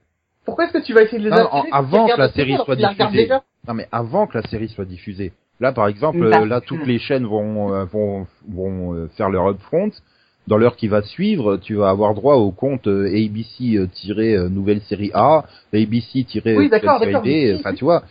Pourquoi 0.44 0.64
est-ce 0.64 0.72
que 0.72 0.84
tu 0.84 0.94
vas 0.94 1.02
essayer 1.02 1.18
de 1.18 1.24
les 1.24 1.30
non, 1.30 1.48
avant 1.72 2.06
que 2.06 2.18
la 2.18 2.30
série 2.30 2.56
soit 2.64 2.76
diffusée. 2.76 3.28
Non, 3.66 3.74
mais 3.74 3.88
avant 3.90 4.26
que 4.26 4.38
la 4.38 4.48
série 4.48 4.68
soit 4.68 4.84
diffusée. 4.84 5.32
Là, 5.58 5.72
par 5.72 5.88
exemple, 5.88 6.26
là, 6.28 6.60
toutes 6.60 6.86
les 6.86 6.98
chaînes 6.98 7.26
vont, 7.26 7.74
euh, 7.74 7.84
vont, 7.84 8.26
vont 8.48 9.08
faire 9.16 9.28
leur 9.28 9.48
upfront 9.48 9.90
dans 10.46 10.58
l'heure 10.58 10.76
qui 10.76 10.88
va 10.88 11.02
suivre, 11.02 11.56
tu 11.56 11.74
vas 11.74 11.88
avoir 11.90 12.14
droit 12.14 12.36
au 12.36 12.50
compte 12.50 12.86
euh, 12.86 13.08
ABC 13.08 13.76
euh, 13.76 14.48
nouvelle 14.48 14.80
série 14.82 15.10
A, 15.12 15.44
ABC 15.74 16.08
oui, 16.14 16.24
série 16.32 16.68
B, 16.68 17.58
enfin 17.58 17.74
tu 17.74 17.84
vois. 17.84 18.02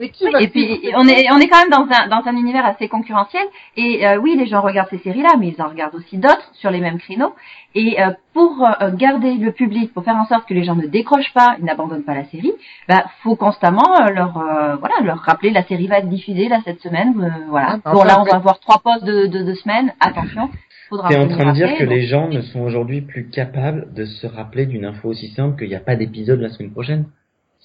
et 0.00 0.48
puis 0.48 0.80
on 0.96 1.06
est 1.06 1.30
on 1.30 1.38
est 1.38 1.46
quand 1.46 1.60
même 1.60 1.70
dans 1.70 1.86
un 1.88 2.08
dans 2.08 2.28
un 2.28 2.36
univers 2.36 2.66
assez 2.66 2.88
concurrentiel 2.88 3.44
et 3.76 4.04
euh, 4.06 4.18
oui 4.18 4.34
les 4.36 4.46
gens 4.46 4.60
regardent 4.60 4.90
ces 4.90 4.98
séries 4.98 5.22
là 5.22 5.36
mais 5.38 5.54
ils 5.56 5.62
en 5.62 5.68
regardent 5.68 5.94
aussi 5.94 6.18
d'autres 6.18 6.50
sur 6.54 6.70
les 6.70 6.80
mêmes 6.80 6.98
créneaux. 6.98 7.34
Et 7.76 7.96
pour 8.32 8.64
garder 8.94 9.34
le 9.34 9.50
public 9.50 9.92
pour 9.92 10.04
faire 10.04 10.14
en 10.14 10.26
sorte 10.26 10.46
que 10.46 10.54
les 10.54 10.62
gens 10.62 10.76
ne 10.76 10.86
décrochent 10.86 11.32
pas 11.34 11.56
ils 11.58 11.64
n'abandonnent 11.64 12.04
pas 12.04 12.14
la 12.14 12.24
série 12.26 12.52
bah 12.88 13.04
faut 13.24 13.34
constamment 13.34 13.98
leur 14.14 14.32
voilà 14.78 14.94
leur 15.02 15.18
rappeler 15.18 15.50
la 15.50 15.64
série 15.64 15.88
va 15.88 15.98
être 15.98 16.08
diffusée 16.08 16.48
là 16.48 16.60
cette 16.64 16.80
semaine 16.80 17.34
voilà. 17.48 17.78
Ah, 17.84 17.92
bon 17.92 18.04
là 18.04 18.20
on 18.20 18.24
va 18.24 18.36
avoir 18.36 18.60
trois 18.60 18.78
postes 18.78 19.04
de 19.04 19.26
de 19.26 19.42
deux 19.42 19.56
semaines 19.56 19.92
attention 19.98 20.50
T'es 20.90 21.16
en 21.16 21.28
train 21.28 21.46
de 21.46 21.54
dire 21.54 21.76
que 21.76 21.84
les 21.84 22.06
gens 22.06 22.28
ne 22.28 22.42
sont 22.42 22.60
aujourd'hui 22.60 23.00
plus 23.00 23.28
capables 23.28 23.92
de 23.94 24.04
se 24.04 24.26
rappeler 24.26 24.66
d'une 24.66 24.84
info 24.84 25.08
aussi 25.08 25.28
simple 25.30 25.58
qu'il 25.58 25.68
n'y 25.68 25.74
a 25.74 25.80
pas 25.80 25.96
d'épisode 25.96 26.40
la 26.40 26.50
semaine 26.50 26.72
prochaine. 26.72 27.06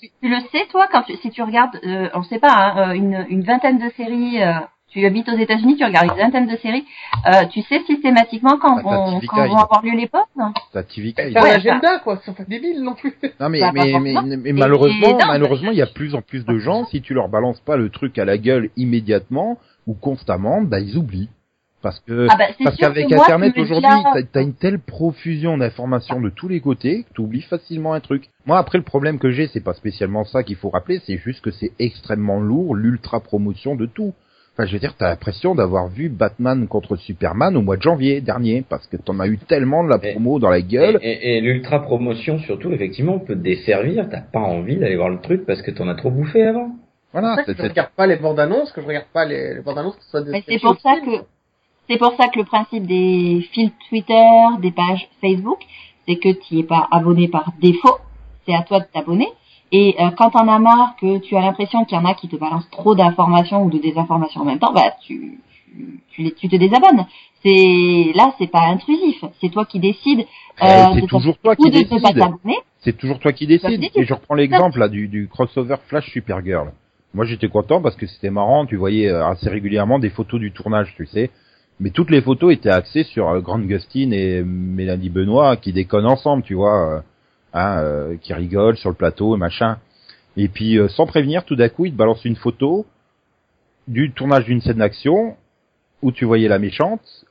Tu, 0.01 0.09
le 0.23 0.39
sais, 0.51 0.65
toi, 0.71 0.87
quand 0.89 1.03
tu, 1.03 1.15
si 1.17 1.29
tu 1.29 1.41
regardes, 1.41 1.75
euh, 1.85 2.07
on 2.13 2.23
sait 2.23 2.39
pas, 2.39 2.53
hein, 2.53 2.91
euh, 2.91 2.93
une, 2.93 3.25
une, 3.29 3.43
vingtaine 3.43 3.79
de 3.79 3.89
séries, 3.97 4.41
euh, 4.41 4.53
tu 4.87 5.05
habites 5.05 5.27
aux 5.27 5.37
États-Unis, 5.37 5.75
tu 5.75 5.83
regardes 5.83 6.09
une 6.09 6.17
vingtaine 6.17 6.47
de 6.47 6.55
séries, 6.55 6.85
euh, 7.27 7.45
tu 7.51 7.61
sais 7.63 7.81
systématiquement 7.85 8.57
quand, 8.57 8.81
vont, 8.81 9.19
quand 9.27 9.47
vont 9.47 9.57
avoir 9.57 9.81
lieu 9.83 9.91
les 9.97 10.07
postes 10.07 10.29
T'as 10.71 10.83
TV 10.83 11.13
C'est 11.17 11.37
un 11.37 11.43
agenda, 11.43 11.99
quoi, 11.99 12.21
c'est 12.23 12.33
pas 12.33 12.45
débile 12.45 12.81
non 12.81 12.95
plus. 12.95 13.13
Non, 13.41 13.49
mais, 13.49 13.59
mais, 13.73 13.99
mais, 13.99 14.37
mais, 14.37 14.53
malheureusement, 14.53 15.17
malheureusement, 15.27 15.71
il 15.71 15.77
y 15.77 15.81
a 15.81 15.87
plus 15.87 16.15
en 16.15 16.21
plus 16.21 16.45
de 16.45 16.57
gens, 16.59 16.85
si 16.85 17.01
tu 17.01 17.13
leur 17.13 17.27
balances 17.27 17.59
pas 17.59 17.75
le 17.75 17.89
truc 17.89 18.17
à 18.17 18.23
la 18.25 18.37
gueule 18.37 18.69
immédiatement 18.77 19.57
ou 19.85 19.95
constamment, 19.95 20.61
bah, 20.61 20.79
ils 20.79 20.97
oublient. 20.97 21.29
Parce 21.81 21.99
que 22.01 22.27
ah 22.29 22.35
bah, 22.37 22.47
parce 22.61 22.75
qu'avec 22.75 23.11
Internet 23.11 23.57
aujourd'hui, 23.57 23.89
t'as 24.33 24.39
as 24.39 24.43
une 24.43 24.53
telle 24.53 24.79
profusion 24.79 25.57
d'informations 25.57 26.19
de 26.19 26.29
tous 26.29 26.49
les 26.49 26.59
côtés 26.59 27.03
que 27.03 27.13
t'oublies 27.13 27.41
facilement 27.41 27.93
un 27.93 28.01
truc. 28.01 28.29
Moi, 28.45 28.57
après, 28.57 28.77
le 28.77 28.83
problème 28.83 29.17
que 29.17 29.31
j'ai, 29.31 29.47
c'est 29.47 29.63
pas 29.63 29.73
spécialement 29.73 30.25
ça 30.25 30.43
qu'il 30.43 30.57
faut 30.57 30.69
rappeler, 30.69 30.99
c'est 31.05 31.17
juste 31.17 31.41
que 31.41 31.51
c'est 31.51 31.71
extrêmement 31.79 32.41
lourd, 32.41 32.75
l'ultra 32.75 33.21
promotion 33.21 33.75
de 33.75 33.85
tout. 33.85 34.13
Enfin, 34.53 34.67
je 34.67 34.73
veux 34.73 34.79
dire, 34.79 34.95
t'as 34.97 35.07
l'impression 35.07 35.55
d'avoir 35.55 35.87
vu 35.87 36.09
Batman 36.09 36.67
contre 36.67 36.97
Superman 36.97 37.55
au 37.55 37.61
mois 37.61 37.77
de 37.77 37.81
janvier 37.81 38.19
dernier, 38.19 38.65
parce 38.67 38.85
que 38.87 38.97
t'en 38.97 39.17
as 39.21 39.27
eu 39.27 39.37
tellement 39.37 39.85
de 39.85 39.89
la 39.89 39.99
promo 39.99 40.37
dans 40.39 40.49
la 40.49 40.61
gueule. 40.61 40.99
Et, 41.01 41.37
et, 41.37 41.41
l'ultra 41.41 41.81
promotion, 41.81 42.39
surtout, 42.39 42.73
effectivement, 42.73 43.19
peut 43.19 43.35
te 43.35 43.39
desservir. 43.39 44.09
T'as 44.11 44.19
pas 44.19 44.41
envie 44.41 44.75
d'aller 44.75 44.97
voir 44.97 45.09
le 45.09 45.21
truc 45.21 45.45
parce 45.45 45.61
que 45.61 45.71
t'en 45.71 45.87
as 45.87 45.95
trop 45.95 46.11
bouffé 46.11 46.43
avant. 46.43 46.71
Voilà. 47.13 47.37
C'est 47.45 47.57
je 47.57 47.63
regarde 47.63 47.91
pas 47.95 48.05
les 48.05 48.17
bandes 48.17 48.39
annonces, 48.39 48.73
que 48.73 48.81
je 48.81 48.85
regarde 48.85 49.07
pas 49.13 49.23
les, 49.23 49.53
les 49.55 49.61
bandes 49.61 49.77
annonces 49.77 49.95
que 49.95 50.03
ce 50.03 50.09
soit 50.09 50.23
des. 50.23 50.43
C'est 50.45 50.59
pour 50.59 50.77
ça 50.81 50.95
que 51.05 51.23
c'est 51.89 51.97
pour 51.97 52.13
ça 52.17 52.27
que 52.27 52.37
le 52.37 52.45
principe 52.45 52.85
des 52.85 53.47
fils 53.51 53.71
Twitter, 53.89 54.31
des 54.61 54.71
pages 54.71 55.09
Facebook, 55.21 55.57
c'est 56.07 56.17
que 56.17 56.29
tu 56.29 56.55
n'es 56.55 56.63
pas 56.63 56.87
abonné 56.91 57.27
par 57.27 57.51
défaut, 57.59 57.97
c'est 58.45 58.53
à 58.53 58.61
toi 58.61 58.79
de 58.79 58.85
t'abonner. 58.93 59.27
Et 59.71 59.95
euh, 59.99 60.09
quand 60.17 60.31
t'en 60.31 60.47
as 60.47 60.59
marre 60.59 60.95
que 60.99 61.17
tu 61.17 61.35
as 61.35 61.41
l'impression 61.41 61.85
qu'il 61.85 61.97
y 61.97 62.01
en 62.01 62.05
a 62.05 62.13
qui 62.13 62.27
te 62.27 62.35
balancent 62.35 62.69
trop 62.71 62.95
d'informations 62.95 63.63
ou 63.63 63.69
de 63.69 63.79
désinformations 63.79 64.41
en 64.41 64.45
même 64.45 64.59
temps, 64.59 64.73
bah 64.73 64.93
tu 65.01 65.39
tu, 66.11 66.33
tu 66.33 66.49
te 66.49 66.55
désabonnes. 66.55 67.05
C'est 67.43 68.11
là, 68.15 68.33
c'est 68.37 68.51
pas 68.51 68.65
intrusif. 68.67 69.23
C'est 69.39 69.49
toi 69.49 69.65
qui 69.65 69.79
décides. 69.79 70.25
Euh, 70.61 70.85
c'est 70.95 71.07
toujours 71.07 71.37
toi 71.37 71.55
qui 71.55 71.69
décides. 71.69 71.99
C'est 72.79 72.97
toujours 72.97 73.19
toi 73.19 73.31
qui 73.31 73.47
décides. 73.47 73.83
Et 73.95 74.05
je 74.05 74.13
reprends 74.13 74.35
l'exemple 74.35 74.79
là 74.79 74.89
du, 74.89 75.07
du 75.07 75.27
crossover 75.27 75.75
Flash 75.87 76.09
Supergirl. 76.11 76.71
Moi, 77.13 77.25
j'étais 77.25 77.47
content 77.47 77.81
parce 77.81 77.95
que 77.95 78.07
c'était 78.07 78.29
marrant. 78.29 78.65
Tu 78.65 78.75
voyais 78.75 79.09
euh, 79.09 79.25
assez 79.27 79.49
régulièrement 79.49 79.99
des 79.99 80.09
photos 80.09 80.39
du 80.39 80.51
tournage, 80.51 80.93
tu 80.95 81.05
sais 81.05 81.29
mais 81.79 81.91
toutes 81.91 82.11
les 82.11 82.21
photos 82.21 82.53
étaient 82.53 82.69
axées 82.69 83.03
sur 83.03 83.29
euh, 83.29 83.39
Grande 83.39 83.65
Gustine 83.65 84.13
et 84.13 84.43
Mélanie 84.43 85.09
Benoît 85.09 85.55
qui 85.55 85.71
déconnent 85.73 86.05
ensemble, 86.05 86.43
tu 86.43 86.53
vois, 86.53 86.97
euh, 86.97 87.01
hein, 87.53 87.79
euh, 87.79 88.17
qui 88.17 88.33
rigolent 88.33 88.77
sur 88.77 88.89
le 88.89 88.95
plateau 88.95 89.35
et 89.35 89.39
machin. 89.39 89.77
Et 90.37 90.47
puis 90.47 90.77
sans 90.89 91.05
prévenir, 91.05 91.43
tout 91.43 91.55
d'un 91.55 91.69
coup, 91.69 91.85
ils 91.85 91.91
te 91.91 91.97
balancent 91.97 92.23
une 92.23 92.35
photo 92.35 92.85
du 93.87 94.11
tournage 94.11 94.45
d'une 94.45 94.61
scène 94.61 94.77
d'action 94.77 95.35
où 96.01 96.11
tu 96.11 96.23
voyais 96.23 96.47
la 96.47 96.59
méchante, 96.59 97.25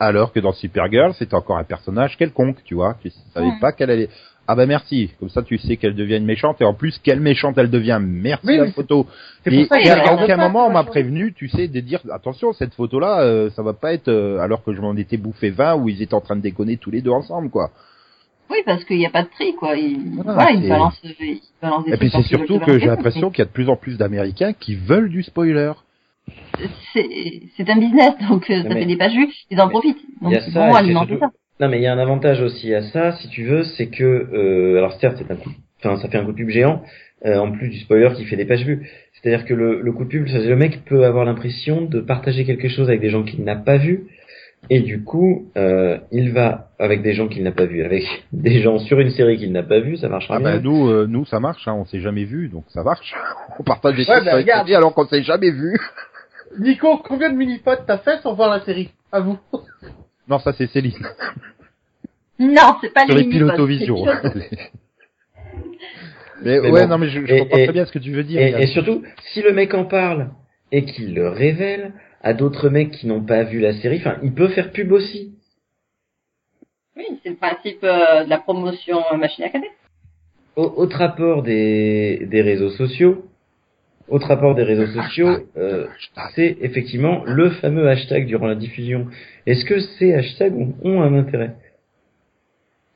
alors 0.00 0.32
que 0.32 0.40
dans 0.40 0.52
Supergirl, 0.52 1.14
c'était 1.14 1.34
encore 1.34 1.58
un 1.58 1.64
personnage 1.64 2.16
quelconque, 2.16 2.64
tu 2.64 2.74
vois. 2.74 2.96
Tu 3.02 3.12
savais 3.34 3.52
pas 3.60 3.72
qu'elle 3.72 3.90
allait. 3.90 4.08
Ah 4.46 4.54
bah 4.54 4.66
merci, 4.66 5.10
comme 5.18 5.30
ça 5.30 5.42
tu 5.42 5.56
sais 5.56 5.78
qu'elle 5.78 5.94
devient 5.94 6.18
une 6.18 6.26
méchante 6.26 6.60
et 6.60 6.64
en 6.64 6.74
plus 6.74 6.98
quelle 7.02 7.20
méchante 7.20 7.56
elle 7.56 7.70
devient. 7.70 7.98
Merci 8.02 8.58
la 8.58 8.70
photo. 8.72 9.06
Et, 9.46 9.66
à 9.70 10.22
aucun 10.22 10.36
moment 10.36 10.66
on 10.66 10.70
m'a 10.70 10.84
prévenu, 10.84 11.32
tu 11.32 11.48
sais, 11.48 11.66
de 11.66 11.80
dire 11.80 12.00
attention 12.12 12.52
cette 12.52 12.74
photo 12.74 13.00
là, 13.00 13.22
euh, 13.22 13.48
ça 13.50 13.62
va 13.62 13.72
pas 13.72 13.94
être 13.94 14.08
euh, 14.08 14.40
alors 14.40 14.62
que 14.62 14.74
je 14.74 14.82
m'en 14.82 14.94
étais 14.96 15.16
bouffé 15.16 15.48
20 15.48 15.76
où 15.76 15.88
ils 15.88 16.02
étaient 16.02 16.14
en 16.14 16.20
train 16.20 16.36
de 16.36 16.42
déconner 16.42 16.76
tous 16.76 16.90
les 16.90 17.00
deux 17.00 17.10
ensemble 17.10 17.48
quoi. 17.48 17.70
Oui 18.50 18.58
parce 18.66 18.84
qu'il 18.84 18.98
n'y 18.98 19.06
a 19.06 19.10
pas 19.10 19.22
de 19.22 19.30
tri 19.30 19.54
quoi. 19.54 19.76
Ils, 19.76 20.20
voilà, 20.22 20.50
ils 20.50 20.68
balancent, 20.68 21.00
ils 21.02 21.40
balancent 21.62 21.86
des 21.86 21.92
Et 21.92 21.96
puis 21.96 22.10
c'est 22.10 22.22
surtout 22.22 22.58
que 22.58 22.78
j'ai 22.78 22.86
l'impression 22.86 23.30
qu'il 23.30 23.38
y 23.38 23.42
a 23.42 23.46
de 23.46 23.50
plus 23.50 23.70
en 23.70 23.76
plus 23.76 23.96
d'Américains 23.96 24.52
qui 24.52 24.74
veulent 24.74 25.08
du 25.08 25.22
spoiler. 25.22 25.72
C'est 26.92 27.70
un 27.70 27.78
business 27.78 28.12
donc 28.28 28.50
euh, 28.50 28.62
ça 28.62 28.68
fait 28.68 28.84
des 28.84 28.96
pages 28.98 29.14
vues, 29.14 29.32
ils 29.50 29.60
en 29.60 29.70
profitent. 29.70 30.04
Donc 30.20 30.34
ils 30.46 30.52
vont 30.52 30.74
alimenter 30.74 31.18
ça. 31.18 31.30
Non, 31.60 31.68
mais 31.68 31.78
il 31.78 31.82
y 31.82 31.86
a 31.86 31.92
un 31.92 31.98
avantage 31.98 32.40
aussi 32.40 32.74
à 32.74 32.82
ça, 32.82 33.12
si 33.12 33.28
tu 33.28 33.44
veux, 33.44 33.62
c'est 33.76 33.86
que, 33.86 34.04
euh, 34.04 34.78
alors 34.78 34.98
certes, 35.00 35.16
c'est 35.18 35.30
un 35.30 35.36
coup, 35.36 35.50
enfin, 35.78 36.00
ça 36.00 36.08
fait 36.08 36.18
un 36.18 36.24
coup 36.24 36.32
de 36.32 36.36
pub 36.36 36.48
géant, 36.48 36.82
euh, 37.24 37.38
en 37.38 37.52
plus 37.52 37.68
du 37.68 37.78
spoiler 37.78 38.10
qui 38.16 38.24
fait 38.24 38.36
des 38.36 38.44
pages 38.44 38.64
vues. 38.64 38.88
C'est-à-dire 39.12 39.46
que 39.46 39.54
le, 39.54 39.80
le 39.80 39.92
coup 39.92 40.04
de 40.04 40.08
pub, 40.08 40.26
le 40.26 40.56
mec 40.56 40.84
peut 40.84 41.04
avoir 41.04 41.24
l'impression 41.24 41.82
de 41.82 42.00
partager 42.00 42.44
quelque 42.44 42.68
chose 42.68 42.88
avec 42.88 43.00
des 43.00 43.10
gens 43.10 43.22
qu'il 43.22 43.44
n'a 43.44 43.56
pas 43.56 43.76
vu, 43.76 44.08
et 44.70 44.80
du 44.80 45.04
coup, 45.04 45.50
euh, 45.56 45.98
il 46.10 46.32
va 46.32 46.70
avec 46.78 47.02
des 47.02 47.12
gens 47.12 47.28
qu'il 47.28 47.42
n'a 47.42 47.52
pas 47.52 47.66
vu, 47.66 47.84
avec 47.84 48.04
des 48.32 48.62
gens 48.62 48.78
sur 48.78 48.98
une 49.00 49.10
série 49.10 49.36
qu'il 49.36 49.52
n'a 49.52 49.62
pas 49.62 49.80
vu, 49.80 49.96
ça 49.96 50.08
marchera 50.08 50.36
ah 50.36 50.38
bien. 50.40 50.56
Bah 50.56 50.60
nous, 50.62 50.88
euh, 50.88 51.06
nous 51.06 51.24
ça 51.26 51.40
marche, 51.40 51.68
hein, 51.68 51.74
on 51.74 51.84
s'est 51.84 52.00
jamais 52.00 52.24
vu, 52.24 52.48
donc 52.48 52.64
ça 52.68 52.82
marche. 52.82 53.14
on 53.58 53.62
partage 53.62 53.96
des 53.96 54.04
choses 54.04 54.26
avec 54.26 54.48
alors 54.48 54.94
qu'on 54.94 55.06
s'est 55.06 55.22
jamais 55.22 55.50
vu. 55.50 55.78
Nico, 56.58 56.98
combien 56.98 57.30
de 57.30 57.36
mini-potes 57.36 57.84
t'as 57.86 57.98
fait 57.98 58.20
sans 58.22 58.34
voir 58.34 58.50
la 58.50 58.64
série? 58.64 58.90
À 59.12 59.20
vous. 59.20 59.38
Non, 60.28 60.38
ça 60.38 60.52
c'est 60.52 60.68
Céline. 60.68 60.94
Non, 62.38 62.76
c'est 62.80 62.92
pas 62.92 63.06
Sur 63.06 63.14
les, 63.14 63.24
pilotes 63.24 63.60
vision. 63.60 64.04
mais, 66.42 66.58
ouais, 66.58 66.86
non, 66.86 66.98
mais 66.98 67.08
je, 67.08 67.24
je 67.24 67.38
comprends 67.38 67.56
très 67.56 67.72
bien 67.72 67.86
ce 67.86 67.92
que 67.92 67.98
tu 67.98 68.12
veux 68.12 68.24
dire. 68.24 68.58
Et, 68.58 68.66
surtout, 68.68 69.02
si 69.32 69.42
le 69.42 69.52
mec 69.52 69.74
en 69.74 69.84
parle 69.84 70.30
et 70.72 70.84
qu'il 70.84 71.14
le 71.14 71.28
révèle 71.28 71.92
à 72.22 72.34
d'autres 72.34 72.70
mecs 72.70 72.90
qui 72.90 73.06
n'ont 73.06 73.24
pas 73.24 73.44
vu 73.44 73.60
la 73.60 73.74
série, 73.74 73.98
enfin, 73.98 74.16
il 74.22 74.34
peut 74.34 74.48
faire 74.48 74.72
pub 74.72 74.90
aussi. 74.92 75.34
Oui, 76.96 77.04
c'est 77.22 77.30
le 77.30 77.36
principe 77.36 77.84
euh, 77.84 78.24
de 78.24 78.30
la 78.30 78.38
promotion 78.38 79.02
euh, 79.12 79.16
machine 79.16 79.44
à 79.44 79.50
cadet. 79.50 79.70
Autre 80.56 80.96
rapport 80.96 81.42
des, 81.42 82.26
des 82.26 82.40
réseaux 82.40 82.70
sociaux, 82.70 83.24
autre 84.08 84.26
rapport 84.26 84.54
des 84.54 84.62
réseaux 84.62 84.86
sociaux, 84.86 85.28
euh, 85.56 85.86
c'est 86.34 86.58
effectivement 86.60 87.22
le 87.24 87.50
fameux 87.50 87.88
hashtag 87.88 88.26
durant 88.26 88.46
la 88.46 88.54
diffusion. 88.54 89.06
Est-ce 89.46 89.64
que 89.64 89.80
ces 89.98 90.12
hashtags 90.12 90.54
ont, 90.82 91.02
un 91.02 91.14
intérêt? 91.14 91.54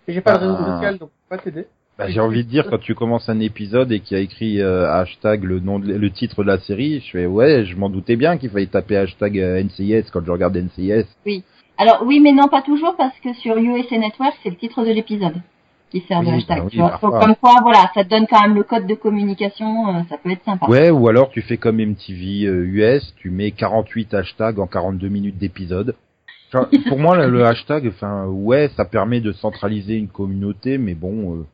J'ai 0.07 0.21
pas 0.21 0.39
le 0.39 0.47
réseau 0.47 0.57
ah. 0.59 0.75
social, 0.75 0.99
donc 0.99 1.11
pas 1.29 1.39
t'aider. 1.39 1.67
Bah, 1.99 2.09
j'ai 2.09 2.21
envie 2.21 2.45
de 2.45 2.49
dire 2.49 2.69
quand 2.71 2.79
tu 2.79 2.95
commences 2.95 3.29
un 3.29 3.41
épisode 3.41 3.91
et 3.91 3.99
qu'il 3.99 4.17
y 4.17 4.21
a 4.21 4.23
écrit 4.23 4.61
euh, 4.61 4.89
hashtag 4.89 5.43
le 5.43 5.59
nom, 5.59 5.81
de, 5.81 5.93
le 5.93 6.11
titre 6.11 6.45
de 6.45 6.49
la 6.49 6.59
série, 6.61 7.01
je 7.01 7.11
fais 7.11 7.27
ouais, 7.27 7.65
je 7.65 7.75
m'en 7.77 7.91
doutais 7.91 8.15
bien 8.15 8.37
qu'il 8.37 8.51
fallait 8.51 8.67
taper 8.67 8.97
hashtag 8.99 9.39
euh, 9.41 9.65
NCIS 9.65 10.05
quand 10.13 10.25
je 10.25 10.31
regarde 10.31 10.57
NCIS. 10.57 11.07
Oui. 11.27 11.43
Alors 11.77 12.05
oui, 12.07 12.21
mais 12.21 12.33
non 12.33 12.47
pas 12.47 12.63
toujours 12.63 12.95
parce 12.97 13.19
que 13.19 13.33
sur 13.35 13.57
USA 13.57 13.99
Network 13.99 14.35
c'est 14.43 14.51
le 14.51 14.57
titre 14.57 14.85
de 14.85 14.91
l'épisode 14.91 15.35
qui 15.91 16.01
sert 16.03 16.21
de 16.23 16.27
Oui, 16.27 16.35
hashtag. 16.35 16.63
bah 16.65 16.69
tu 16.71 16.77
vois. 16.79 16.99
Donc, 17.03 17.21
comme 17.21 17.35
quoi, 17.37 17.61
voilà, 17.63 17.91
ça 17.95 18.05
te 18.05 18.09
donne 18.11 18.27
quand 18.29 18.43
même 18.43 18.55
le 18.55 18.63
code 18.63 18.87
de 18.87 18.95
communication, 18.95 19.89
euh, 19.89 20.01
ça 20.11 20.17
peut 20.19 20.31
être 20.31 20.45
sympa. 20.45 20.67
Ouais, 20.67 20.91
ou 20.91 21.09
alors 21.09 21.31
tu 21.31 21.41
fais 21.43 21.57
comme 21.57 21.77
MTV 21.81 22.45
euh, 22.47 22.67
US, 22.97 23.15
tu 23.17 23.31
mets 23.31 23.51
48 23.53 24.15
hashtags 24.15 24.59
en 24.59 24.67
42 24.67 25.09
minutes 25.09 25.39
d'épisode. 25.39 25.95
Enfin, 26.53 26.69
pour 26.89 26.99
moi, 26.99 27.27
le, 27.27 27.45
hashtag, 27.45 27.89
enfin, 27.89 28.27
ouais, 28.27 28.71
ça 28.77 28.85
permet 28.85 29.21
de 29.21 29.33
centraliser 29.33 29.95
une 29.97 30.09
communauté, 30.09 30.79
mais 30.79 30.95
bon, 30.95 31.35
euh, 31.37 31.47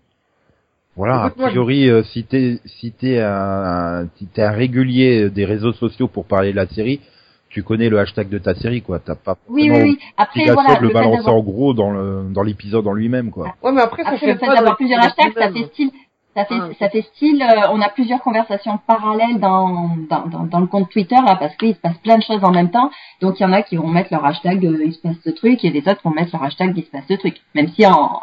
voilà, 0.96 1.24
a 1.24 1.30
priori, 1.30 1.88
euh, 1.90 2.02
si 2.04 2.22
t'es 2.24 2.60
si 2.66 2.92
t'es 2.92 3.18
un, 3.20 4.02
un- 4.02 4.08
si 4.16 4.26
t'es 4.26 4.42
un 4.42 4.52
régulier 4.52 5.28
des 5.28 5.44
réseaux 5.44 5.72
sociaux 5.72 6.06
pour 6.06 6.24
parler 6.24 6.52
de 6.52 6.56
la 6.56 6.66
série, 6.68 7.00
tu 7.54 7.62
connais 7.62 7.88
le 7.88 8.00
hashtag 8.00 8.28
de 8.28 8.38
ta 8.38 8.54
série, 8.56 8.82
quoi. 8.82 8.98
T'as 8.98 9.14
pas 9.14 9.36
Oui, 9.48 9.70
oui, 9.70 9.80
oui. 9.82 9.98
Après, 10.16 10.44
voilà, 10.50 10.74
de 10.74 10.80
le 10.80 10.82
le 10.82 10.88
fait 10.88 10.94
balancer 10.94 11.16
d'avoir 11.18 11.36
en 11.36 11.40
gros 11.42 11.72
dans 11.72 11.92
le 11.92 12.24
dans 12.30 12.42
l'épisode 12.42 12.86
en 12.88 12.92
lui-même, 12.92 13.30
quoi. 13.30 13.54
Ouais, 13.62 13.70
mais 13.72 13.80
après, 13.80 14.02
ça 14.02 14.08
Après, 14.10 14.18
fait 14.26 14.32
le 14.32 14.38
fait 14.38 14.46
d'avoir 14.46 14.76
plusieurs 14.76 15.00
hashtags, 15.04 15.32
ça 15.34 15.52
fait 15.52 15.64
style, 15.66 15.90
ça 16.36 16.44
fait, 16.46 16.54
Ah, 16.60 16.68
ça 16.80 16.88
fait 16.90 17.02
style, 17.02 17.40
euh, 17.42 17.68
on 17.70 17.80
a 17.80 17.88
plusieurs 17.90 18.20
conversations 18.20 18.76
parallèles 18.88 19.38
dans, 19.38 19.90
dans, 20.10 20.26
dans, 20.26 20.42
dans 20.46 20.58
le 20.58 20.66
compte 20.66 20.90
Twitter, 20.90 21.14
là, 21.14 21.36
parce 21.38 21.56
qu'il 21.56 21.74
se 21.76 21.80
passe 21.80 21.96
plein 21.98 22.18
de 22.18 22.24
choses 22.24 22.42
en 22.42 22.50
même 22.50 22.72
temps. 22.72 22.90
Donc, 23.20 23.38
il 23.38 23.44
y 23.44 23.46
en 23.46 23.52
a 23.52 23.62
qui 23.62 23.76
vont 23.76 23.86
mettre 23.86 24.08
leur 24.12 24.24
hashtag, 24.24 24.66
euh, 24.66 24.82
il 24.84 24.92
se 24.92 24.98
passe 25.00 25.16
ce 25.24 25.30
truc, 25.30 25.64
et 25.64 25.70
les 25.70 25.86
autres 25.88 26.00
vont 26.02 26.10
mettre 26.10 26.30
leur 26.32 26.42
hashtag, 26.42 26.76
il 26.76 26.82
se 26.84 26.90
passe 26.90 27.04
ce 27.08 27.14
truc. 27.14 27.36
Même 27.54 27.68
si 27.68 27.86
en, 27.86 28.20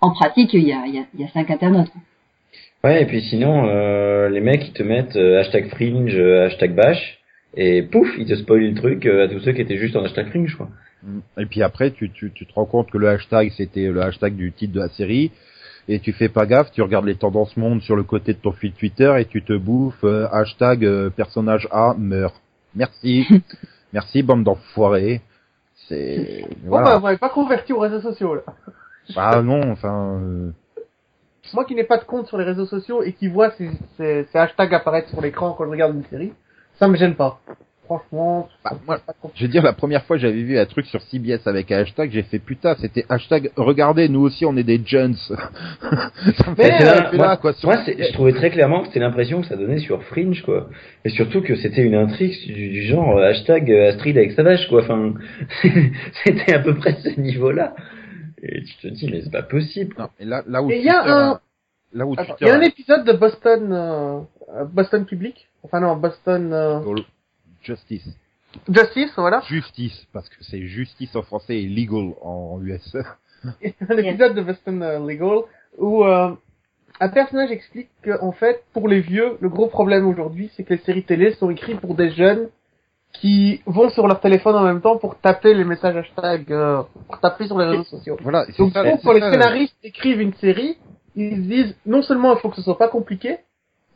en 0.00 0.10
pratique, 0.12 0.54
il 0.54 0.66
y 0.66 0.72
a, 0.72 0.86
il 0.86 0.94
y 0.94 0.98
a, 1.00 1.04
il 1.12 1.20
y 1.20 1.24
a 1.24 1.28
cinq 1.28 1.50
internautes. 1.50 1.92
Ouais, 2.82 3.02
et 3.02 3.06
puis 3.06 3.20
sinon, 3.22 3.66
euh, 3.66 4.28
les 4.30 4.40
mecs, 4.40 4.66
ils 4.66 4.72
te 4.72 4.82
mettent 4.82 5.16
euh, 5.16 5.40
hashtag 5.40 5.68
fringe, 5.68 6.14
euh, 6.14 6.46
hashtag 6.46 6.74
bash, 6.74 7.18
et 7.56 7.82
pouf, 7.82 8.08
ils 8.18 8.26
te 8.26 8.34
spoilent 8.34 8.68
le 8.68 8.74
truc 8.74 9.06
euh, 9.06 9.24
à 9.24 9.28
tous 9.28 9.40
ceux 9.40 9.52
qui 9.52 9.60
étaient 9.60 9.76
juste 9.78 9.96
en 9.96 10.04
hashtag 10.04 10.28
fringe, 10.30 10.56
quoi. 10.56 10.68
Et 11.38 11.46
puis 11.46 11.62
après, 11.62 11.90
tu, 11.90 12.10
tu, 12.10 12.32
tu 12.32 12.46
te 12.46 12.52
rends 12.54 12.64
compte 12.64 12.90
que 12.90 12.96
le 12.98 13.08
hashtag, 13.08 13.50
c'était 13.56 13.88
le 13.88 14.00
hashtag 14.02 14.34
du 14.36 14.52
titre 14.52 14.72
de 14.74 14.80
la 14.80 14.88
série. 14.88 15.32
Et 15.86 16.00
tu 16.00 16.12
fais 16.14 16.30
pas 16.30 16.46
gaffe, 16.46 16.70
tu 16.72 16.80
regardes 16.80 17.04
les 17.04 17.14
tendances 17.16 17.56
monde 17.58 17.82
sur 17.82 17.94
le 17.94 18.04
côté 18.04 18.32
de 18.32 18.38
ton 18.38 18.52
fil 18.52 18.72
Twitter 18.72 19.14
et 19.18 19.26
tu 19.26 19.42
te 19.42 19.52
bouffes 19.52 20.02
euh, 20.04 20.26
hashtag 20.32 20.84
euh, 20.86 21.10
personnage 21.10 21.68
A 21.70 21.94
meurt. 21.98 22.34
Merci. 22.74 23.26
Merci, 23.92 24.22
bande 24.22 24.44
d'enfoirés. 24.44 25.20
C'est... 25.88 26.46
Bon, 26.62 26.68
Voilà. 26.70 26.86
bah, 26.86 26.96
vous 26.96 27.04
m'avez 27.04 27.18
pas 27.18 27.28
converti 27.28 27.74
aux 27.74 27.80
réseaux 27.80 28.00
sociaux, 28.00 28.34
là. 28.36 28.42
Ah 29.14 29.42
non, 29.42 29.60
enfin... 29.70 30.18
euh, 30.22 30.50
Moi 31.52 31.66
qui 31.66 31.74
n'ai 31.74 31.84
pas 31.84 31.98
de 31.98 32.04
compte 32.04 32.26
sur 32.28 32.38
les 32.38 32.44
réseaux 32.44 32.64
sociaux 32.64 33.02
et 33.02 33.12
qui 33.12 33.28
voit 33.28 33.50
ces, 33.58 33.68
ces, 33.98 34.24
ces 34.32 34.38
hashtags 34.38 34.72
apparaître 34.72 35.10
sur 35.10 35.20
l'écran 35.20 35.52
quand 35.52 35.66
je 35.66 35.70
regarde 35.70 35.94
une 35.94 36.04
série, 36.04 36.32
ça 36.78 36.88
me 36.88 36.96
gêne 36.96 37.14
pas. 37.14 37.40
Franchement, 37.84 38.48
Bah, 38.64 38.70
moi, 38.86 38.98
pas. 39.06 39.12
Je 39.34 39.42
veux 39.42 39.48
dire, 39.50 39.62
la 39.62 39.74
première 39.74 40.04
fois 40.06 40.16
que 40.16 40.22
j'avais 40.22 40.42
vu 40.42 40.58
un 40.58 40.64
truc 40.64 40.86
sur 40.86 41.02
CBS 41.02 41.46
avec 41.46 41.70
un 41.70 41.80
hashtag, 41.80 42.10
j'ai 42.12 42.22
fait 42.22 42.38
putain, 42.38 42.74
c'était 42.80 43.04
hashtag 43.10 43.50
regardez, 43.56 44.08
nous 44.08 44.20
aussi 44.22 44.46
on 44.46 44.56
est 44.56 44.62
des 44.64 44.80
jeunes. 44.86 45.14
ça 45.28 45.34
me 45.36 46.54
Mais, 46.56 46.78
fait 46.78 46.82
euh, 46.82 47.12
là, 47.18 47.36
quoi. 47.36 47.52
sur- 47.52 47.68
Moi, 47.68 47.78
je 47.86 48.12
trouvais 48.14 48.32
très 48.32 48.50
clairement 48.50 48.80
que 48.80 48.86
c'était 48.86 49.00
l'impression 49.00 49.42
que 49.42 49.48
ça 49.48 49.56
donnait 49.56 49.80
sur 49.80 50.02
Fringe, 50.04 50.42
quoi. 50.44 50.70
Et 51.04 51.10
surtout 51.10 51.42
que 51.42 51.56
c'était 51.56 51.82
une 51.82 51.94
intrigue 51.94 52.32
du, 52.46 52.70
du 52.70 52.82
genre 52.84 53.18
euh, 53.18 53.28
hashtag 53.28 53.70
euh, 53.70 53.90
Astrid 53.90 54.16
avec 54.16 54.32
sa 54.32 54.42
vache, 54.42 54.66
quoi. 54.68 54.82
Enfin, 54.82 55.12
c'était 56.24 56.54
à 56.54 56.60
peu 56.60 56.74
près 56.76 56.94
ce 57.02 57.20
niveau-là. 57.20 57.74
Et 58.42 58.62
tu 58.62 58.76
te 58.76 58.88
dis, 58.88 59.10
mais 59.10 59.20
c'est 59.22 59.30
pas 59.32 59.42
possible. 59.42 59.94
Non, 59.98 60.08
et 60.18 60.24
là, 60.24 60.42
là 60.48 60.62
où 60.62 60.70
il 60.70 60.82
y 60.82 60.88
a 60.88 61.02
un, 61.04 61.40
là 61.92 62.06
où 62.06 62.14
attends, 62.14 62.24
Twitter 62.32 62.44
il 62.46 62.48
y 62.48 62.50
a 62.50 62.54
un 62.54 62.60
épisode 62.62 63.04
de 63.04 63.12
Boston, 63.12 63.68
euh, 63.72 64.64
Boston 64.72 65.04
Public. 65.04 65.48
Enfin 65.64 65.80
non, 65.80 65.96
Boston 65.96 66.52
euh, 66.52 66.80
Justice. 67.62 68.06
Justice, 68.68 69.12
voilà. 69.16 69.40
Justice, 69.48 70.06
parce 70.12 70.28
que 70.28 70.36
c'est 70.42 70.62
justice 70.62 71.14
en 71.16 71.22
français 71.22 71.56
et 71.56 71.68
legal 71.68 72.14
en 72.22 72.60
US. 72.62 72.96
un 73.44 73.52
épisode 73.98 74.34
de 74.34 74.42
Boston 74.42 74.82
euh, 74.82 74.98
Legal 75.00 75.40
où 75.78 76.04
euh, 76.04 76.30
un 77.00 77.08
personnage 77.08 77.50
explique 77.50 77.88
que 78.02 78.20
en 78.22 78.32
fait, 78.32 78.62
pour 78.72 78.88
les 78.88 79.00
vieux, 79.00 79.36
le 79.40 79.48
gros 79.48 79.66
problème 79.66 80.06
aujourd'hui, 80.06 80.50
c'est 80.56 80.62
que 80.62 80.74
les 80.74 80.80
séries 80.80 81.04
télé 81.04 81.32
sont 81.34 81.50
écrites 81.50 81.80
pour 81.80 81.94
des 81.94 82.10
jeunes 82.10 82.48
qui 83.12 83.62
vont 83.66 83.90
sur 83.90 84.06
leur 84.06 84.20
téléphone 84.20 84.56
en 84.56 84.64
même 84.64 84.80
temps 84.80 84.98
pour 84.98 85.18
taper 85.18 85.54
les 85.54 85.64
messages 85.64 85.96
hashtag, 85.96 86.52
euh, 86.52 86.82
pour 87.06 87.20
taper 87.20 87.46
sur 87.46 87.58
les 87.58 87.66
réseaux 87.66 87.84
sociaux. 87.84 88.16
Voilà, 88.22 88.44
Donc 88.58 88.72
ça, 88.72 88.82
c'est 88.84 89.02
quand 89.02 89.12
les 89.12 89.20
scénaristes 89.20 89.76
écrivent 89.82 90.20
une 90.20 90.34
série, 90.34 90.76
ils 91.14 91.36
se 91.36 91.48
disent 91.48 91.76
non 91.86 92.02
seulement 92.02 92.34
il 92.34 92.40
faut 92.40 92.50
que 92.50 92.56
ce 92.56 92.62
soit 92.62 92.78
pas 92.78 92.88
compliqué, 92.88 93.38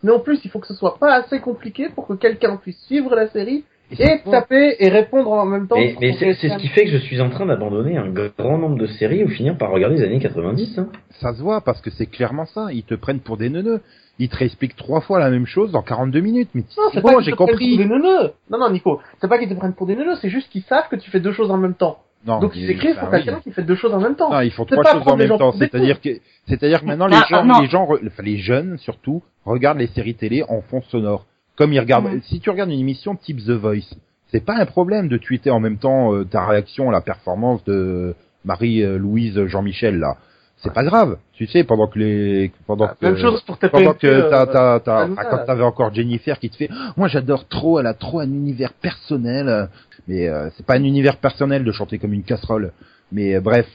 mais 0.03 0.13
en 0.13 0.21
plus 0.21 0.41
il 0.45 0.51
faut 0.51 0.59
que 0.59 0.67
ce 0.67 0.75
soit 0.75 0.99
pas 0.99 1.15
assez 1.15 1.41
compliqué 1.41 1.89
pour 1.95 2.07
que 2.07 2.15
quelqu'un 2.15 2.57
puisse 2.57 2.79
suivre 2.87 3.15
la 3.15 3.29
série 3.29 3.65
et 3.91 4.21
taper 4.31 4.77
et 4.81 4.89
répondre 4.91 5.31
en 5.33 5.47
même 5.47 5.67
temps. 5.67 5.77
Mais, 5.77 6.13
c'est 6.19 6.35
ce 6.35 6.59
qui 6.59 6.69
fait 6.69 6.85
que 6.85 6.91
je 6.91 6.99
suis 6.99 7.21
en 7.21 7.31
train 7.31 7.47
d'abandonner 7.47 7.97
un 7.97 8.09
grand 8.11 8.59
nombre 8.59 8.77
de 8.77 8.87
séries 8.87 9.25
ou 9.25 9.29
finir 9.29 9.57
par 9.57 9.71
regarder 9.71 9.97
les 9.97 10.05
années 10.05 10.19
90. 10.19 10.79
Hein. 10.79 10.89
ça 11.21 11.33
se 11.33 11.41
voit 11.41 11.63
parce 11.63 11.81
que 11.81 11.91
c'est 11.91 12.07
clairement 12.07 12.45
ça. 12.45 12.69
Ils 12.73 12.83
te 12.85 12.95
prennent 12.95 13.21
pour 13.21 13.39
des 13.39 13.49
neuneux. 13.49 13.81
Ils 14.19 14.29
te 14.29 14.37
réexpliquent 14.37 14.77
trois 14.77 15.01
fois 15.01 15.21
la 15.21 15.31
même 15.31 15.47
chose 15.47 15.71
dans 15.73 15.81
42 15.83 16.21
minutes. 16.21 16.51
Mais 16.53 16.63
Non, 16.77 16.83
c'est 16.91 16.97
c'est 16.97 17.03
pas 17.03 17.13
bon, 17.13 17.17
qu'ils 17.19 17.25
j'ai 17.27 17.31
te 17.31 17.37
prennent 17.37 17.49
compris. 17.49 17.77
pour 17.77 17.87
des 17.87 17.91
neuneux. 17.91 18.33
Non, 18.51 18.59
non, 18.59 18.71
Nico, 18.71 19.01
c'est 19.21 19.29
pas 19.29 19.39
qu'ils 19.39 19.49
te 19.49 19.55
prennent 19.55 19.75
pour 19.75 19.87
des 19.87 19.97
neuneux, 19.97 20.17
c'est 20.21 20.29
juste 20.29 20.51
qu'ils 20.51 20.65
savent 20.65 20.89
que 20.91 20.97
tu 20.97 21.11
fais 21.11 21.21
deux 21.21 21.33
choses 21.33 21.51
en 21.51 21.57
même 21.57 21.75
temps. 21.75 21.99
Non, 22.27 22.41
Donc 22.41 22.57
ils 22.57 22.69
écrivent 22.71 22.99
pour 22.99 23.11
quelqu'un 23.11 23.41
qui 23.41 23.53
fait 23.53 23.63
deux 23.63 23.77
choses 23.77 23.95
en 23.95 24.01
même 24.01 24.17
temps. 24.17 24.31
Non, 24.31 24.41
ils 24.41 24.51
font 24.51 24.65
trois 24.65 24.85
choses 24.85 25.03
en 25.07 25.13
les 25.17 25.25
même 25.25 25.29
gens 25.29 25.39
temps. 25.39 25.53
C'est-à-dire 25.53 26.01
que, 26.01 26.11
c'est-à-dire 26.49 26.81
que 26.81 26.87
maintenant 26.87 27.07
les 27.07 27.17
Ah, 27.17 27.27
gens, 27.31 27.45
non. 27.45 27.61
les 27.61 27.69
gens, 27.69 27.85
enfin 27.89 28.23
les 28.23 28.39
jeunes 28.39 28.77
surtout, 28.79 29.23
regardent 29.45 29.79
les 29.79 29.87
séries 29.89 30.15
télé 30.17 30.43
en 30.49 30.61
fond 30.63 30.83
sonore. 30.91 31.27
Comme 31.57 31.73
ils 31.73 31.81
regardent, 31.81 32.07
Mhm. 32.13 32.23
si 32.23 32.41
tu 32.41 32.51
regardes 32.51 32.71
une 32.71 32.81
émission 32.81 33.15
type 33.17 33.39
The 33.39 33.51
Voice, 33.51 33.95
c'est 34.33 34.45
pas 34.45 34.57
un 34.57 34.67
problème 34.67 35.09
de 35.09 35.17
tweeter 35.17 35.51
en 35.51 35.61
même 35.61 35.79
temps 35.79 36.13
euh, 36.13 36.25
ta 36.25 36.45
réaction 36.45 36.89
à 36.89 36.93
la 36.93 37.01
performance 37.01 37.65
de 37.65 38.15
Marie-Louise 38.45 39.47
Jean-Michel 39.47 39.99
là. 39.99 40.17
C'est 40.61 40.73
pas 40.75 40.83
grave, 40.83 41.19
tu 41.35 41.47
sais, 41.47 41.63
pendant 41.63 41.87
que 41.87 42.01
les, 42.01 42.51
pendant 42.67 42.89
que, 42.89 42.95
Même 43.07 43.17
chose 43.17 43.41
pour 43.43 43.59
taper 43.59 43.79
pendant 43.79 43.95
que 43.95 44.29
t'as, 44.29 44.45
t'as, 44.45 44.81
t'as, 44.81 45.03
Hanouna, 45.03 45.21
enfin, 45.21 45.31
quand 45.31 45.45
t'avais 45.47 45.63
encore 45.63 45.95
Jennifer 45.95 46.37
qui 46.41 46.51
te 46.51 46.57
fait, 46.57 46.69
Oh, 46.73 46.91
moi 46.97 47.07
j'adore 47.07 47.47
trop, 47.47 47.79
elle 47.79 47.87
a 47.87 47.95
trop 47.95 48.19
un 48.19 48.25
univers 48.27 48.73
personnel, 48.73 49.49
euh, 49.49 49.67
mais 50.09 50.27
euh, 50.27 50.51
c'est 50.57 50.67
pas 50.67 50.75
un 50.75 50.85
univers 50.85 51.19
personnel 51.19 51.63
de 51.63 51.73
chanter 51.73 51.99
comme 51.99 52.13
une 52.13 52.25
casserole. 52.25 52.73
Mais 53.13 53.37
euh, 53.37 53.41
bref, 53.41 53.67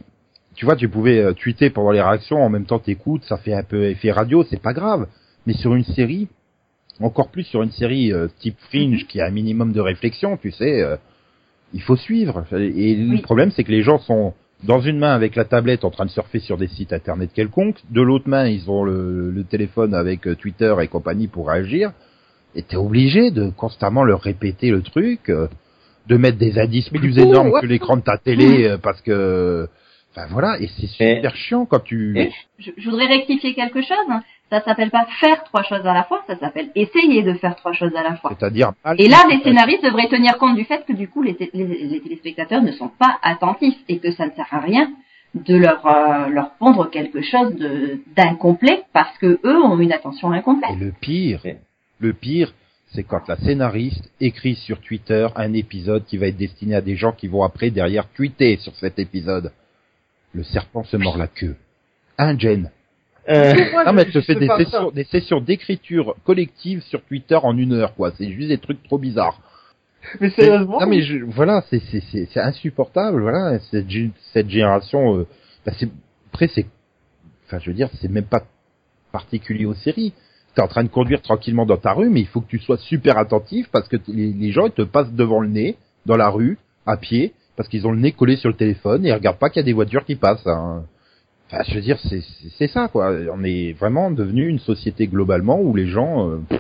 tu 0.56 0.66
vois, 0.66 0.76
tu 0.76 0.90
pouvais 0.90 1.20
euh, 1.20 1.34
tweeter 1.34 1.70
pendant 1.70 1.92
les 1.92 2.02
réactions, 2.02 2.42
en 2.42 2.50
même 2.50 2.66
temps 2.66 2.80
t'écoutes, 2.80 3.24
ça 3.24 3.38
fait 3.38 3.54
un 3.54 3.64
peu 3.64 3.86
effet 3.86 4.12
radio, 4.12 4.44
c'est 4.44 4.62
pas 4.62 4.74
grave. 4.74 5.08
Mais 5.46 5.54
sur 5.54 5.76
une 5.76 5.84
série, 5.84 6.28
encore 7.00 7.30
plus 7.30 7.44
sur 7.44 7.64
une 7.64 7.72
série 7.72 8.12
euh, 8.12 8.28
type 8.40 8.58
Fringe 8.70 9.06
qui 9.08 9.20
a 9.22 9.28
un 9.28 9.32
minimum 9.32 9.72
de 9.72 9.82
réflexion, 9.82 10.38
tu 10.38 10.52
sais, 10.52 10.82
euh, 10.82 10.96
il 11.74 11.82
faut 11.82 11.96
suivre. 11.96 12.46
Et 12.52 12.96
le 12.96 13.22
problème, 13.22 13.52
c'est 13.52 13.64
que 13.64 13.72
les 13.72 13.82
gens 13.82 13.98
sont 14.00 14.34
dans 14.64 14.80
une 14.80 15.00
main 15.00 15.14
avec 15.14 15.36
la 15.36 15.44
tablette 15.44 15.84
en 15.84 15.90
train 15.90 16.06
de 16.06 16.12
surfer 16.12 16.40
sur 16.40 16.58
des 16.58 16.68
sites 16.68 16.94
internet 16.94 17.32
quelconques, 17.34 17.80
de 17.90 18.02
l'autre 18.02 18.30
main, 18.30 18.48
ils 18.48 18.70
ont 18.70 18.84
le, 18.84 19.32
le 19.32 19.44
téléphone 19.44 19.94
avec 19.94 20.28
euh, 20.28 20.36
Twitter 20.36 20.74
et 20.82 20.88
compagnie 20.88 21.28
pour 21.28 21.50
réagir. 21.50 21.92
Et 22.56 22.62
t'es 22.62 22.78
obligé 22.78 23.32
de 23.32 23.50
constamment 23.50 24.04
leur 24.04 24.22
répéter 24.22 24.70
le 24.70 24.82
truc, 24.84 25.30
euh, 25.30 25.48
de 26.08 26.18
mettre 26.18 26.38
des 26.38 26.60
indices 26.60 26.92
Mais 26.92 27.00
plus 27.00 27.14
coup, 27.16 27.20
énormes 27.22 27.52
ouais. 27.52 27.62
que 27.62 27.66
l'écran 27.66 27.98
de 27.98 28.02
ta 28.02 28.18
télé, 28.18 28.66
euh, 28.68 28.78
parce 28.78 29.02
que, 29.02 29.68
enfin 30.12 30.28
voilà, 30.32 30.60
et 30.60 30.68
c'est 30.68 30.90
Mais- 31.00 31.16
super 31.16 31.36
chiant 31.36 31.66
quand 31.66 31.80
tu. 31.84 32.18
Et- 32.20 32.32
Je, 32.60 32.72
je 32.78 32.90
voudrais 32.90 33.08
rectifier 33.08 33.54
quelque 33.54 33.82
chose. 33.82 33.98
Ça 34.50 34.62
s'appelle 34.62 34.92
pas 34.92 35.08
faire 35.20 35.44
trois 35.46 35.64
choses 35.64 35.86
à 35.88 35.94
la 35.94 36.04
fois, 36.04 36.24
ça 36.28 36.38
s'appelle 36.38 36.70
essayer 36.76 37.24
de 37.24 37.34
faire 37.36 37.56
trois 37.56 37.74
choses 37.74 37.96
à 37.96 38.04
la 38.04 38.16
fois. 38.18 38.36
C'est-à-dire. 38.38 38.74
Et 39.00 39.08
là, 39.08 39.18
les 39.32 39.40
scénaristes 39.42 39.84
devraient 39.84 40.10
tenir 40.10 40.38
compte 40.38 40.56
du 40.56 40.64
fait 40.66 40.86
que 40.86 40.94
du 40.94 41.08
coup, 41.08 41.24
les, 41.24 41.36
les, 41.54 41.66
les 41.66 42.00
téléspectateurs 42.02 42.62
ne 42.62 42.72
sont 42.74 42.90
pas 42.90 43.18
attentifs 43.24 43.78
et 43.90 43.98
que 43.98 44.12
ça 44.12 44.28
ne 44.28 44.32
sert 44.32 44.46
à 44.52 44.60
rien 44.60 44.92
de 45.34 45.56
leur 45.56 45.84
euh, 45.88 46.28
leur 46.28 46.52
pondre 46.60 46.88
quelque 46.92 47.22
chose 47.24 47.56
de 47.56 48.02
d'incomplet 48.16 48.84
parce 48.94 49.18
que 49.18 49.40
eux 49.44 49.58
ont 49.64 49.80
une 49.80 49.92
attention 49.92 50.32
Et 50.32 50.38
incomplète. 50.38 50.78
le 50.80 50.92
pire, 51.02 51.42
le 52.00 52.14
pire, 52.14 52.54
c'est 52.94 53.04
quand 53.04 53.28
la 53.28 53.38
scénariste 53.38 54.10
écrit 54.22 54.56
sur 54.56 54.80
Twitter 54.82 55.28
un 55.36 55.54
épisode 55.54 56.06
qui 56.06 56.18
va 56.18 56.28
être 56.28 56.38
destiné 56.38 56.76
à 56.76 56.82
des 56.82 56.96
gens 56.96 57.12
qui 57.12 57.28
vont 57.28 57.44
après 57.44 57.70
derrière 57.72 58.08
tweeter 58.10 58.58
sur 58.58 58.76
cet 58.76 59.00
épisode. 59.00 59.52
Le 60.34 60.44
serpent 60.44 60.84
se 60.84 60.98
mord 60.98 61.18
la 61.18 61.28
queue. 61.28 61.56
Un 62.18 62.38
gen. 62.38 62.70
Euh, 63.30 63.54
Non 63.86 63.94
mais 63.94 64.02
je- 64.04 64.08
elle 64.08 64.12
te 64.14 64.22
sais 64.22 64.36
des 64.36 64.48
sessions, 64.48 64.92
des 64.92 65.04
sessions 65.06 65.40
d'écriture 65.42 66.16
collective 66.26 66.82
sur 66.82 67.02
Twitter 67.04 67.36
en 67.42 67.58
une 67.58 67.74
heure 67.74 67.96
quoi. 67.96 68.12
C'est 68.18 68.30
juste 68.32 68.50
des 68.50 68.58
trucs 68.58 68.84
trop 68.84 68.98
bizarres. 68.98 69.40
Mais 70.20 70.30
sérieusement. 70.32 70.82
Non 70.82 70.88
mais 70.88 71.02
je, 71.02 71.18
voilà, 71.24 71.64
c'est 71.70 71.82
c'est 71.90 72.04
c'est 72.12 72.28
c'est 72.34 72.42
insupportable. 72.42 73.22
Voilà, 73.22 73.60
cette 73.72 73.88
cette 74.34 74.50
génération. 74.50 75.18
Euh, 75.20 75.28
bah, 75.66 75.72
c'est 75.80 75.88
après 76.34 76.50
c'est, 76.50 76.66
enfin 77.46 77.60
je 77.60 77.70
veux 77.70 77.76
dire 77.76 77.90
c'est 78.02 78.10
même 78.10 78.26
pas 78.26 78.44
particulier 79.14 79.66
aux 79.66 79.74
séries. 79.76 80.14
T'es 80.56 80.62
en 80.62 80.68
train 80.68 80.84
de 80.84 80.90
conduire 80.90 81.22
tranquillement 81.22 81.66
dans 81.66 81.78
ta 81.78 81.94
rue, 81.94 82.10
mais 82.10 82.20
il 82.22 82.28
faut 82.28 82.42
que 82.42 82.50
tu 82.50 82.60
sois 82.60 82.78
super 82.78 83.18
attentif 83.18 83.70
parce 83.72 83.88
que 83.88 83.98
les 84.08 84.52
gens 84.52 84.68
ils 84.68 84.72
te 84.72 84.84
passent 84.84 85.14
devant 85.14 85.40
le 85.40 85.48
nez 85.48 85.78
dans 86.06 86.18
la 86.18 86.30
rue 86.30 86.58
à 86.86 86.98
pied 86.98 87.34
parce 87.56 87.70
qu'ils 87.70 87.88
ont 87.88 87.92
le 87.92 88.00
nez 88.00 88.12
collé 88.12 88.36
sur 88.36 88.50
le 88.50 88.56
téléphone 88.56 89.06
et 89.06 89.10
ils 89.10 89.14
regardent 89.14 89.40
pas 89.40 89.50
qu'il 89.50 89.60
y 89.62 89.64
a 89.64 89.66
des 89.66 89.74
voitures 89.74 90.06
qui 90.06 90.16
passent. 90.16 90.46
hein. 90.48 90.84
Enfin, 91.52 91.64
je 91.68 91.76
veux 91.76 91.82
dire, 91.82 92.00
c'est 92.00 92.22
c'est 92.58 92.68
ça 92.68 92.88
quoi. 92.88 93.12
On 93.34 93.44
est 93.44 93.74
vraiment 93.74 94.12
devenu 94.12 94.48
une 94.48 94.60
société 94.60 95.08
globalement 95.08 95.62
où 95.62 95.76
les 95.76 95.88
gens. 95.88 96.30
Euh, 96.30 96.58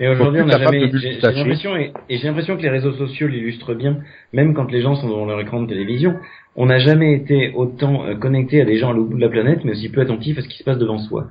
et 0.00 0.08
aujourd'hui, 0.08 0.42
on 0.42 0.46
n'a 0.46 0.58
jamais. 0.58 0.90
J'ai 0.92 1.20
l'impression 1.20 1.76
et, 1.76 1.92
j'ai 2.08 2.26
l'impression 2.26 2.56
que 2.56 2.62
les 2.62 2.68
réseaux 2.68 2.92
sociaux 2.92 3.28
l'illustrent 3.28 3.74
bien, 3.74 3.98
même 4.32 4.54
quand 4.54 4.70
les 4.70 4.82
gens 4.82 4.94
sont 4.96 5.08
devant 5.08 5.24
leur 5.26 5.40
écran 5.40 5.62
de 5.62 5.68
télévision. 5.68 6.14
On 6.56 6.66
n'a 6.66 6.78
jamais 6.78 7.14
été 7.14 7.52
autant 7.54 8.04
euh, 8.04 8.14
connecté 8.14 8.60
à 8.60 8.64
des 8.64 8.78
gens 8.78 8.90
à 8.90 8.92
l'autre 8.92 9.10
bout 9.10 9.16
de 9.16 9.22
la 9.22 9.28
planète, 9.28 9.64
mais 9.64 9.72
aussi 9.72 9.88
peu 9.88 10.00
attentif 10.00 10.38
à 10.38 10.42
ce 10.42 10.48
qui 10.48 10.58
se 10.58 10.64
passe 10.64 10.78
devant 10.78 10.98
soi. 10.98 11.28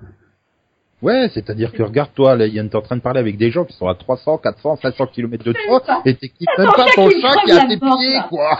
Ouais, 1.04 1.28
c'est-à-dire 1.34 1.74
que 1.74 1.84
regarde 1.84 2.14
toi, 2.16 2.38
là, 2.38 2.48
Yann, 2.48 2.70
t'es 2.70 2.78
en 2.78 2.82
train 2.82 2.96
de 2.96 3.02
parler 3.02 3.20
avec 3.20 3.36
des 3.36 3.52
gens 3.52 3.66
qui 3.66 3.74
sont 3.74 3.88
à 3.88 3.96
300, 3.96 4.38
400, 4.38 4.78
500 4.78 5.08
km 5.08 5.44
de 5.44 5.52
toi, 5.52 5.82
et 6.06 6.16
t'équipes 6.16 6.48
même 6.58 6.68
pas 6.68 6.86
ton 6.96 7.10
chat 7.10 7.36
qui 7.44 7.52
est 7.52 7.60
à 7.60 7.68
tes 7.68 7.78
pieds, 7.78 8.20
quoi. 8.30 8.58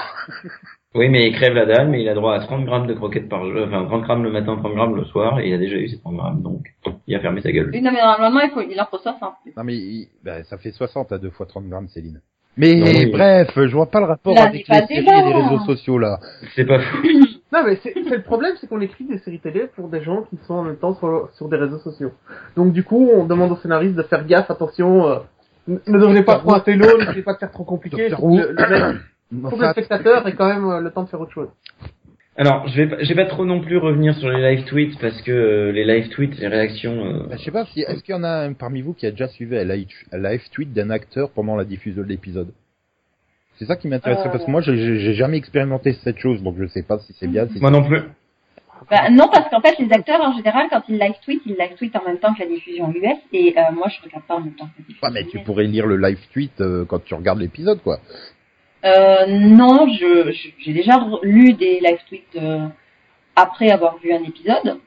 Oui, 0.96 1.10
mais 1.10 1.28
il 1.28 1.34
crève 1.34 1.54
la 1.54 1.66
dalle, 1.66 1.90
mais 1.90 2.04
il 2.04 2.10
a 2.10 2.14
droit 2.14 2.36
à 2.36 2.40
30 2.42 2.66
grammes 2.66 2.86
de 2.86 2.94
croquettes 2.94 3.30
par 3.30 3.44
jour, 3.50 3.66
enfin 3.66 3.86
30 3.86 4.04
grammes 4.04 4.24
le 4.24 4.32
matin, 4.32 4.58
30 4.58 4.76
grammes 4.76 4.96
le 4.96 5.06
soir, 5.06 5.40
et 5.40 5.48
il 5.48 5.54
a 5.54 5.58
déjà 5.58 5.78
eu 5.78 5.88
ses 5.88 6.00
30 6.00 6.16
grammes, 6.18 6.42
donc 6.44 6.66
il 7.08 7.16
a 7.16 7.20
fermé 7.22 7.42
sa 7.42 7.52
gueule. 7.52 7.72
Oui, 7.74 7.82
non, 7.82 7.92
mais 7.92 8.02
normalement, 8.02 8.42
il, 8.42 8.52
faut, 8.52 8.62
il 8.62 8.80
en 8.80 8.86
faut 8.86 9.00
60. 9.00 9.34
Non, 9.58 9.64
mais 9.64 9.80
ben, 10.24 10.44
ça 10.44 10.58
fait 10.58 10.72
60 10.72 11.14
à 11.14 11.18
deux 11.18 11.32
fois 11.32 11.46
30 11.46 11.68
grammes, 11.70 11.88
Céline. 11.88 12.20
Mais 12.58 13.08
bref, 13.08 13.52
je 13.56 13.74
vois 13.74 13.90
pas 13.90 14.02
le 14.02 14.06
rapport 14.06 14.38
avec 14.38 14.68
les 14.68 14.76
séries 14.86 14.98
et 14.98 15.02
les 15.02 15.34
réseaux 15.34 15.66
sociaux 15.66 15.98
là. 15.98 16.20
C'est 16.56 16.66
pas 16.66 16.80
fou. 16.80 16.98
non 17.54 17.64
mais 17.64 17.80
c'est 17.84 17.94
le 17.94 18.24
problème, 18.24 18.56
c'est 18.60 18.68
qu'on 18.68 18.82
écrit 18.82 19.06
des 19.06 19.20
séries 19.20 19.40
télé 19.40 19.68
pour 19.76 19.88
des 19.88 20.02
gens 20.02 20.24
qui 20.24 20.38
sont 20.48 20.56
en 20.56 20.64
même 20.64 20.78
temps 20.78 20.96
sur, 20.96 21.30
sur 21.34 21.50
des 21.50 21.58
réseaux 21.58 21.78
sociaux. 21.78 22.12
Donc 22.56 22.74
du 22.74 22.84
coup, 22.84 23.12
on 23.14 23.26
demande 23.26 23.52
aux 23.52 23.58
scénaristes 23.58 23.96
de 23.96 24.02
faire 24.02 24.26
gaffe, 24.26 24.50
attention, 24.50 25.08
euh, 25.08 25.20
ne 25.68 26.00
devenez 26.00 26.24
pas 26.24 26.40
trop 26.40 26.56
intello, 26.56 26.98
ne 26.98 27.06
devenez 27.06 27.22
pas 27.22 27.36
faire 27.36 27.52
trop 27.52 27.64
compliqué. 27.64 28.10
Le, 28.10 28.16
le, 28.18 29.48
pour 29.50 29.58
le 29.62 29.70
spectateur 29.70 30.28
ait 30.28 30.34
quand 30.34 30.48
même 30.48 30.66
euh, 30.66 30.80
le 30.80 30.90
temps 30.90 31.04
de 31.04 31.10
faire 31.10 31.22
autre 31.22 31.32
chose. 31.32 31.50
Alors, 32.36 32.68
je 32.68 32.76
vais 32.76 32.88
pas, 32.88 33.04
je 33.04 33.08
vais 33.10 33.24
pas 33.24 33.30
trop 33.30 33.46
non 33.46 33.62
plus 33.62 33.78
revenir 33.78 34.16
sur 34.16 34.28
les 34.30 34.56
live 34.56 34.66
tweets 34.66 35.00
parce 35.00 35.22
que 35.22 35.32
euh, 35.32 35.72
les 35.72 35.86
live 35.86 36.10
tweets, 36.10 36.40
les 36.40 36.48
réactions. 36.48 37.06
Euh... 37.06 37.28
Bah, 37.30 37.36
je 37.38 37.44
sais 37.44 37.52
pas 37.52 37.66
si 37.66 37.82
est-ce 37.82 38.02
qu'il 38.02 38.16
y 38.16 38.18
en 38.18 38.24
a 38.24 38.46
un 38.48 38.54
parmi 38.54 38.82
vous 38.82 38.94
qui 38.94 39.06
a 39.06 39.12
déjà 39.12 39.28
suivi 39.28 39.56
un 39.56 39.64
live, 39.64 39.88
live 40.12 40.42
tweet 40.52 40.74
d'un 40.74 40.90
acteur 40.90 41.30
pendant 41.30 41.56
la 41.56 41.66
diffusion 41.66 42.02
de 42.02 42.08
l'épisode? 42.08 42.52
C'est 43.60 43.66
ça 43.66 43.76
qui 43.76 43.88
m'intéresserait 43.88 44.32
parce 44.32 44.46
que 44.46 44.52
moi 44.52 44.62
j'ai 44.62 45.14
jamais 45.14 45.38
expérimenté 45.38 45.94
cette 46.04 46.20
chose 46.20 46.42
donc 46.42 46.56
je 46.60 46.68
sais 46.68 46.84
pas 46.84 47.00
si 47.00 47.14
c'est 47.20 47.28
bien. 47.28 47.48
moi 47.62 47.72
non 47.72 47.84
plus. 47.84 48.02
Bah, 48.90 49.10
non 49.12 49.30
parce 49.32 49.50
qu'en 49.50 49.62
fait 49.62 49.80
les 49.80 49.94
acteurs 49.94 50.20
en 50.22 50.36
général 50.36 50.68
quand 50.70 50.82
ils 50.90 50.98
live 50.98 51.14
tweet 51.24 51.42
ils 51.46 51.56
live 51.58 51.76
tweet 51.78 51.96
en 51.96 52.04
même 52.06 52.18
temps 52.18 52.34
que 52.34 52.42
la 52.42 52.48
diffusion 52.48 52.92
US 52.92 53.18
et 53.32 53.56
euh, 53.58 53.62
moi 53.74 53.88
je 53.88 54.04
regarde 54.04 54.26
pas 54.26 54.36
en 54.36 54.42
même 54.42 54.56
temps 54.56 54.66
que 54.66 54.82
la 54.82 54.86
diffusion. 54.86 55.08
Ouais, 55.08 55.14
mais 55.14 55.26
tu 55.26 55.40
pourrais 55.40 55.64
lire 55.64 55.86
le 55.86 55.98
live 55.98 56.20
tweet 56.34 56.62
quand 56.90 57.04
tu 57.04 57.14
regardes 57.14 57.40
l'épisode 57.40 57.82
quoi. 57.82 58.00
Euh, 58.86 59.26
non, 59.28 59.88
je 59.88 60.32
j'ai 60.60 60.74
déjà 60.74 61.00
lu 61.22 61.54
des 61.54 61.80
live 61.80 62.00
tweets 62.08 62.36
euh, 62.36 62.68
après 63.36 63.70
avoir 63.70 63.98
vu 64.00 64.12
un 64.12 64.24
épisode. 64.24 64.80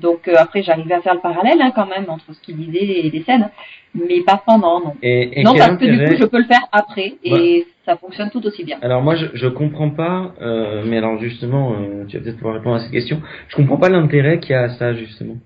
Donc 0.00 0.28
euh, 0.28 0.34
après 0.36 0.62
j'arrivais 0.62 0.94
à 0.94 1.00
faire 1.00 1.14
le 1.14 1.20
parallèle 1.20 1.60
hein, 1.62 1.72
quand 1.74 1.86
même 1.86 2.06
entre 2.08 2.34
ce 2.34 2.40
qu'il 2.40 2.56
disait 2.56 2.84
et 2.84 3.10
les 3.10 3.22
scènes, 3.22 3.48
mais 3.94 4.22
pas 4.22 4.42
pendant 4.44 4.80
non. 4.80 4.94
Et, 5.00 5.42
non 5.42 5.54
parce 5.56 5.78
que 5.78 5.84
du 5.84 6.04
coup 6.04 6.20
je 6.20 6.26
peux 6.26 6.38
le 6.38 6.44
faire 6.44 6.66
après 6.72 7.14
et 7.22 7.66
ça 7.86 7.96
fonctionne 7.96 8.30
tout 8.30 8.44
aussi 8.46 8.64
bien. 8.64 8.78
Alors 8.82 9.00
moi 9.02 9.14
je 9.14 9.26
je 9.32 9.46
comprends 9.46 9.90
pas, 9.90 10.34
euh, 10.42 10.82
mais 10.84 10.98
alors 10.98 11.18
justement 11.18 11.74
tu 12.08 12.18
vas 12.18 12.22
peut-être 12.22 12.36
pouvoir 12.36 12.56
répondre 12.56 12.76
à 12.76 12.80
cette 12.80 12.92
question. 12.92 13.22
Je 13.48 13.56
comprends 13.56 13.78
pas 13.78 13.88
l'intérêt 13.88 14.38
qu'il 14.40 14.50
y 14.50 14.54
a 14.54 14.64
à 14.64 14.68
ça 14.70 14.92
justement. 14.92 15.36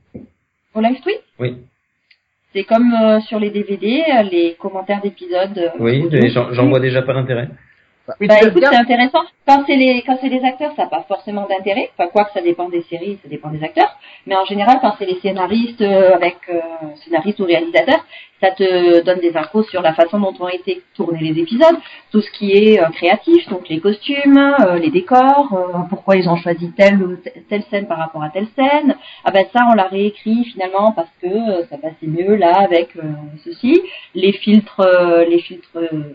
Au 0.74 0.80
live 0.80 1.00
tweet 1.02 1.22
Oui. 1.38 1.56
C'est 2.52 2.64
comme 2.64 2.92
sur 3.28 3.38
les 3.38 3.50
DVD, 3.50 4.02
les 4.28 4.56
commentaires 4.58 5.00
d'épisodes. 5.00 5.72
oui, 5.78 6.08
j'en 6.32 6.68
vois 6.68 6.80
déjà 6.80 7.02
pas 7.02 7.12
l'intérêt. 7.12 7.48
Bah, 8.08 8.14
écoute, 8.42 8.64
c'est 8.68 8.76
intéressant. 8.76 9.22
Quand 9.46 9.62
c'est 9.66 9.76
les 9.76 10.02
quand 10.02 10.16
c'est 10.20 10.28
les 10.28 10.42
acteurs, 10.44 10.72
ça 10.76 10.84
n'a 10.84 10.88
pas 10.88 11.04
forcément 11.06 11.46
d'intérêt. 11.46 11.90
Enfin, 11.96 12.08
quoi 12.10 12.24
que 12.24 12.32
ça 12.32 12.40
dépend 12.40 12.68
des 12.68 12.82
séries, 12.82 13.18
ça 13.22 13.28
dépend 13.28 13.50
des 13.50 13.62
acteurs. 13.62 13.96
Mais 14.26 14.36
en 14.36 14.44
général, 14.44 14.78
quand 14.80 14.94
c'est 14.98 15.06
les 15.06 15.20
scénaristes 15.20 15.80
euh, 15.80 16.14
avec 16.14 16.36
euh, 16.48 16.60
scénaristes 17.04 17.40
ou 17.40 17.44
réalisateurs, 17.44 18.04
ça 18.40 18.50
te 18.52 19.02
donne 19.04 19.20
des 19.20 19.36
infos 19.36 19.62
sur 19.64 19.82
la 19.82 19.92
façon 19.94 20.18
dont 20.18 20.34
ont 20.40 20.48
été 20.48 20.82
tournés 20.94 21.20
les 21.20 21.40
épisodes, 21.40 21.76
tout 22.10 22.22
ce 22.22 22.30
qui 22.30 22.52
est 22.52 22.80
euh, 22.80 22.88
créatif, 22.88 23.48
donc 23.48 23.68
les 23.68 23.80
costumes, 23.80 24.38
euh, 24.38 24.78
les 24.78 24.90
décors, 24.90 25.86
pourquoi 25.90 26.16
ils 26.16 26.28
ont 26.28 26.36
choisi 26.36 26.72
telle 26.72 27.02
ou 27.02 27.16
telle 27.48 27.64
scène 27.70 27.86
par 27.86 27.98
rapport 27.98 28.22
à 28.22 28.30
telle 28.30 28.48
scène. 28.56 28.96
Ah 29.24 29.30
ben 29.30 29.44
ça, 29.52 29.66
on 29.70 29.74
l'a 29.74 29.88
réécrit 29.88 30.44
finalement 30.46 30.92
parce 30.92 31.10
que 31.20 31.64
ça 31.68 31.76
passait 31.76 32.06
mieux 32.06 32.36
là 32.36 32.60
avec 32.60 32.94
ceci. 33.44 33.82
Les 34.14 34.32
filtres, 34.32 34.86
les 35.28 35.38
filtres 35.40 35.76
euh, 35.76 36.14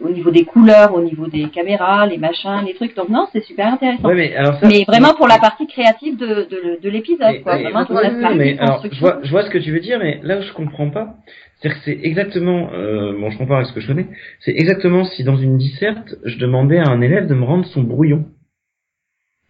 au 0.00 0.10
niveau 0.10 0.30
des 0.30 0.44
couleurs, 0.44 0.94
au 0.94 1.02
niveau 1.02 1.26
des 1.26 1.48
caméras, 1.48 2.06
les 2.06 2.18
machins, 2.18 2.62
les 2.64 2.74
trucs. 2.74 2.94
Donc 2.94 3.08
non, 3.08 3.26
c'est 3.32 3.42
super 3.42 3.66
intéressant. 3.66 4.08
mais, 4.14 4.34
alors 4.34 4.58
mais 4.62 4.84
vraiment 4.86 5.14
pour 5.14 5.26
la 5.26 5.38
partie 5.38 5.66
créative 5.66 6.16
de, 6.16 6.48
de, 6.50 6.80
de 6.82 6.90
l'épisode. 6.90 7.42
Quoi. 7.42 7.58
Vraiment, 7.58 8.34
mais 8.34 8.58
alors, 8.58 8.84
je 8.90 9.00
vois, 9.00 9.20
je 9.22 9.30
vois 9.30 9.42
ce 9.42 9.50
que 9.50 9.58
tu 9.58 9.72
veux 9.72 9.80
dire, 9.80 9.98
mais 9.98 10.20
là 10.22 10.38
où 10.38 10.42
je 10.42 10.52
comprends 10.52 10.90
pas, 10.90 11.14
c'est 11.60 11.68
que 11.70 11.76
c'est 11.84 11.98
exactement, 12.02 12.70
euh, 12.72 13.12
bon, 13.18 13.30
je 13.30 13.38
compare 13.38 13.58
avec 13.58 13.68
ce 13.68 13.72
que 13.72 13.80
je 13.80 13.86
connais, 13.86 14.08
c'est 14.40 14.52
exactement 14.52 15.04
si 15.04 15.24
dans 15.24 15.36
une 15.36 15.58
disserte, 15.58 16.16
je 16.24 16.38
demandais 16.38 16.78
à 16.78 16.88
un 16.88 17.00
élève 17.00 17.26
de 17.28 17.34
me 17.34 17.44
rendre 17.44 17.64
son 17.66 17.82
brouillon. 17.82 18.26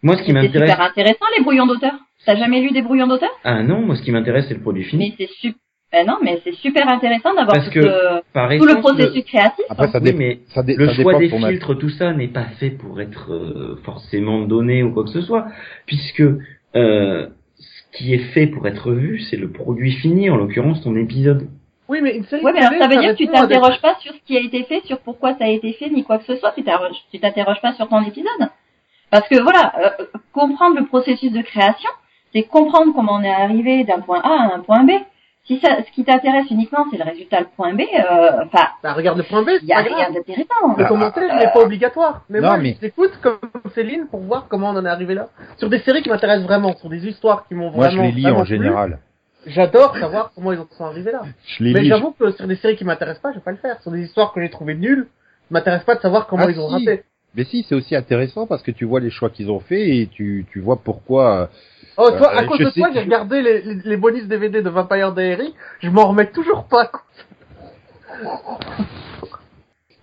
Moi, 0.03 0.17
ce 0.17 0.23
qui 0.23 0.33
m'intéresse. 0.33 0.69
C'est 0.69 0.73
super 0.73 0.81
intéressant 0.81 1.25
les 1.37 1.43
brouillons 1.43 1.65
d'auteur. 1.65 1.93
T'as 2.25 2.35
jamais 2.35 2.61
lu 2.61 2.71
des 2.71 2.81
brouillons 2.81 3.07
d'auteur? 3.07 3.31
Ah 3.43 3.63
non, 3.63 3.81
moi, 3.81 3.95
ce 3.95 4.01
qui 4.01 4.11
m'intéresse, 4.11 4.45
c'est 4.47 4.53
le 4.53 4.61
produit 4.61 4.83
fini. 4.83 5.15
Mais 5.19 5.25
c'est 5.25 5.33
super 5.33 5.59
ben 5.93 6.07
non, 6.07 6.17
mais 6.23 6.41
c'est 6.43 6.55
super 6.55 6.89
intéressant 6.89 7.35
d'avoir 7.35 7.63
tout, 7.63 7.69
tout 7.71 7.79
le 7.79 8.79
processus 8.79 9.23
créatif. 9.25 9.63
Après, 9.69 9.89
ça, 9.89 9.99
mais 9.99 10.39
ça 10.47 10.63
le 10.65 10.91
choix 10.91 11.19
des 11.19 11.29
filtres, 11.29 11.77
tout 11.77 11.89
ça 11.89 12.13
n'est 12.13 12.29
pas 12.29 12.45
fait 12.59 12.71
pour 12.71 12.99
être 12.99 13.31
euh, 13.31 13.79
forcément 13.83 14.41
donné 14.41 14.81
ou 14.81 14.91
quoi 14.91 15.03
que 15.03 15.11
ce 15.11 15.21
soit, 15.21 15.45
puisque 15.85 16.23
euh, 16.75 17.27
ce 17.57 17.97
qui 17.97 18.11
est 18.11 18.33
fait 18.33 18.47
pour 18.47 18.67
être 18.67 18.91
vu, 18.91 19.19
c'est 19.29 19.37
le 19.37 19.51
produit 19.51 19.91
fini, 19.91 20.31
en 20.31 20.35
l'occurrence 20.35 20.81
ton 20.81 20.95
épisode. 20.95 21.47
Oui, 21.87 21.99
mais 22.01 22.17
une 22.17 22.23
série 22.23 22.43
ouais, 22.43 22.53
mais 22.53 22.65
alors, 22.65 22.81
ça 22.81 22.87
veut 22.87 22.99
dire 22.99 23.11
que 23.11 23.17
tu 23.17 23.27
t'interroges 23.27 23.79
pas 23.81 23.95
sur 23.99 24.13
ce 24.13 24.19
qui 24.25 24.35
a 24.35 24.39
été 24.39 24.63
fait, 24.63 24.81
sur 24.85 24.97
pourquoi 24.97 25.35
ça 25.35 25.45
a 25.45 25.49
été 25.49 25.73
fait, 25.73 25.91
ni 25.91 26.03
quoi 26.03 26.17
que 26.17 26.25
ce 26.25 26.37
soit. 26.37 26.55
Tu 26.55 27.19
t'interroges 27.19 27.61
pas 27.61 27.73
sur 27.73 27.87
ton 27.87 28.01
épisode. 28.01 28.49
Parce 29.11 29.27
que 29.29 29.39
voilà, 29.43 29.73
euh, 29.77 30.05
comprendre 30.31 30.79
le 30.79 30.87
processus 30.87 31.31
de 31.31 31.41
création, 31.43 31.89
c'est 32.33 32.41
comprendre 32.41 32.93
comment 32.95 33.13
on 33.13 33.21
est 33.21 33.29
arrivé 33.29 33.83
d'un 33.83 33.99
point 33.99 34.21
A 34.23 34.53
à 34.53 34.55
un 34.55 34.59
point 34.61 34.83
B 34.85 34.93
si 35.45 35.59
ça, 35.59 35.83
ce 35.85 35.91
qui 35.91 36.05
t'intéresse 36.05 36.49
uniquement, 36.51 36.85
c'est 36.89 36.97
le 36.97 37.03
résultat, 37.03 37.41
le 37.41 37.47
point 37.55 37.73
B, 37.73 37.81
euh, 37.81 38.45
enfin. 38.45 38.67
bah, 38.81 38.93
regarde 38.93 39.17
le 39.17 39.23
point 39.23 39.43
B. 39.43 39.49
Il 39.61 39.67
y 39.67 39.73
a 39.73 39.79
rien 39.79 40.09
d'intéressant. 40.09 40.77
Le 40.77 40.87
commentaire 40.87 41.35
n'est 41.35 41.51
pas 41.51 41.61
obligatoire. 41.61 42.23
Mais 42.29 42.39
moi, 42.39 42.57
mais... 42.57 42.77
j'écoute 42.81 43.11
comme 43.21 43.39
Céline 43.75 44.07
pour 44.07 44.21
voir 44.21 44.47
comment 44.47 44.69
on 44.69 44.77
en 44.77 44.85
est 44.85 44.89
arrivé 44.89 45.15
là. 45.15 45.27
Sur 45.57 45.69
des 45.69 45.79
séries 45.79 46.01
qui 46.01 46.09
m'intéressent 46.09 46.45
vraiment, 46.45 46.75
sur 46.77 46.89
des 46.89 47.05
histoires 47.05 47.45
qui 47.47 47.55
m'ont 47.55 47.71
vraiment. 47.71 47.95
Moi, 47.95 48.09
je 48.09 48.15
les 48.15 48.21
lis 48.21 48.27
en 48.27 48.45
général. 48.45 48.99
J'adore 49.45 49.97
savoir 49.97 50.31
comment 50.33 50.53
ils 50.53 50.59
en 50.59 50.67
sont 50.77 50.85
arrivés 50.85 51.11
là. 51.11 51.23
Je 51.45 51.63
les 51.65 51.73
mais 51.73 51.83
j'avoue 51.83 52.11
que 52.11 52.31
sur 52.31 52.47
des 52.47 52.55
séries 52.55 52.77
qui 52.77 52.85
m'intéressent 52.85 53.21
pas, 53.21 53.31
je 53.31 53.35
vais 53.35 53.43
pas 53.43 53.51
le 53.51 53.57
faire. 53.57 53.81
Sur 53.81 53.91
des 53.91 54.01
histoires 54.01 54.31
que 54.31 54.41
j'ai 54.41 54.49
trouvées 54.49 54.75
nulles, 54.75 55.07
m'intéresse 55.49 55.83
pas 55.83 55.95
de 55.95 56.01
savoir 56.01 56.27
comment 56.27 56.45
ah, 56.47 56.51
ils 56.51 56.59
ont 56.59 56.67
raté. 56.67 57.03
Mais 57.35 57.43
si, 57.43 57.65
c'est 57.67 57.75
aussi 57.75 57.95
intéressant 57.95 58.47
parce 58.47 58.63
que 58.63 58.71
tu 58.71 58.85
vois 58.85 59.01
les 59.01 59.09
choix 59.09 59.29
qu'ils 59.29 59.51
ont 59.51 59.59
fait 59.59 59.97
et 59.97 60.07
tu, 60.07 60.45
tu 60.51 60.61
vois 60.61 60.77
pourquoi 60.77 61.49
Oh, 61.97 62.09
toi, 62.17 62.35
à 62.35 62.45
cause 62.45 62.59
de 62.59 62.69
toi, 62.69 62.89
j'ai 62.93 63.01
regardé 63.01 63.41
les, 63.41 63.75
les, 63.75 63.97
bonus 63.97 64.27
DVD 64.27 64.61
de 64.61 64.69
Vampire 64.69 65.13
Diary, 65.13 65.53
je 65.79 65.89
m'en 65.89 66.07
remets 66.07 66.31
toujours 66.31 66.65
pas. 66.65 66.89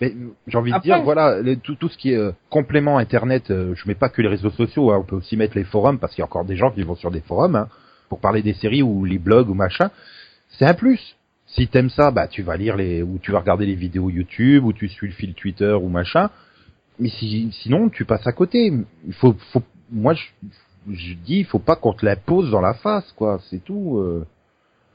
Mais 0.01 0.15
j'ai 0.47 0.59
envie 0.59 0.73
de 0.73 0.79
dire, 0.81 1.03
voilà, 1.03 1.43
tout, 1.63 1.75
tout 1.75 1.89
ce 1.89 1.99
qui 1.99 2.13
est 2.13 2.17
euh, 2.17 2.33
complément 2.49 2.99
Internet, 2.99 3.51
euh, 3.51 3.75
je 3.75 3.87
mets 3.87 3.95
pas 3.95 4.09
que 4.09 4.23
les 4.23 4.29
réseaux 4.29 4.51
sociaux, 4.51 4.91
hein, 4.93 4.99
on 5.01 5.05
peut 5.05 5.17
aussi 5.17 5.37
mettre 5.37 5.57
les 5.57 5.65
forums, 5.65 5.99
parce 5.99 6.15
qu'il 6.15 6.23
y 6.23 6.23
a 6.23 6.27
encore 6.27 6.45
des 6.45 6.57
gens 6.57 6.71
qui 6.71 6.83
vont 6.83 6.95
sur 6.95 7.11
des 7.11 7.21
forums, 7.21 7.57
hein, 7.57 7.69
pour 8.09 8.21
parler 8.21 8.43
des 8.43 8.55
séries 8.55 8.83
ou 8.83 9.05
les 9.05 9.19
blogs 9.19 9.51
ou 9.51 9.55
machin. 9.55 9.91
C'est 10.59 10.65
un 10.65 10.75
plus. 10.75 11.17
Si 11.47 11.67
t'aimes 11.67 11.91
ça, 11.91 12.13
bah 12.13 12.29
tu 12.29 12.43
vas 12.43 12.57
lire 12.57 12.77
les, 12.77 13.03
ou 13.03 13.19
tu 13.21 13.33
vas 13.33 13.41
regarder 13.41 13.67
les 13.67 13.75
vidéos 13.75 14.09
YouTube, 14.09 14.65
ou 14.65 14.73
tu 14.73 14.89
suis 14.89 15.09
le 15.09 15.13
fil 15.13 15.35
Twitter 15.35 15.73
ou 15.73 15.89
machin. 15.89 16.31
Mais 16.99 17.09
si, 17.09 17.51
sinon, 17.63 17.89
tu 17.89 18.05
passes 18.05 18.27
à 18.27 18.33
côté. 18.33 18.73
Il 19.07 19.15
faut, 19.15 19.35
faut, 19.53 19.63
moi, 19.91 20.15
je, 20.15 20.23
je 20.89 21.15
dis, 21.15 21.39
il 21.39 21.45
faut 21.45 21.59
pas 21.59 21.77
qu'on 21.77 21.93
te 21.93 22.05
la 22.05 22.17
pose 22.17 22.51
dans 22.51 22.61
la 22.61 22.75
face, 22.75 23.11
quoi. 23.17 23.41
C'est 23.51 23.63
tout. 23.63 23.99
Euh. 23.99 24.25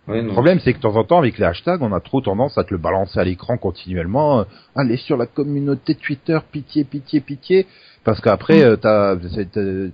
le 0.07 0.27
problème, 0.29 0.59
c'est 0.59 0.73
que 0.73 0.77
de 0.77 0.81
temps 0.81 0.95
en 0.95 1.03
temps, 1.03 1.17
avec 1.19 1.37
les 1.37 1.45
hashtags, 1.45 1.81
on 1.81 1.93
a 1.93 1.99
trop 1.99 2.21
tendance 2.21 2.57
à 2.57 2.63
te 2.63 2.73
le 2.73 2.79
balancer 2.79 3.19
à 3.19 3.23
l'écran 3.23 3.57
continuellement. 3.57 4.39
Euh, 4.39 4.43
allez 4.75 4.97
sur 4.97 5.17
la 5.17 5.27
communauté 5.27 5.95
Twitter, 5.95 6.37
pitié, 6.51 6.83
pitié, 6.83 7.21
pitié. 7.21 7.67
Parce 8.03 8.21
qu'après, 8.21 8.63
euh, 8.63 8.75
t'as, 8.75 9.15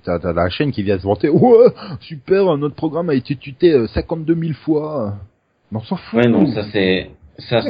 t'as, 0.03 0.33
la 0.33 0.49
chaîne 0.49 0.71
qui 0.71 0.83
vient 0.83 0.97
se 0.97 1.03
vanter. 1.03 1.29
Ouais, 1.29 1.67
super, 2.01 2.57
notre 2.57 2.75
programme 2.75 3.09
a 3.09 3.13
été 3.13 3.35
tweeté 3.35 3.87
52 3.87 4.35
000 4.35 4.53
fois. 4.65 5.15
Mais 5.71 5.77
on 5.77 5.83
s'en 5.83 5.95
fout. 5.95 6.19
Ouais, 6.19 6.29
non, 6.29 6.45
ça 6.53 6.63
c'est, 6.71 7.11
ça 7.37 7.61
c'est. 7.61 7.69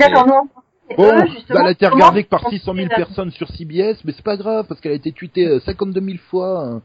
Bon, 0.98 1.10
elle 1.50 1.58
a 1.58 1.72
été 1.72 1.88
regardée 1.88 2.24
que 2.24 2.30
par 2.30 2.50
600 2.50 2.74
000 2.76 2.88
personnes 2.90 3.32
sur 3.32 3.48
CBS, 3.50 4.04
mais 4.04 4.12
c'est 4.12 4.26
pas 4.26 4.36
grave 4.36 4.66
parce 4.68 4.82
qu'elle 4.82 4.92
a 4.92 4.96
été 4.96 5.14
tweetée 5.14 5.60
52 5.62 6.02
000 6.02 6.18
fois. 6.30 6.82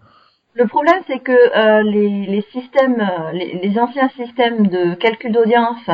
Le 0.56 0.66
problème, 0.66 1.02
c'est 1.06 1.18
que 1.18 1.32
euh, 1.32 1.82
les, 1.82 2.24
les, 2.26 2.40
systèmes, 2.50 2.98
euh, 2.98 3.32
les, 3.32 3.60
les, 3.62 3.78
anciens 3.78 4.08
systèmes 4.16 4.68
de 4.68 4.94
calcul 4.94 5.30
d'audience 5.30 5.84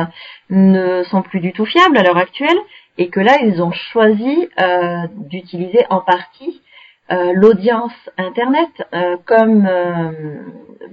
ne 0.49 1.03
sont 1.03 1.21
plus 1.21 1.41
du 1.41 1.51
tout 1.51 1.65
fiables 1.65 1.97
à 1.97 2.03
l'heure 2.03 2.17
actuelle, 2.17 2.57
et 2.97 3.09
que 3.09 3.19
là, 3.19 3.39
ils 3.41 3.61
ont 3.61 3.73
choisi 3.73 4.47
euh, 4.61 5.07
d'utiliser 5.29 5.85
en 5.89 5.99
partie 5.99 6.61
l'audience 7.35 7.93
internet 8.17 8.69
comme 9.25 9.69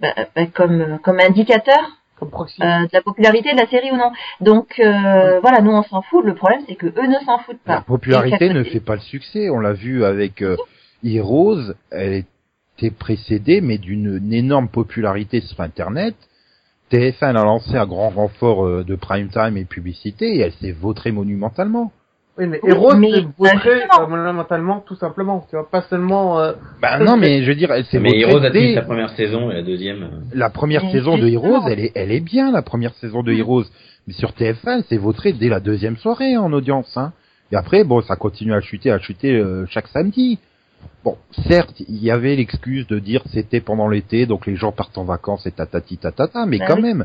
bah, 0.03 0.15
bah, 0.37 0.47
comme 0.53 0.99
comme 1.03 1.19
indicateur 1.19 1.79
de 2.21 2.93
la 2.93 3.01
popularité 3.01 3.53
de 3.53 3.57
la 3.57 3.67
série 3.69 3.91
ou 3.91 3.97
non. 3.97 4.13
Donc 4.43 4.75
voilà, 4.77 5.63
nous 5.63 5.71
on 5.71 5.83
s'en 5.85 6.03
fout. 6.03 6.23
Le 6.23 6.35
problème 6.35 6.61
c'est 6.69 6.75
que 6.75 6.89
eux 6.89 7.07
ne 7.07 7.25
s'en 7.25 7.39
foutent 7.39 7.63
pas. 7.65 7.77
La 7.77 7.81
popularité 7.81 8.51
ne 8.51 8.65
fait 8.65 8.81
pas 8.81 8.97
le 8.97 9.01
succès. 9.01 9.49
On 9.49 9.61
l'a 9.61 9.73
vu 9.73 10.05
avec 10.05 10.45
Heroes. 11.03 11.73
Elle 11.91 12.25
était 12.81 12.95
précédée 12.95 13.61
mais 13.61 13.79
d'une 13.79 14.33
énorme 14.33 14.69
popularité 14.69 15.41
sur 15.41 15.61
Internet. 15.61 16.15
TF1 16.93 17.37
a 17.37 17.45
lancé 17.45 17.77
un 17.77 17.87
grand 17.87 18.09
renfort 18.11 18.85
de 18.85 18.95
prime 18.97 19.29
time 19.29 19.57
et 19.57 19.65
publicité 19.65 20.37
et 20.37 20.41
elle 20.41 20.53
s'est 20.55 20.73
vautrée 20.73 21.13
monumentalement. 21.13 21.93
Oui, 22.39 22.47
mais 22.47 22.61
Heroes 22.65 22.93
c'est 22.93 23.27
vautré 23.39 23.83
euh, 23.83 24.07
monumentalement 24.09 24.83
tout 24.87 24.95
simplement, 24.97 25.45
tu 25.51 25.57
vois, 25.57 25.69
pas 25.71 25.83
seulement. 25.83 26.41
Euh... 26.41 26.53
Bah 26.81 26.99
non, 26.99 27.17
mais 27.17 27.43
je 27.43 27.49
veux 27.49 27.55
dire, 27.55 27.71
elle 27.71 27.85
s'est 27.85 27.99
Mais 28.01 28.19
Heroes 28.19 28.43
a 28.45 28.51
tenu 28.51 28.75
sa 28.75 28.83
première 28.83 29.11
saison 29.11 29.51
et 29.51 29.55
la 29.55 29.63
deuxième. 29.63 30.03
euh, 30.03 30.21
La 30.35 30.49
première 30.49 30.85
Mais 30.85 30.93
saison 30.93 31.19
de. 31.19 31.29
Heroes, 31.29 31.69
elle 31.69 31.81
est, 31.81 31.93
elle 31.95 32.13
est 32.13 32.21
bien, 32.21 32.51
la 32.51 32.63
première 32.63 32.95
saison 32.95 33.23
de 33.23 33.33
Heroes. 33.33 33.65
Mais 34.07 34.15
sur 34.15 34.31
TF1, 34.31 34.85
c'est 34.89 34.97
vautré 34.97 35.33
dès 35.33 35.49
la 35.49 35.61
deuxième 35.61 35.97
soirée 35.97 36.37
en 36.37 36.53
audience. 36.53 36.97
Hein. 36.97 37.13
Et 37.53 37.57
après, 37.57 37.85
bon, 37.85 38.01
ça 38.01 38.17
continue 38.17 38.55
à 38.55 38.61
chuter, 38.61 38.91
à 38.91 38.99
chuter 38.99 39.35
euh, 39.37 39.67
chaque 39.69 39.89
samedi. 39.89 40.39
Bon, 41.05 41.17
certes, 41.49 41.81
il 41.89 42.03
y 42.03 42.11
avait 42.11 42.37
l'excuse 42.37 42.87
de 42.87 42.99
dire 42.99 43.23
c'était 43.33 43.61
pendant 43.61 43.89
l'été, 43.89 44.27
donc 44.27 44.47
les 44.47 44.57
gens 44.57 44.73
partent 44.73 44.99
en 44.99 45.05
vacances 45.05 45.47
et 45.47 45.51
tatati 45.53 45.97
tatata, 45.97 46.45
mais 46.47 46.59
Bah 46.59 46.67
quand 46.69 46.77
oui. 46.77 46.83
même. 46.83 47.05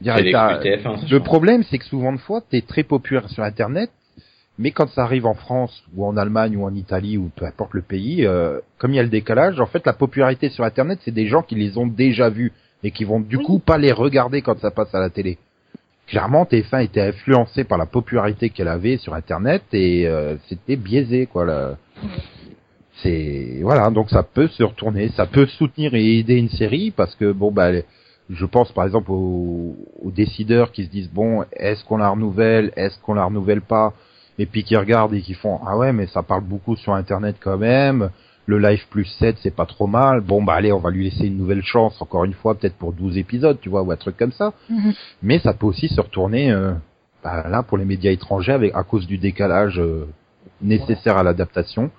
Dire, 0.00 0.14
C'est 0.16 0.30
t'as- 0.30 0.58
l'excuse 0.62 0.84
TF1, 0.84 1.00
ça 1.00 1.06
le 1.10 1.20
problème, 1.20 1.62
c'est 1.64 1.78
que 1.78 1.84
souvent 1.84 2.12
de 2.12 2.18
fois, 2.18 2.40
t'es 2.48 2.60
très 2.62 2.82
populaire 2.82 3.28
sur 3.30 3.42
Internet, 3.42 3.90
mais 4.58 4.70
quand 4.70 4.88
ça 4.90 5.02
arrive 5.04 5.26
en 5.26 5.34
France 5.34 5.82
ou 5.94 6.06
en 6.06 6.16
Allemagne 6.16 6.56
ou 6.56 6.64
en 6.64 6.74
Italie 6.74 7.18
ou 7.18 7.30
peu 7.34 7.44
importe 7.44 7.74
le 7.74 7.82
pays, 7.82 8.26
euh, 8.26 8.58
comme 8.78 8.92
il 8.92 8.96
y 8.96 9.00
a 9.00 9.02
le 9.02 9.08
décalage, 9.10 9.60
en 9.60 9.66
fait, 9.66 9.84
la 9.86 9.92
popularité 9.92 10.48
sur 10.48 10.64
Internet, 10.64 10.98
c'est 11.04 11.10
des 11.12 11.26
gens 11.26 11.42
qui 11.42 11.54
les 11.56 11.76
ont 11.78 11.86
déjà 11.86 12.28
vus 12.30 12.52
et 12.82 12.90
qui 12.90 13.04
vont 13.04 13.20
du 13.20 13.36
Oui. 13.36 13.44
coup 13.44 13.58
pas 13.58 13.76
les 13.78 13.92
regarder 13.92 14.40
quand 14.42 14.58
ça 14.60 14.70
passe 14.70 14.94
à 14.94 15.00
la 15.00 15.10
télé. 15.10 15.38
Clairement, 16.06 16.44
TF1 16.44 16.84
était 16.84 17.00
influencé 17.00 17.64
par 17.64 17.78
la 17.78 17.86
popularité 17.86 18.48
qu'elle 18.50 18.68
avait 18.68 18.96
sur 18.98 19.12
Internet 19.14 19.62
et 19.72 20.06
euh, 20.06 20.36
c'était 20.48 20.76
biaisé, 20.76 21.26
quoi. 21.26 21.44
Là. 21.44 21.76
C'est 23.02 23.58
voilà, 23.62 23.90
donc 23.90 24.08
ça 24.10 24.22
peut 24.22 24.48
se 24.48 24.62
retourner, 24.62 25.08
ça 25.10 25.26
peut 25.26 25.46
soutenir 25.46 25.94
et 25.94 26.18
aider 26.18 26.36
une 26.36 26.48
série 26.48 26.90
parce 26.90 27.14
que 27.14 27.30
bon 27.32 27.50
bah 27.52 27.70
je 28.30 28.46
pense 28.46 28.72
par 28.72 28.84
exemple 28.86 29.10
aux, 29.12 29.76
aux 30.02 30.10
décideurs 30.10 30.72
qui 30.72 30.84
se 30.84 30.90
disent 30.90 31.10
bon 31.10 31.44
est-ce 31.52 31.84
qu'on 31.84 31.98
la 31.98 32.08
renouvelle, 32.10 32.72
est-ce 32.76 32.98
qu'on 33.00 33.14
la 33.14 33.24
renouvelle 33.26 33.60
pas, 33.60 33.92
et 34.38 34.46
puis 34.46 34.64
qui 34.64 34.76
regardent 34.76 35.14
et 35.14 35.20
qui 35.20 35.34
font 35.34 35.60
ah 35.66 35.76
ouais 35.76 35.92
mais 35.92 36.06
ça 36.06 36.22
parle 36.22 36.42
beaucoup 36.44 36.74
sur 36.76 36.94
internet 36.94 37.36
quand 37.38 37.58
même, 37.58 38.08
le 38.46 38.58
live 38.58 38.86
plus 38.88 39.04
7 39.18 39.36
c'est 39.42 39.54
pas 39.54 39.66
trop 39.66 39.86
mal, 39.86 40.22
bon 40.22 40.42
bah 40.42 40.54
allez 40.54 40.72
on 40.72 40.78
va 40.80 40.90
lui 40.90 41.04
laisser 41.04 41.26
une 41.26 41.36
nouvelle 41.36 41.62
chance 41.62 42.00
encore 42.00 42.24
une 42.24 42.32
fois 42.32 42.54
peut-être 42.54 42.76
pour 42.76 42.94
12 42.94 43.18
épisodes 43.18 43.58
tu 43.60 43.68
vois 43.68 43.82
ou 43.82 43.90
un 43.92 43.96
truc 43.96 44.16
comme 44.16 44.32
ça, 44.32 44.54
Mhm. 44.70 44.94
mais 45.22 45.38
ça 45.40 45.52
peut 45.52 45.66
aussi 45.66 45.88
se 45.88 46.00
retourner 46.00 46.50
euh, 46.50 46.72
bah, 47.22 47.46
là 47.48 47.62
pour 47.62 47.76
les 47.76 47.84
médias 47.84 48.10
étrangers 48.10 48.52
avec 48.52 48.74
à 48.74 48.82
cause 48.84 49.06
du 49.06 49.18
décalage 49.18 49.78
euh, 49.78 50.08
nécessaire 50.62 51.18
à 51.18 51.22
l'adaptation, 51.22 51.90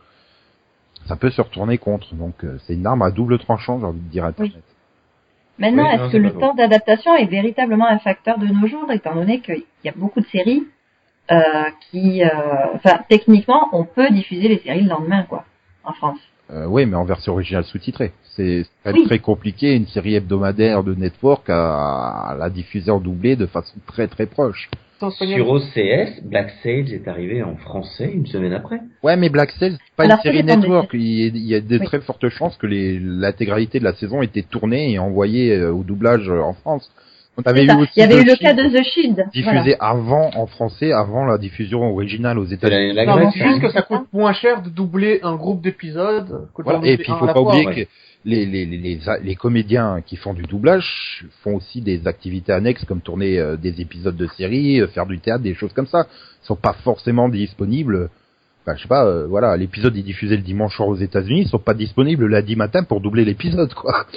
ça 1.08 1.16
peut 1.16 1.30
se 1.30 1.42
retourner 1.42 1.78
contre 1.78 2.14
donc 2.16 2.44
euh, 2.44 2.58
c'est 2.66 2.74
une 2.74 2.86
arme 2.86 3.02
à 3.02 3.12
double 3.12 3.40
tranchant 3.40 3.80
j'ai 3.80 3.86
envie 3.86 4.00
de 4.00 4.10
dire 4.10 4.26
internet. 4.26 4.64
Maintenant, 5.60 5.88
Oui, 5.90 5.96
est-ce 5.96 6.12
que 6.12 6.18
le 6.18 6.32
temps 6.34 6.54
d'adaptation 6.54 7.16
est 7.16 7.26
véritablement 7.26 7.88
un 7.88 7.98
facteur 7.98 8.38
de 8.38 8.46
nos 8.46 8.68
jours, 8.68 8.92
étant 8.92 9.16
donné 9.16 9.40
qu'il 9.40 9.64
y 9.84 9.90
a 9.90 9.94
beaucoup 9.96 10.22
de 10.22 10.28
séries 10.28 10.64
euh, 11.32 11.42
qui, 11.90 12.24
euh, 12.24 12.28
enfin, 12.76 13.00
techniquement, 13.10 13.68
on 13.74 13.84
peut 13.84 14.10
diffuser 14.12 14.50
les 14.50 14.60
séries 14.60 14.84
le 14.84 14.90
lendemain, 14.90 15.24
quoi, 15.24 15.46
en 15.84 15.94
France. 15.94 16.20
Euh, 16.52 16.66
oui, 16.68 16.86
mais 16.86 16.96
en 16.96 17.04
version 17.06 17.34
originale 17.34 17.64
sous-titrée. 17.66 18.14
C'est 18.36 18.66
Oui. 18.86 19.04
très 19.06 19.20
compliqué 19.20 19.76
une 19.76 19.88
série 19.88 20.14
hebdomadaire 20.16 20.84
de 20.84 20.94
network 20.94 21.50
à, 21.50 22.30
à 22.30 22.36
la 22.36 22.50
diffuser 22.52 22.92
en 22.92 23.00
doublé 23.00 23.36
de 23.36 23.48
façon 23.48 23.78
très 23.88 24.08
très 24.08 24.28
proche. 24.28 24.70
Sur 25.00 25.50
OCS, 25.52 26.24
Black 26.24 26.52
Sage 26.64 26.92
est 26.92 27.08
arrivé 27.08 27.44
en 27.44 27.56
français 27.56 28.12
une 28.12 28.26
semaine 28.26 28.54
après. 28.54 28.80
Ouais, 29.04 29.16
mais 29.16 29.30
Black 29.30 29.52
Sails, 29.52 29.74
c'est 29.78 29.96
pas 29.96 30.04
Alors, 30.06 30.18
une 30.18 30.24
série 30.24 30.44
des 30.44 30.56
network. 30.56 30.90
Il, 30.94 31.02
y 31.02 31.24
a- 31.24 31.28
il 31.28 31.48
y 31.48 31.56
a 31.56 31.62
de 31.62 31.78
Oui. 31.78 31.86
très 31.86 32.00
fortes 32.02 32.28
chances 32.30 32.58
que 32.58 32.66
les- 32.68 33.00
l'intégralité 33.00 33.80
de 33.80 33.84
la 33.84 33.94
saison 33.94 34.22
était 34.24 34.42
tournée 34.42 34.92
et 34.94 35.00
envoyée 35.00 35.56
euh, 35.56 35.72
au 35.72 35.84
doublage 35.84 36.30
en 36.30 36.54
France. 36.54 36.92
On 37.38 37.44
avait 37.44 37.66
eu 37.66 37.72
aussi 37.72 37.92
Il 37.96 38.00
y 38.00 38.04
avait 38.04 38.22
eu 38.22 38.26
The 38.26 38.30
le 38.30 38.36
cas 38.38 38.54
de 38.54 38.64
The 38.70 38.84
Shield. 38.84 39.26
diffusé 39.34 39.76
avant 39.80 40.32
en 40.36 40.48
français, 40.48 40.92
avant 40.92 41.26
la 41.26 41.38
diffusion 41.38 41.84
originale 41.84 42.40
aux 42.40 42.46
États-Unis. 42.46 42.94
la, 42.94 43.06
la 43.06 43.12
Non, 43.12 43.16
mais 43.18 43.22
Grèce. 43.26 43.34
c'est 43.38 43.44
juste 43.48 43.58
hein. 43.58 43.68
que 43.68 43.72
ça 43.72 43.82
coûte 43.84 44.08
moins 44.14 44.34
cher 44.34 44.62
de 44.64 44.70
doubler 44.70 45.20
un 45.24 45.36
groupe 45.36 45.62
d'épisodes 45.62 46.48
Voilà. 46.58 46.80
Et 46.84 46.98
puis 46.98 47.06
il 47.10 47.16
faut 47.20 47.26
pas 47.26 47.34
fois. 47.34 47.42
oublier 47.44 47.66
ouais. 47.68 47.86
que 47.86 47.90
les, 48.26 48.46
les, 48.46 48.66
les, 48.66 48.78
les, 48.78 49.00
les 49.24 49.36
comédiens 49.36 50.02
qui 50.06 50.16
font 50.18 50.34
du 50.34 50.42
doublage 50.44 51.26
font 51.44 51.56
aussi 51.56 51.82
des 51.82 52.08
activités 52.08 52.52
annexes 52.52 52.84
comme 52.86 53.02
tourner 53.02 53.40
euh, 53.40 53.56
des 53.56 53.80
épisodes 53.80 54.18
de 54.18 54.28
séries, 54.28 54.82
euh, 54.82 54.88
faire 54.88 55.06
du 55.06 55.20
théâtre, 55.20 55.44
des 55.44 55.54
choses 55.54 55.72
comme 55.74 55.88
ça. 55.88 56.08
Ils 56.44 56.48
sont 56.48 56.56
pas 56.56 56.74
forcément 56.84 57.30
disponibles. 57.30 58.10
Enfin, 58.66 58.76
je 58.76 58.82
sais 58.82 58.88
pas, 58.90 59.06
euh, 59.06 59.28
voilà, 59.28 59.56
l'épisode 59.56 59.96
est 59.96 60.02
diffusé 60.02 60.36
le 60.36 60.42
dimanche 60.44 60.76
soir 60.76 60.90
aux 60.90 60.98
États-Unis, 60.98 61.42
ils 61.44 61.48
sont 61.48 61.60
pas 61.60 61.74
disponibles 61.74 62.24
le 62.26 62.30
lundi 62.30 62.56
matin 62.58 62.84
pour 62.84 63.00
doubler 63.00 63.24
l'épisode, 63.24 63.74
quoi. 63.74 64.06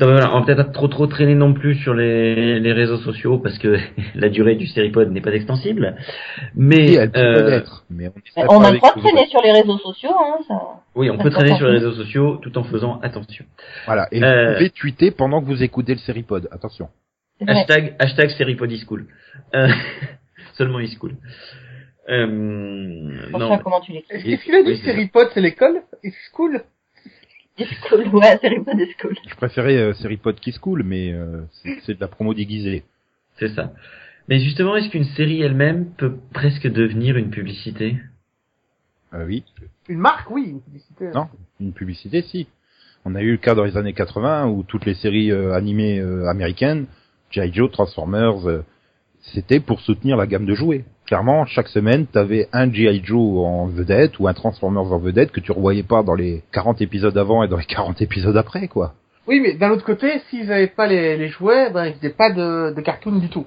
Voilà, 0.00 0.34
on 0.34 0.40
va 0.40 0.46
peut-être 0.46 0.64
pas 0.66 0.72
trop 0.72 0.88
trop 0.88 1.06
traîner 1.06 1.34
non 1.34 1.52
plus 1.52 1.74
sur 1.76 1.94
les, 1.94 2.58
les 2.58 2.72
réseaux 2.72 2.96
sociaux 2.98 3.38
parce 3.38 3.58
que 3.58 3.76
la 4.14 4.28
durée 4.28 4.54
du 4.56 4.66
Seripod 4.66 5.10
n'est 5.12 5.20
pas 5.20 5.32
extensible. 5.32 5.96
Mais 6.54 6.94
elle 6.94 7.10
peut 7.10 7.20
euh, 7.20 7.60
mais 7.90 8.08
on 8.36 8.42
On 8.42 8.46
pas 8.46 8.54
a 8.54 8.58
le 8.60 8.66
avec 8.68 8.80
droit 8.80 8.90
de 8.94 9.00
tous 9.00 9.06
les 9.06 9.12
traîner 9.12 9.28
sur 9.28 9.42
les 9.42 9.52
réseaux 9.52 9.78
sociaux, 9.78 10.10
hein, 10.18 10.38
ça. 10.48 10.60
oui, 10.94 11.10
on 11.10 11.16
Ça 11.18 11.22
peut 11.24 11.30
traîner 11.30 11.54
sur 11.56 11.66
les 11.66 11.72
en 11.72 11.74
réseaux 11.74 11.92
sociaux 11.92 12.36
tout 12.42 12.56
en 12.58 12.64
faisant 12.64 12.98
attention. 13.02 13.44
Voilà, 13.86 14.08
et 14.12 14.22
Euh, 14.22 14.48
vous 14.48 14.54
pouvez 14.58 14.70
tweeter 14.70 15.10
pendant 15.10 15.40
que 15.40 15.46
vous 15.46 15.62
écoutez 15.62 15.92
le 15.92 15.98
Seripod. 16.00 16.48
Attention. 16.50 16.88
Hashtag, 17.46 17.96
hashtag 17.98 18.30
Seripod 18.30 18.70
is 18.72 18.84
cool. 18.84 19.06
Euh, 19.54 19.68
seulement 20.54 20.80
is 20.80 20.96
cool. 20.96 21.12
Euh, 22.08 23.18
Attention 23.28 23.48
non. 23.48 23.52
à 23.54 23.58
comment 23.58 23.80
tu 23.80 23.92
l'écris. 23.92 24.16
Est-ce 24.16 24.24
qu'est-ce 24.24 24.44
qu'il 24.44 24.54
a 24.54 24.62
dit 24.62 24.70
Oui. 24.70 24.80
Seripod, 24.84 25.28
c'est 25.32 25.40
l'école? 25.40 25.82
It's 26.02 26.16
school 26.32 26.62
Ouais, 28.12 28.38
des. 28.42 28.94
Je 29.28 29.34
préférais 29.36 29.76
euh, 29.76 29.94
Seripod 29.94 30.38
qui 30.40 30.52
se 30.52 30.60
cool, 30.60 30.82
mais 30.82 31.12
euh, 31.12 31.42
c'est 31.62 31.80
c'est 31.84 31.94
de 31.94 32.00
la 32.00 32.08
promo 32.08 32.34
déguisée. 32.34 32.84
C'est 33.38 33.54
ça. 33.54 33.72
Mais 34.28 34.40
justement, 34.40 34.76
est-ce 34.76 34.88
qu'une 34.90 35.04
série 35.04 35.42
elle-même 35.42 35.90
peut 35.96 36.16
presque 36.32 36.68
devenir 36.68 37.16
une 37.16 37.30
publicité? 37.30 37.96
Euh, 39.14 39.26
oui. 39.26 39.44
Une 39.88 39.98
marque, 39.98 40.30
oui, 40.30 40.50
une 40.50 40.60
publicité. 40.60 41.10
Non, 41.14 41.28
une 41.60 41.72
publicité, 41.72 42.22
si. 42.22 42.46
On 43.04 43.14
a 43.14 43.22
eu 43.22 43.32
le 43.32 43.36
cas 43.38 43.54
dans 43.54 43.64
les 43.64 43.76
années 43.76 43.94
80 43.94 44.46
où 44.48 44.62
toutes 44.62 44.84
les 44.84 44.94
séries 44.94 45.32
euh, 45.32 45.54
animées 45.54 45.98
euh, 45.98 46.28
américaines, 46.28 46.86
G.I. 47.30 47.52
Joe, 47.52 47.70
Transformers, 47.70 48.48
euh, 48.48 48.64
c'était 49.20 49.60
pour 49.60 49.80
soutenir 49.80 50.16
la 50.16 50.26
gamme 50.26 50.46
de 50.46 50.54
jouets. 50.54 50.84
Clairement, 51.06 51.44
chaque 51.46 51.68
semaine, 51.68 52.06
t'avais 52.06 52.48
un 52.52 52.72
G.I. 52.72 53.02
Joe 53.04 53.44
en 53.44 53.66
vedette 53.66 54.18
ou 54.18 54.28
un 54.28 54.34
Transformers 54.34 54.92
en 54.92 54.98
vedette 54.98 55.32
que 55.32 55.40
tu 55.40 55.52
revoyais 55.52 55.82
pas 55.82 56.02
dans 56.02 56.14
les 56.14 56.42
40 56.52 56.80
épisodes 56.80 57.16
avant 57.18 57.42
et 57.42 57.48
dans 57.48 57.56
les 57.56 57.64
40 57.64 58.00
épisodes 58.00 58.36
après, 58.36 58.68
quoi. 58.68 58.94
Oui, 59.26 59.40
mais 59.40 59.54
d'un 59.54 59.70
autre 59.70 59.84
côté, 59.84 60.20
s'ils 60.28 60.50
avaient 60.50 60.66
pas 60.66 60.86
les, 60.86 61.16
les 61.16 61.28
jouets, 61.28 61.70
ben, 61.70 61.86
ils 61.86 61.94
faisaient 61.94 62.10
pas 62.10 62.30
de, 62.30 62.74
de 62.74 62.80
cartoon 62.80 63.16
du 63.18 63.28
tout. 63.28 63.46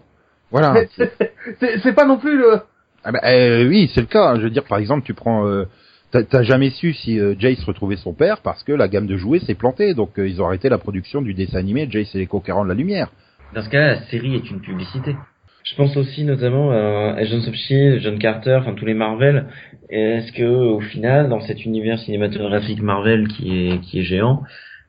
Voilà. 0.52 0.74
Mais 0.98 1.80
C'est 1.84 1.94
pas 1.94 2.06
non 2.06 2.18
plus 2.18 2.38
le... 2.38 2.62
Ah 3.04 3.12
bah, 3.12 3.20
euh, 3.26 3.68
oui, 3.68 3.92
c'est 3.94 4.02
le 4.02 4.08
cas. 4.08 4.36
Je 4.36 4.42
veux 4.42 4.50
dire, 4.50 4.64
par 4.64 4.78
exemple, 4.78 5.04
tu 5.04 5.14
prends 5.14 5.46
euh, 5.48 5.66
T'as 6.14 6.44
jamais 6.44 6.70
su 6.70 6.94
si 6.94 7.20
euh, 7.20 7.34
Jace 7.40 7.64
retrouvait 7.64 7.96
son 7.96 8.14
père 8.14 8.42
parce 8.42 8.64
que 8.64 8.72
la 8.72 8.88
gamme 8.88 9.08
de 9.08 9.18
jouets 9.18 9.40
s'est 9.40 9.56
plantée, 9.56 9.96
donc 9.96 10.20
euh, 10.20 10.28
ils 10.28 10.44
ont 10.44 10.46
arrêté 10.46 10.70
la 10.70 10.78
production 10.78 11.24
du 11.24 11.34
dessin 11.34 11.58
animé 11.58 11.88
Jace 11.90 12.14
et 12.14 12.20
les 12.20 12.28
conquérants 12.28 12.64
de 12.64 12.70
la 12.70 12.76
lumière. 12.76 13.12
Dans 13.56 13.64
ce 13.64 13.70
cas-là, 13.70 13.96
la 13.96 14.02
série 14.04 14.36
est 14.36 14.48
une 14.52 14.62
publicité. 14.62 15.16
Je 15.64 15.76
pense 15.76 15.96
aussi 15.96 16.26
notamment 16.26 16.72
à 16.72 17.14
Agents 17.18 17.48
of 17.48 17.56
Shield, 17.56 18.02
John 18.02 18.20
Carter, 18.20 18.58
enfin 18.60 18.74
tous 18.74 18.86
les 18.86 18.94
Marvel. 18.94 19.46
Est-ce 19.90 20.32
que 20.34 20.44
au 20.44 20.82
final, 20.82 21.30
dans 21.30 21.40
cet 21.40 21.64
univers 21.66 22.00
cinématographique 22.00 22.82
Marvel 22.82 23.28
qui 23.30 23.68
est 23.68 23.80
qui 23.80 24.00
est 24.00 24.04
géant, 24.04 24.44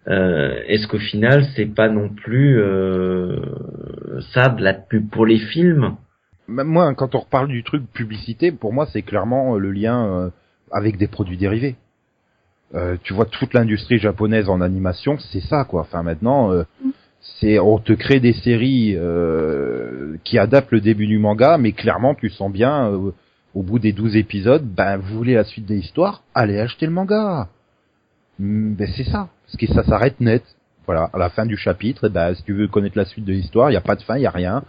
euh, 0.08 0.60
est-ce 0.66 0.88
qu'au 0.88 0.98
final 0.98 1.46
c'est 1.54 1.72
pas 1.72 1.88
non 1.88 2.08
plus 2.08 2.60
euh, 2.60 3.36
ça 4.32 4.48
de 4.48 4.62
la 4.62 4.74
pub 4.74 5.08
pour 5.10 5.26
les 5.26 5.38
films? 5.38 5.96
Même 6.48 6.66
moi, 6.66 6.92
quand 6.94 7.14
on 7.14 7.20
reparle 7.20 7.48
du 7.48 7.62
truc 7.62 7.84
publicité, 7.92 8.52
pour 8.52 8.72
moi, 8.72 8.86
c'est 8.92 9.02
clairement 9.02 9.54
euh, 9.54 9.58
le 9.58 9.70
lien 9.70 10.06
euh, 10.06 10.30
avec 10.70 10.98
des 10.98 11.06
produits 11.06 11.38
dérivés. 11.38 11.76
Euh, 12.74 12.96
tu 13.02 13.14
vois 13.14 13.26
toute 13.26 13.54
l'industrie 13.54 13.98
japonaise 13.98 14.48
en 14.48 14.60
animation, 14.60 15.16
c'est 15.18 15.40
ça 15.40 15.64
quoi. 15.64 15.82
Enfin 15.82 16.02
maintenant, 16.02 16.52
euh, 16.52 16.64
c'est 17.40 17.58
on 17.58 17.78
te 17.78 17.92
crée 17.92 18.20
des 18.20 18.32
séries 18.32 18.94
euh, 18.96 20.16
qui 20.24 20.38
adaptent 20.38 20.72
le 20.72 20.80
début 20.80 21.06
du 21.06 21.18
manga, 21.18 21.56
mais 21.58 21.72
clairement 21.72 22.14
tu 22.14 22.30
sens 22.30 22.52
bien 22.52 22.90
euh, 22.90 23.10
au 23.54 23.62
bout 23.62 23.78
des 23.78 23.92
12 23.92 24.16
épisodes, 24.16 24.64
ben 24.64 24.96
vous 24.96 25.16
voulez 25.16 25.34
la 25.34 25.44
suite 25.44 25.66
des 25.66 25.78
histoires, 25.78 26.22
allez 26.34 26.58
acheter 26.58 26.86
le 26.86 26.92
manga. 26.92 27.48
Hmm, 28.38 28.74
Ben 28.74 28.88
c'est 28.96 29.04
ça, 29.04 29.28
parce 29.46 29.56
que 29.56 29.66
ça 29.66 29.84
s'arrête 29.84 30.20
net. 30.20 30.42
Voilà, 30.86 31.08
à 31.14 31.18
la 31.18 31.30
fin 31.30 31.46
du 31.46 31.56
chapitre, 31.56 32.08
eh 32.08 32.10
ben 32.10 32.34
si 32.34 32.42
tu 32.42 32.52
veux 32.52 32.68
connaître 32.68 32.98
la 32.98 33.06
suite 33.06 33.24
de 33.24 33.32
l'histoire, 33.32 33.70
il 33.70 33.74
y 33.74 33.76
a 33.76 33.80
pas 33.80 33.96
de 33.96 34.02
fin, 34.02 34.16
il 34.16 34.22
y 34.22 34.26
a 34.26 34.30
rien. 34.30 34.62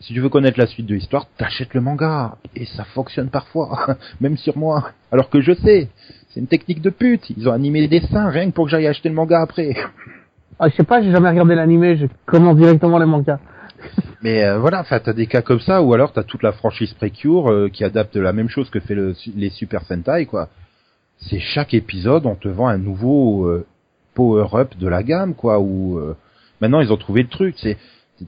Si 0.00 0.12
tu 0.14 0.20
veux 0.20 0.28
connaître 0.28 0.58
la 0.58 0.66
suite 0.66 0.86
de 0.86 0.94
l'histoire, 0.94 1.26
t'achètes 1.36 1.74
le 1.74 1.80
manga. 1.80 2.36
Et 2.54 2.66
ça 2.66 2.84
fonctionne 2.84 3.30
parfois, 3.30 3.96
même 4.20 4.36
sur 4.36 4.56
moi. 4.56 4.92
Alors 5.12 5.28
que 5.28 5.40
je 5.40 5.52
sais, 5.52 5.88
c'est 6.28 6.40
une 6.40 6.46
technique 6.46 6.82
de 6.82 6.90
pute. 6.90 7.30
Ils 7.36 7.48
ont 7.48 7.52
animé 7.52 7.80
les 7.80 7.88
dessins 7.88 8.30
rien 8.30 8.48
que 8.48 8.54
pour 8.54 8.64
que 8.64 8.70
j'aille 8.70 8.86
acheter 8.86 9.08
le 9.08 9.14
manga 9.14 9.40
après. 9.40 9.74
Ah, 10.58 10.68
je 10.68 10.74
sais 10.74 10.84
pas, 10.84 11.02
j'ai 11.02 11.10
jamais 11.10 11.28
regardé 11.28 11.54
l'animé, 11.54 11.96
je 11.96 12.06
commence 12.26 12.56
directement 12.56 12.98
les 12.98 13.06
mangas. 13.06 13.38
Mais 14.22 14.44
euh, 14.44 14.58
voilà, 14.58 14.80
enfin 14.80 14.98
t'as 14.98 15.12
des 15.12 15.26
cas 15.26 15.42
comme 15.42 15.60
ça, 15.60 15.82
ou 15.82 15.94
alors 15.94 16.12
t'as 16.12 16.24
toute 16.24 16.42
la 16.42 16.52
franchise 16.52 16.92
Precure 16.94 17.50
euh, 17.50 17.68
qui 17.68 17.84
adapte 17.84 18.16
la 18.16 18.32
même 18.32 18.48
chose 18.48 18.68
que 18.70 18.80
fait 18.80 18.94
le, 18.94 19.14
les 19.36 19.50
Super 19.50 19.82
Sentai, 19.84 20.26
quoi. 20.26 20.48
C'est 21.18 21.38
chaque 21.38 21.74
épisode, 21.74 22.26
on 22.26 22.34
te 22.34 22.48
vend 22.48 22.68
un 22.68 22.78
nouveau 22.78 23.46
euh, 23.46 23.66
power-up 24.14 24.76
de 24.78 24.88
la 24.88 25.02
gamme, 25.02 25.34
quoi. 25.34 25.60
Ou 25.60 26.00
maintenant 26.60 26.80
ils 26.80 26.92
ont 26.92 26.96
trouvé 26.96 27.22
le 27.22 27.28
truc, 27.28 27.54
c'est 27.58 27.76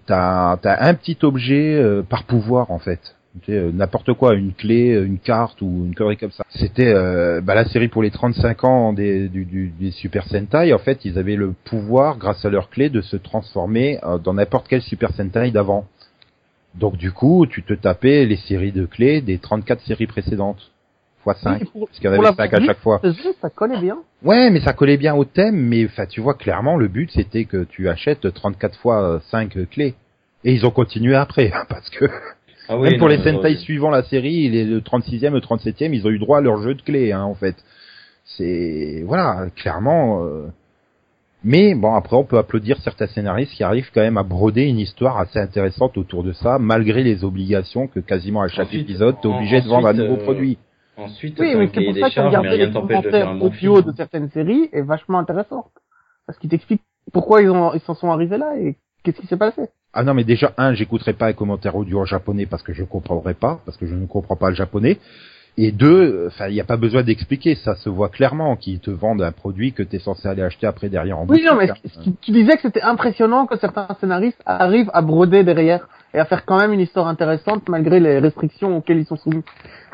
t'as 0.06 0.56
t'as 0.58 0.88
un 0.88 0.94
petit 0.94 1.18
objet 1.22 1.74
euh, 1.74 2.02
par 2.02 2.24
pouvoir 2.24 2.70
en 2.70 2.78
fait. 2.78 3.16
Sais, 3.46 3.52
euh, 3.52 3.70
n'importe 3.72 4.12
quoi, 4.14 4.34
une 4.34 4.52
clé, 4.52 4.92
euh, 4.92 5.06
une 5.06 5.18
carte 5.18 5.62
ou 5.62 5.84
une 5.86 5.94
connerie 5.94 6.16
comme 6.16 6.32
ça. 6.32 6.44
C'était 6.50 6.92
euh, 6.92 7.40
bah, 7.40 7.54
la 7.54 7.64
série 7.64 7.86
pour 7.88 8.02
les 8.02 8.10
35 8.10 8.64
ans 8.64 8.92
des, 8.92 9.28
du, 9.28 9.44
du- 9.44 9.68
des 9.78 9.92
Super 9.92 10.26
Sentai. 10.26 10.74
En 10.74 10.78
fait, 10.78 11.04
ils 11.04 11.16
avaient 11.16 11.36
le 11.36 11.52
pouvoir, 11.64 12.18
grâce 12.18 12.44
à 12.44 12.50
leur 12.50 12.70
clé, 12.70 12.88
de 12.90 13.00
se 13.00 13.16
transformer 13.16 13.98
euh, 14.04 14.18
dans 14.18 14.34
n'importe 14.34 14.66
quel 14.68 14.82
Super 14.82 15.12
Sentai 15.14 15.52
d'avant. 15.52 15.86
Donc 16.74 16.96
du 16.96 17.12
coup, 17.12 17.46
tu 17.46 17.62
te 17.62 17.72
tapais 17.74 18.24
les 18.26 18.36
séries 18.36 18.72
de 18.72 18.84
clés 18.86 19.20
des 19.20 19.38
34 19.38 19.80
séries 19.86 20.06
précédentes. 20.08 20.70
Fois 21.22 21.34
5. 21.34 21.60
Oui, 21.62 21.68
pour- 21.72 21.86
parce 21.86 21.98
qu'il 21.98 22.06
y 22.06 22.08
en 22.08 22.12
avait 22.12 22.22
la 22.30 22.34
5 22.34 22.54
à 22.54 22.60
chaque 22.66 22.78
fois. 22.80 23.00
Ça 23.02 23.12
bien. 23.80 23.98
Ouais, 24.24 24.50
mais 24.50 24.60
ça 24.60 24.72
collait 24.72 24.96
bien 24.96 25.14
au 25.14 25.24
thème, 25.24 25.56
mais 25.56 25.84
enfin, 25.84 26.06
tu 26.06 26.20
vois 26.20 26.34
clairement 26.34 26.76
le 26.76 26.88
but 26.88 27.10
c'était 27.12 27.44
que 27.44 27.62
tu 27.64 27.88
achètes 27.88 28.32
34 28.34 28.76
fois 28.78 29.20
5 29.30 29.56
clés. 29.70 29.94
Et 30.42 30.54
ils 30.54 30.64
ont 30.64 30.70
continué 30.70 31.14
après, 31.16 31.52
parce 31.68 31.90
que 31.90 32.06
ah 32.70 32.76
même 32.78 32.98
pour 32.98 33.08
non, 33.08 33.14
les 33.16 33.22
Sentai 33.22 33.54
euh, 33.54 33.56
suivant 33.58 33.90
la 33.90 34.02
série, 34.04 34.48
les, 34.48 34.64
le 34.64 34.80
36e, 34.80 35.32
le 35.32 35.40
37e, 35.40 35.92
ils 35.92 36.06
ont 36.06 36.10
eu 36.10 36.18
droit 36.18 36.38
à 36.38 36.40
leur 36.40 36.62
jeu 36.62 36.74
de 36.74 36.82
clés, 36.82 37.12
hein, 37.12 37.24
en 37.24 37.34
fait. 37.34 37.56
C'est 38.24 39.02
voilà, 39.06 39.46
clairement. 39.56 40.24
euh, 40.24 40.46
Mais 41.42 41.74
bon, 41.74 41.94
après, 41.94 42.16
on 42.16 42.24
peut 42.24 42.38
applaudir 42.38 42.78
certains 42.80 43.06
scénaristes 43.08 43.52
qui 43.52 43.64
arrivent 43.64 43.90
quand 43.92 44.02
même 44.02 44.18
à 44.18 44.22
broder 44.22 44.64
une 44.64 44.78
histoire 44.78 45.18
assez 45.18 45.38
intéressante 45.38 45.96
autour 45.98 46.22
de 46.22 46.32
ça, 46.32 46.58
malgré 46.58 47.02
les 47.02 47.24
obligations 47.24 47.86
que 47.88 48.00
quasiment 48.00 48.42
à 48.42 48.48
chaque 48.48 48.66
Ensuite, 48.68 48.82
épisode, 48.82 49.16
t'es 49.20 49.28
obligé 49.28 49.60
de 49.60 49.66
vendre 49.68 49.88
un 49.88 49.92
nouveau 49.94 50.14
euh, 50.20 50.24
produit. 50.24 50.58
Ensuite, 50.96 51.38
Oui, 51.40 51.52
t'as 51.52 51.58
mais 51.58 51.64
le 51.66 51.70
c'est 51.74 51.84
pour 51.84 51.94
ça 51.96 52.10
que 52.10 52.20
regarder 52.20 52.48
rien 52.50 52.58
les 52.58 52.66
ne 52.68 52.72
t'empêche 52.72 53.02
de 53.04 53.10
faire 53.10 53.28
un 53.28 53.38
commentaires 53.38 53.38
bon 53.38 53.46
audio 53.46 53.82
de 53.82 53.96
certaines 53.96 54.28
séries 54.30 54.68
est 54.72 54.82
vachement 54.82 55.18
intéressant. 55.18 55.66
Parce 56.26 56.38
qu'ils 56.38 56.50
t'expliquent 56.50 56.82
pourquoi 57.12 57.42
ils 57.42 57.50
ont, 57.50 57.72
ils 57.72 57.80
s'en 57.80 57.94
sont 57.94 58.10
arrivés 58.10 58.36
là 58.38 58.52
et 58.58 58.76
qu'est-ce 59.02 59.20
qui 59.20 59.26
s'est 59.26 59.36
passé? 59.36 59.62
Ah 59.92 60.04
non, 60.04 60.14
mais 60.14 60.24
déjà, 60.24 60.52
un, 60.56 60.74
j'écouterai 60.74 61.14
pas 61.14 61.26
un 61.26 61.32
commentaire 61.32 61.74
audio 61.74 62.00
en 62.00 62.04
japonais 62.04 62.46
parce 62.46 62.62
que 62.62 62.72
je 62.72 62.84
comprendrai 62.84 63.34
pas, 63.34 63.60
parce 63.64 63.76
que 63.76 63.86
je 63.86 63.94
ne 63.94 64.06
comprends 64.06 64.36
pas 64.36 64.50
le 64.50 64.54
japonais. 64.56 64.98
Et 65.56 65.72
deux, 65.72 66.28
enfin, 66.28 66.46
il 66.46 66.54
n'y 66.54 66.60
a 66.60 66.64
pas 66.64 66.76
besoin 66.76 67.02
d'expliquer, 67.02 67.56
ça 67.56 67.74
se 67.74 67.88
voit 67.88 68.08
clairement 68.08 68.54
qu'ils 68.56 68.78
te 68.78 68.90
vendent 68.90 69.22
un 69.22 69.32
produit 69.32 69.72
que 69.72 69.82
tu 69.82 69.96
es 69.96 69.98
censé 69.98 70.28
aller 70.28 70.42
acheter 70.42 70.66
après 70.66 70.88
derrière 70.88 71.18
en 71.18 71.26
Oui, 71.26 71.44
non, 71.44 71.56
mais 71.56 71.68
hein. 71.68 71.74
tu 72.22 72.30
disais 72.30 72.54
que 72.56 72.62
c'était 72.62 72.82
impressionnant 72.82 73.46
que 73.46 73.58
certains 73.58 73.88
scénaristes 74.00 74.40
arrivent 74.46 74.90
à 74.94 75.02
broder 75.02 75.42
derrière 75.42 75.88
et 76.14 76.18
à 76.18 76.24
faire 76.24 76.44
quand 76.44 76.58
même 76.58 76.72
une 76.72 76.80
histoire 76.80 77.08
intéressante 77.08 77.68
malgré 77.68 77.98
les 77.98 78.20
restrictions 78.20 78.76
auxquelles 78.76 78.98
ils 78.98 79.06
sont 79.06 79.16
soumis. 79.16 79.42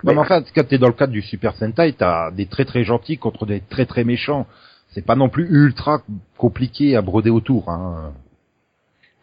Non, 0.05 0.13
mais 0.13 0.19
en 0.19 0.25
fait, 0.25 0.45
quand 0.55 0.69
t'es 0.69 0.79
dans 0.79 0.89
le 0.89 0.93
cadre 0.93 1.13
du 1.13 1.23
Super 1.23 1.55
Sentai, 1.57 1.95
t'as 1.95 2.31
des 2.31 2.47
très 2.47 2.67
très 2.67 2.85
gentils 2.85 3.17
contre 3.17 3.47
des 3.47 3.61
très 3.61 3.87
très 3.87 4.05
méchants. 4.05 4.47
C'est 4.91 5.05
pas 5.05 5.17
non 5.17 5.29
plus 5.29 5.49
ultra 5.51 6.03
compliqué 6.37 6.97
à 6.97 7.03
broder 7.03 7.31
autour. 7.31 7.71
Hein. 7.71 8.13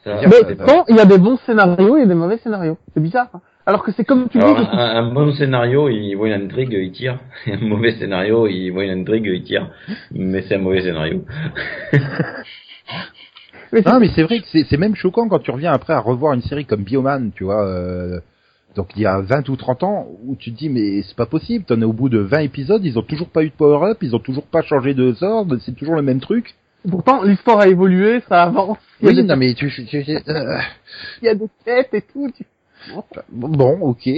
Mais- 0.06 0.56
quand 0.66 0.86
il 0.90 0.96
y 0.96 1.00
a 1.00 1.06
des 1.06 1.18
bons 1.18 1.38
scénarios, 1.46 1.98
il 1.98 2.02
y 2.02 2.04
a 2.04 2.08
des 2.08 2.14
mauvais 2.16 2.38
scénarios. 2.38 2.78
C'est 2.94 3.02
bizarre. 3.02 3.30
hein. 3.34 3.42
Alors 3.66 3.82
que 3.84 3.92
c'est 3.94 4.04
comme 4.04 4.28
tu 4.28 4.38
Alors, 4.40 4.60
dis, 4.60 4.68
un, 4.72 4.78
un 4.78 5.14
bon 5.14 5.32
scénario, 5.34 5.88
il 5.88 6.16
voit 6.16 6.28
une 6.28 6.34
intrigue, 6.44 6.74
il 6.74 6.92
tire. 6.92 7.20
Un 7.48 7.58
mauvais 7.66 7.94
scénario, 7.94 8.46
il 8.48 8.72
voit 8.72 8.84
une 8.84 9.00
intrigue, 9.02 9.26
il 9.26 9.42
tire. 9.44 9.70
Mais 10.12 10.42
c'est 10.42 10.56
un 10.56 10.60
mauvais 10.60 10.82
scénario. 10.82 11.24
mais 13.72 13.82
c'est- 13.82 13.90
Non, 13.90 14.00
mais 14.00 14.10
c'est 14.14 14.24
vrai 14.24 14.40
que 14.40 14.48
c'est 14.52 14.66
c'est 14.70 14.78
même 14.78 14.96
choquant 14.96 15.28
quand 15.30 15.40
tu 15.40 15.52
reviens 15.52 15.72
après 15.72 15.94
à 15.94 16.00
revoir 16.00 16.34
une 16.34 16.42
série 16.42 16.66
comme 16.66 16.84
Bioman, 16.84 17.32
tu 17.34 17.46
vois. 17.46 17.66
euh, 17.66 18.20
donc 18.76 18.90
il 18.96 19.04
y 19.04 19.06
a 19.06 19.22
20 19.22 19.48
ou 19.50 19.56
30 19.56 19.84
ans, 19.84 20.08
où 20.26 20.36
tu 20.36 20.52
te 20.52 20.58
dis 20.58 20.68
mais 20.70 21.02
c'est 21.04 21.16
pas 21.16 21.26
possible, 21.28 21.64
t'en 21.66 21.80
es 21.80 21.86
au 21.86 21.94
bout 21.94 22.10
de 22.10 22.20
20 22.20 22.40
épisodes, 22.40 22.84
ils 22.84 22.98
ont 23.00 23.04
toujours 23.04 23.30
pas 23.30 23.44
eu 23.44 23.50
de 23.50 23.54
power-up, 23.56 24.00
ils 24.02 24.16
ont 24.16 24.20
toujours 24.20 24.46
pas 24.46 24.62
changé 24.64 24.94
de 24.94 25.14
sort, 25.14 25.46
c'est 25.62 25.76
toujours 25.76 25.96
le 25.96 26.02
même 26.02 26.20
truc. 26.20 26.56
Pourtant 26.90 27.24
l'histoire 27.24 27.60
a 27.60 27.68
évolué, 27.68 28.22
ça 28.30 28.44
avance. 28.44 28.78
Il 29.02 29.06
y 29.06 29.08
a, 29.08 29.12
Oui, 29.12 29.16
des, 29.18 29.24
non 29.24 29.36
mais 29.38 29.54
tu... 29.54 29.70
tu- 29.70 29.86
tu- 29.86 29.98
euh, 30.28 30.58
il 31.22 31.26
y 31.26 31.30
a 31.30 31.36
des 31.36 31.48
quêtes 31.66 31.94
et 31.94 32.02
tout. 32.02 32.30
tu- 32.36 32.46
Bon, 33.32 33.78
ok. 33.80 34.10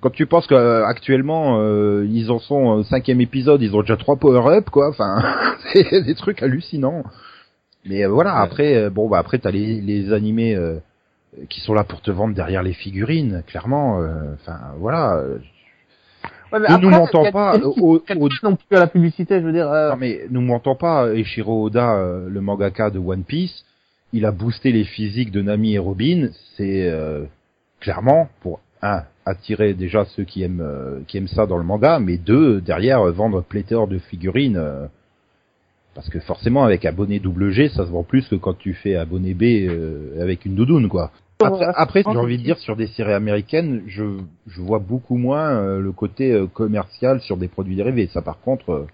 Quand 0.00 0.08
tu 0.10 0.24
penses 0.26 0.46
qu'actuellement 0.46 1.58
euh, 1.60 2.06
ils 2.08 2.30
en 2.30 2.38
sont 2.38 2.64
au 2.64 2.82
cinquième 2.84 3.20
épisode, 3.20 3.60
ils 3.60 3.76
ont 3.76 3.82
déjà 3.82 3.96
trois 3.98 4.16
power-up, 4.16 4.70
quoi. 4.70 4.88
Enfin, 4.88 5.22
c'est 5.72 6.02
des 6.02 6.14
trucs 6.14 6.42
hallucinants. 6.42 7.04
Mais 7.84 8.04
euh, 8.04 8.08
voilà, 8.08 8.36
Ouais. 8.36 8.42
après, 8.44 8.74
euh, 8.76 8.90
bon, 8.90 9.08
bah 9.08 9.18
après 9.18 9.38
t'as 9.38 9.50
les, 9.50 9.80
les 9.82 10.12
animés 10.12 10.54
euh, 10.54 10.76
qui 11.50 11.60
sont 11.60 11.74
là 11.74 11.84
pour 11.84 12.00
te 12.00 12.10
vendre 12.10 12.34
derrière 12.34 12.62
les 12.62 12.72
figurines, 12.72 13.42
clairement. 13.46 14.00
euh, 14.00 14.34
Enfin, 14.40 14.58
voilà. 14.78 15.22
Euh, 16.52 16.56
Ouais, 16.56 16.60
mais 16.60 16.66
après, 16.74 16.80
nous 16.82 16.90
mentons 16.90 17.32
pas, 17.32 17.58
qui 17.58 17.64
au- 17.80 17.96
au- 17.96 18.28
non 18.42 18.56
plus 18.56 18.76
à 18.76 18.80
la 18.80 18.86
publicité, 18.86 19.40
je 19.40 19.46
veux 19.46 19.52
dire. 19.52 19.70
euh, 19.70 19.90
Non 19.90 19.96
mais 19.96 20.22
nous 20.30 20.40
mentons 20.40 20.74
pas, 20.76 21.08
Eiichiro 21.14 21.64
Oda, 21.64 21.94
euh, 21.96 22.28
le 22.28 22.40
mangaka 22.40 22.90
de 22.90 22.98
One 22.98 23.24
Piece, 23.24 23.64
il 24.12 24.24
a 24.26 24.30
boosté 24.32 24.72
les 24.72 24.84
physiques 24.84 25.30
de 25.30 25.42
Nami 25.42 25.74
et 25.74 25.78
Robin. 25.78 26.28
C'est 26.56 26.90
euh, 26.90 27.24
clairement 27.80 28.28
pour 28.40 28.60
un 28.82 29.02
attirer 29.24 29.74
déjà 29.74 30.04
ceux 30.04 30.24
qui 30.24 30.42
aiment 30.42 30.60
euh, 30.60 31.00
qui 31.06 31.16
aiment 31.16 31.28
ça 31.28 31.46
dans 31.46 31.56
le 31.56 31.62
manga, 31.64 31.98
mais 32.00 32.18
deux 32.18 32.60
derrière 32.60 33.00
euh, 33.06 33.12
vendre 33.12 33.40
pléthore 33.42 33.88
de 33.88 33.98
figurines. 33.98 34.56
euh, 34.56 34.86
parce 35.94 36.08
que 36.08 36.20
forcément 36.20 36.64
avec 36.64 36.84
abonné 36.86 37.18
double 37.20 37.50
G, 37.50 37.68
ça 37.68 37.84
se 37.84 37.90
vend 37.90 38.02
plus 38.02 38.26
que 38.26 38.34
quand 38.34 38.56
tu 38.58 38.72
fais 38.72 38.96
abonné 38.96 39.34
B 39.34 39.42
euh, 39.68 40.22
avec 40.22 40.46
une 40.46 40.54
doudoune 40.54 40.88
quoi. 40.88 41.10
Après, 41.44 41.66
Ouais. 41.66 41.72
après, 41.76 42.02
j'ai 42.02 42.18
envie 42.18 42.38
de 42.38 42.42
dire 42.42 42.58
sur 42.58 42.76
des 42.76 42.86
séries 42.88 43.12
américaines, 43.12 43.82
je, 43.86 44.04
je 44.46 44.60
vois 44.60 44.78
beaucoup 44.78 45.16
moins 45.16 45.50
euh, 45.50 45.80
le 45.80 45.92
côté 45.92 46.32
euh, 46.32 46.46
commercial 46.46 47.20
sur 47.20 47.36
des 47.36 47.48
produits 47.48 47.76
dérivés. 47.76 48.08
Ça 48.12 48.22
par 48.22 48.40
contre, 48.40 48.70
euh, 48.72 48.86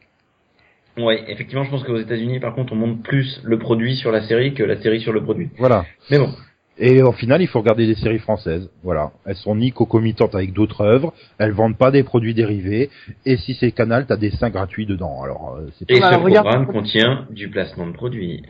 Ouais, 1.00 1.22
effectivement, 1.28 1.62
je 1.62 1.70
pense 1.70 1.84
qu'aux 1.84 1.98
États-Unis, 1.98 2.40
par 2.40 2.54
contre, 2.56 2.72
on 2.72 2.76
monte 2.76 3.02
plus 3.04 3.40
le 3.44 3.56
produit 3.58 3.94
sur 3.94 4.10
la 4.10 4.22
série 4.26 4.54
que 4.54 4.64
la 4.64 4.80
série 4.80 5.00
sur 5.00 5.12
le 5.12 5.22
produit. 5.22 5.48
voilà. 5.56 5.84
Mais 6.10 6.18
bon, 6.18 6.28
Et 6.76 7.02
au 7.02 7.12
final, 7.12 7.40
il 7.40 7.46
faut 7.46 7.60
regarder 7.60 7.86
des 7.86 7.94
séries 7.94 8.18
françaises. 8.18 8.68
Voilà. 8.82 9.12
Elles 9.24 9.36
sont 9.36 9.54
ni 9.54 9.70
concomitantes 9.70 10.34
avec 10.34 10.52
d'autres 10.52 10.80
œuvres, 10.80 11.12
elles 11.38 11.52
vendent 11.52 11.76
pas 11.78 11.90
des 11.92 12.02
produits 12.02 12.34
dérivés, 12.34 12.90
et 13.24 13.36
si 13.36 13.54
c'est 13.54 13.70
Canal, 13.70 14.06
t'as 14.06 14.16
des 14.16 14.30
seins 14.30 14.50
gratuits 14.50 14.86
dedans. 14.86 15.22
Alors, 15.22 15.56
euh, 15.56 15.68
c'est 15.78 15.88
et 15.90 16.00
pas... 16.00 16.14
ce 16.14 16.18
regarde- 16.18 16.46
programme 16.46 16.66
contient 16.66 17.26
du 17.30 17.48
placement 17.48 17.86
de 17.86 17.92
produits. 17.92 18.42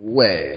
Ouais. 0.00 0.56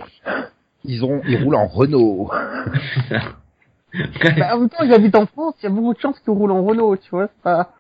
Ils 0.86 1.04
ont, 1.06 1.22
ils 1.28 1.42
roulent 1.42 1.56
en 1.56 1.68
Renault. 1.68 2.30
bah, 3.10 4.56
en 4.56 4.60
même 4.60 4.70
temps, 4.70 4.86
j'habite 4.88 5.16
en 5.16 5.26
France, 5.26 5.56
il 5.62 5.66
y 5.66 5.68
a 5.68 5.70
beaucoup 5.70 5.94
de 5.94 6.00
chances 6.00 6.20
qu'ils 6.20 6.34
roulent 6.34 6.52
en 6.52 6.64
Renault, 6.64 6.98
tu 6.98 7.10
vois. 7.12 7.28
c'est 7.28 7.44
Pas... 7.44 7.74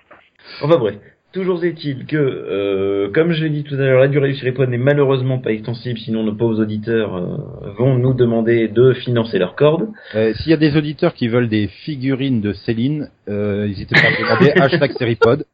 Enfin 0.61 0.77
bref, 0.77 0.95
toujours 1.33 1.63
est-il 1.63 2.05
que, 2.05 2.15
euh, 2.15 3.11
comme 3.11 3.31
je 3.31 3.43
l'ai 3.43 3.49
dit 3.49 3.63
tout 3.63 3.75
à 3.75 3.79
l'heure, 3.79 3.99
la 3.99 4.07
durée 4.07 4.29
du 4.31 4.35
Sheripod 4.35 4.69
n'est 4.69 4.77
malheureusement 4.77 5.39
pas 5.39 5.51
extensible, 5.51 5.99
sinon 5.99 6.23
nos 6.23 6.35
pauvres 6.35 6.61
auditeurs 6.61 7.15
euh, 7.15 7.73
vont 7.77 7.97
nous 7.97 8.13
demander 8.13 8.67
de 8.67 8.93
financer 8.93 9.39
leur 9.39 9.55
corde. 9.55 9.89
Euh, 10.15 10.33
S'il 10.35 10.51
y 10.51 10.53
a 10.53 10.57
des 10.57 10.77
auditeurs 10.77 11.13
qui 11.13 11.27
veulent 11.27 11.49
des 11.49 11.67
figurines 11.67 12.39
de 12.39 12.53
Céline, 12.53 13.09
euh, 13.27 13.67
n'hésitez 13.67 13.95
pas 13.95 14.07
à 14.07 14.35
demander 14.35 14.51
hashtag 14.61 14.91
Seripod. 14.93 15.45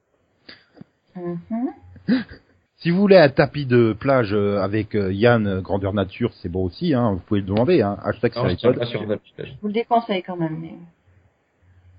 Si 2.80 2.92
vous 2.92 3.00
voulez 3.00 3.18
un 3.18 3.28
tapis 3.28 3.66
de 3.66 3.92
plage 3.92 4.34
euh, 4.34 4.62
avec 4.62 4.96
euh, 4.96 5.12
Yann 5.12 5.46
euh, 5.48 5.62
grandeur 5.62 5.94
nature, 5.94 6.32
c'est 6.42 6.48
bon 6.48 6.64
aussi. 6.64 6.94
Hein, 6.94 7.12
vous 7.12 7.20
pouvez 7.20 7.42
le 7.42 7.46
demander. 7.46 7.82
Hein. 7.82 7.98
Hashtag 8.02 8.34
Non, 8.38 8.44
Seripod. 8.44 8.80
pas 8.80 8.86
sur. 8.86 9.02
Je 9.02 9.52
vous 9.62 9.68
le 9.68 9.74
déconseille 9.74 10.24
quand 10.24 10.38
même. 10.38 10.58
Mais... 10.62 10.76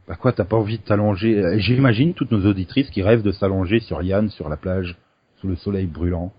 Bah 0.08 0.16
quoi, 0.16 0.32
t'as 0.32 0.46
pas 0.46 0.56
envie 0.56 0.78
de 0.78 0.82
t'allonger 0.82 1.58
J'imagine 1.60 2.14
toutes 2.14 2.32
nos 2.32 2.48
auditrices 2.48 2.88
qui 2.88 3.02
rêvent 3.02 3.22
de 3.22 3.30
s'allonger 3.30 3.80
sur 3.80 4.02
Yann 4.02 4.30
sur 4.30 4.48
la 4.48 4.56
plage 4.56 4.96
sous 5.36 5.48
le 5.48 5.56
soleil 5.56 5.86
brûlant. 5.86 6.32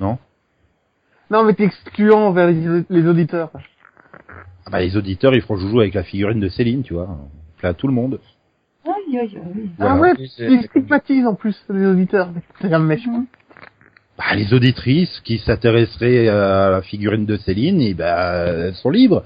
Non? 0.00 0.18
Non, 1.30 1.44
mais 1.44 1.54
t'es 1.54 1.64
excluant 1.64 2.32
vers 2.32 2.48
les, 2.48 2.84
les 2.90 3.06
auditeurs. 3.06 3.50
ah 4.66 4.70
bah, 4.70 4.80
Les 4.80 4.96
auditeurs, 4.96 5.32
ils 5.34 5.42
feront 5.42 5.56
joujou 5.56 5.78
avec 5.78 5.94
la 5.94 6.02
figurine 6.02 6.40
de 6.40 6.48
Céline, 6.48 6.82
tu 6.82 6.94
vois. 6.94 7.18
Là, 7.62 7.72
tout 7.72 7.86
le 7.86 7.94
monde. 7.94 8.18
Aïe, 8.88 9.18
aïe, 9.18 9.36
aïe. 9.36 9.70
Voilà. 9.78 9.92
Ah 9.94 10.00
ouais, 10.00 10.14
tu 10.16 10.26
stigmatises 10.26 11.26
en 11.26 11.34
plus 11.34 11.56
les 11.70 11.86
auditeurs. 11.86 12.30
C'est 12.60 12.72
un 12.72 12.78
méchant. 12.78 13.24
Bah, 14.16 14.34
les 14.34 14.52
auditrices 14.52 15.20
qui 15.20 15.38
s'intéresseraient 15.38 16.28
à 16.28 16.70
la 16.70 16.82
figurine 16.82 17.26
de 17.26 17.36
Céline, 17.36 17.80
et 17.80 17.94
bah, 17.94 18.46
elles 18.46 18.74
sont 18.74 18.90
libres. 18.90 19.22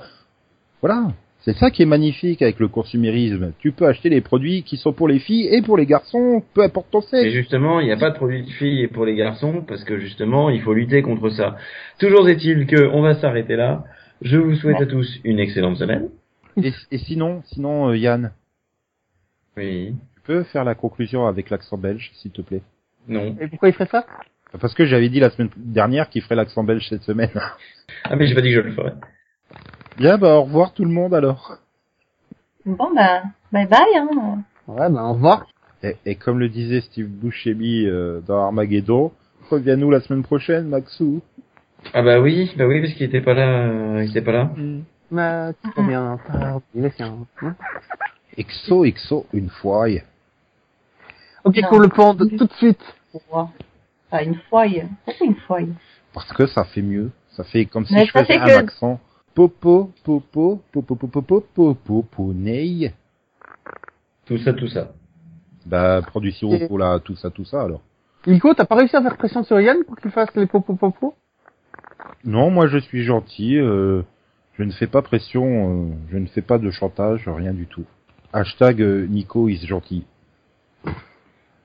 Voilà. 0.80 1.12
C'est 1.44 1.56
ça 1.56 1.70
qui 1.70 1.82
est 1.82 1.86
magnifique 1.86 2.40
avec 2.42 2.60
le 2.60 2.68
consumérisme. 2.68 3.52
Tu 3.58 3.72
peux 3.72 3.86
acheter 3.86 4.08
les 4.08 4.20
produits 4.20 4.62
qui 4.62 4.76
sont 4.76 4.92
pour 4.92 5.08
les 5.08 5.18
filles 5.18 5.48
et 5.50 5.60
pour 5.62 5.76
les 5.76 5.86
garçons, 5.86 6.42
peu 6.54 6.62
importe 6.62 6.90
ton 6.92 7.00
Et 7.00 7.06
sexe. 7.06 7.32
justement, 7.32 7.80
il 7.80 7.86
n'y 7.86 7.92
a 7.92 7.96
pas 7.96 8.10
de 8.10 8.14
produits 8.14 8.44
de 8.44 8.50
filles 8.50 8.86
pour 8.88 9.04
les 9.04 9.16
garçons 9.16 9.64
parce 9.66 9.82
que 9.82 9.98
justement, 9.98 10.50
il 10.50 10.60
faut 10.62 10.72
lutter 10.72 11.02
contre 11.02 11.30
ça. 11.30 11.56
Toujours 11.98 12.28
est-il 12.28 12.66
que 12.66 12.86
on 12.92 13.02
va 13.02 13.14
s'arrêter 13.16 13.56
là. 13.56 13.82
Je 14.20 14.36
vous 14.36 14.54
souhaite 14.54 14.80
à 14.80 14.86
tous 14.86 15.18
une 15.24 15.40
excellente 15.40 15.78
semaine. 15.78 16.10
Et, 16.62 16.70
et 16.92 16.98
sinon, 16.98 17.42
sinon, 17.46 17.88
euh, 17.88 17.96
Yann, 17.96 18.30
Oui. 19.56 19.94
tu 20.14 20.20
peux 20.22 20.42
faire 20.44 20.64
la 20.64 20.74
conclusion 20.74 21.26
avec 21.26 21.50
l'accent 21.50 21.76
belge, 21.76 22.10
s'il 22.14 22.30
te 22.30 22.42
plaît? 22.42 22.62
Non. 23.08 23.36
Et 23.40 23.48
pourquoi 23.48 23.68
il 23.68 23.74
ferait 23.74 23.86
ça? 23.90 24.06
Parce 24.60 24.74
que 24.74 24.84
j'avais 24.86 25.08
dit 25.08 25.20
la 25.20 25.30
semaine 25.30 25.50
dernière 25.56 26.08
qu'il 26.10 26.22
ferait 26.22 26.34
l'accent 26.36 26.62
belge 26.64 26.88
cette 26.88 27.02
semaine. 27.02 27.30
Ah 28.04 28.16
mais 28.16 28.26
j'ai 28.26 28.34
pas 28.34 28.40
dit 28.40 28.48
que 28.48 28.54
je 28.56 28.60
le 28.60 28.72
ferais. 28.72 28.94
Bien, 29.98 30.16
bah 30.16 30.34
au 30.36 30.42
revoir 30.44 30.72
tout 30.72 30.84
le 30.84 30.90
monde 30.90 31.14
alors. 31.14 31.58
Bon, 32.64 32.88
bah, 32.94 33.22
bye 33.52 33.66
bye. 33.66 33.78
Hein. 33.96 34.42
Ouais, 34.66 34.88
ben 34.88 35.02
au 35.04 35.12
revoir. 35.12 35.46
Et, 35.82 35.96
et 36.06 36.14
comme 36.14 36.38
le 36.38 36.48
disait 36.48 36.80
Steve 36.80 37.06
Buscemi 37.08 37.84
euh, 37.86 38.20
dans 38.26 38.46
Armageddon, 38.46 39.12
reviens-nous 39.50 39.90
la 39.90 40.00
semaine 40.00 40.22
prochaine, 40.22 40.68
Maxou. 40.68 41.20
Ah 41.92 42.02
bah 42.02 42.20
oui, 42.20 42.52
bah 42.56 42.66
oui 42.66 42.80
parce 42.80 42.94
qu'il 42.94 43.06
était 43.06 43.20
pas 43.20 43.34
là, 43.34 43.66
euh, 43.66 44.04
il 44.04 44.10
était 44.10 44.22
pas 44.22 44.32
là. 44.32 44.50
Mais 45.10 45.52
tu 45.74 45.82
bien, 45.82 46.18
Exo, 48.36 48.84
exo, 48.84 49.26
une 49.32 49.48
fois. 49.50 49.86
Ok, 51.44 51.56
Non. 51.56 51.68
qu'on 51.68 51.78
le 51.78 51.88
pende 51.88 52.18
tout 52.38 52.46
de 52.46 52.52
suite. 52.54 52.80
Pourquoi 53.10 53.50
Pas 54.10 54.22
une 54.22 54.36
fois. 54.48 54.64
Pourquoi 55.04 55.26
une 55.26 55.36
fois 55.36 55.58
Parce 56.14 56.32
que 56.32 56.46
ça 56.46 56.64
fait 56.64 56.82
mieux. 56.82 57.10
Ça 57.30 57.44
fait 57.44 57.66
comme 57.66 57.84
si 57.86 57.94
Mais 57.94 58.06
je 58.06 58.12
ça 58.12 58.20
faisais 58.24 58.34
fait 58.34 58.40
un 58.40 58.44
que- 58.46 58.64
accent. 58.64 59.00
Popo, 59.34 59.90
popo, 60.04 60.60
popo, 60.72 60.94
popo, 60.94 61.20
popo, 61.22 61.74
popo, 61.74 62.32
ney. 62.34 62.92
Tout 64.26 64.38
ça, 64.38 64.52
tout 64.52 64.68
ça. 64.68 64.92
Bah, 65.64 66.00
produit 66.06 66.32
sirop 66.32 66.54
Et- 66.54 66.66
pour 66.68 66.78
la, 66.78 67.00
tout 67.00 67.16
ça, 67.16 67.30
tout 67.30 67.44
ça, 67.44 67.62
alors. 67.62 67.80
Nico, 68.26 68.52
t'as 68.54 68.66
pas 68.66 68.76
réussi 68.76 68.94
à 68.96 69.02
faire 69.02 69.16
pression 69.16 69.42
sur 69.42 69.58
Yann 69.60 69.84
pour 69.84 69.96
qu'il 69.96 70.10
fasse 70.10 70.34
les 70.36 70.46
popo 70.46 70.74
popo? 70.74 71.14
Non, 72.24 72.50
moi 72.50 72.66
je 72.68 72.78
suis 72.78 73.02
gentil, 73.04 73.56
euh, 73.58 74.02
je 74.58 74.62
ne 74.62 74.70
fais 74.70 74.86
pas 74.86 75.02
pression, 75.02 75.44
euh, 75.44 75.94
je 76.10 76.18
ne 76.18 76.26
fais 76.26 76.42
pas 76.42 76.58
de 76.58 76.70
chantage, 76.70 77.26
rien 77.28 77.52
du 77.52 77.66
tout. 77.66 77.84
Hashtag 78.32 78.80
euh, 78.80 79.06
Nico 79.06 79.48
is 79.48 79.66
gentil. 79.66 80.04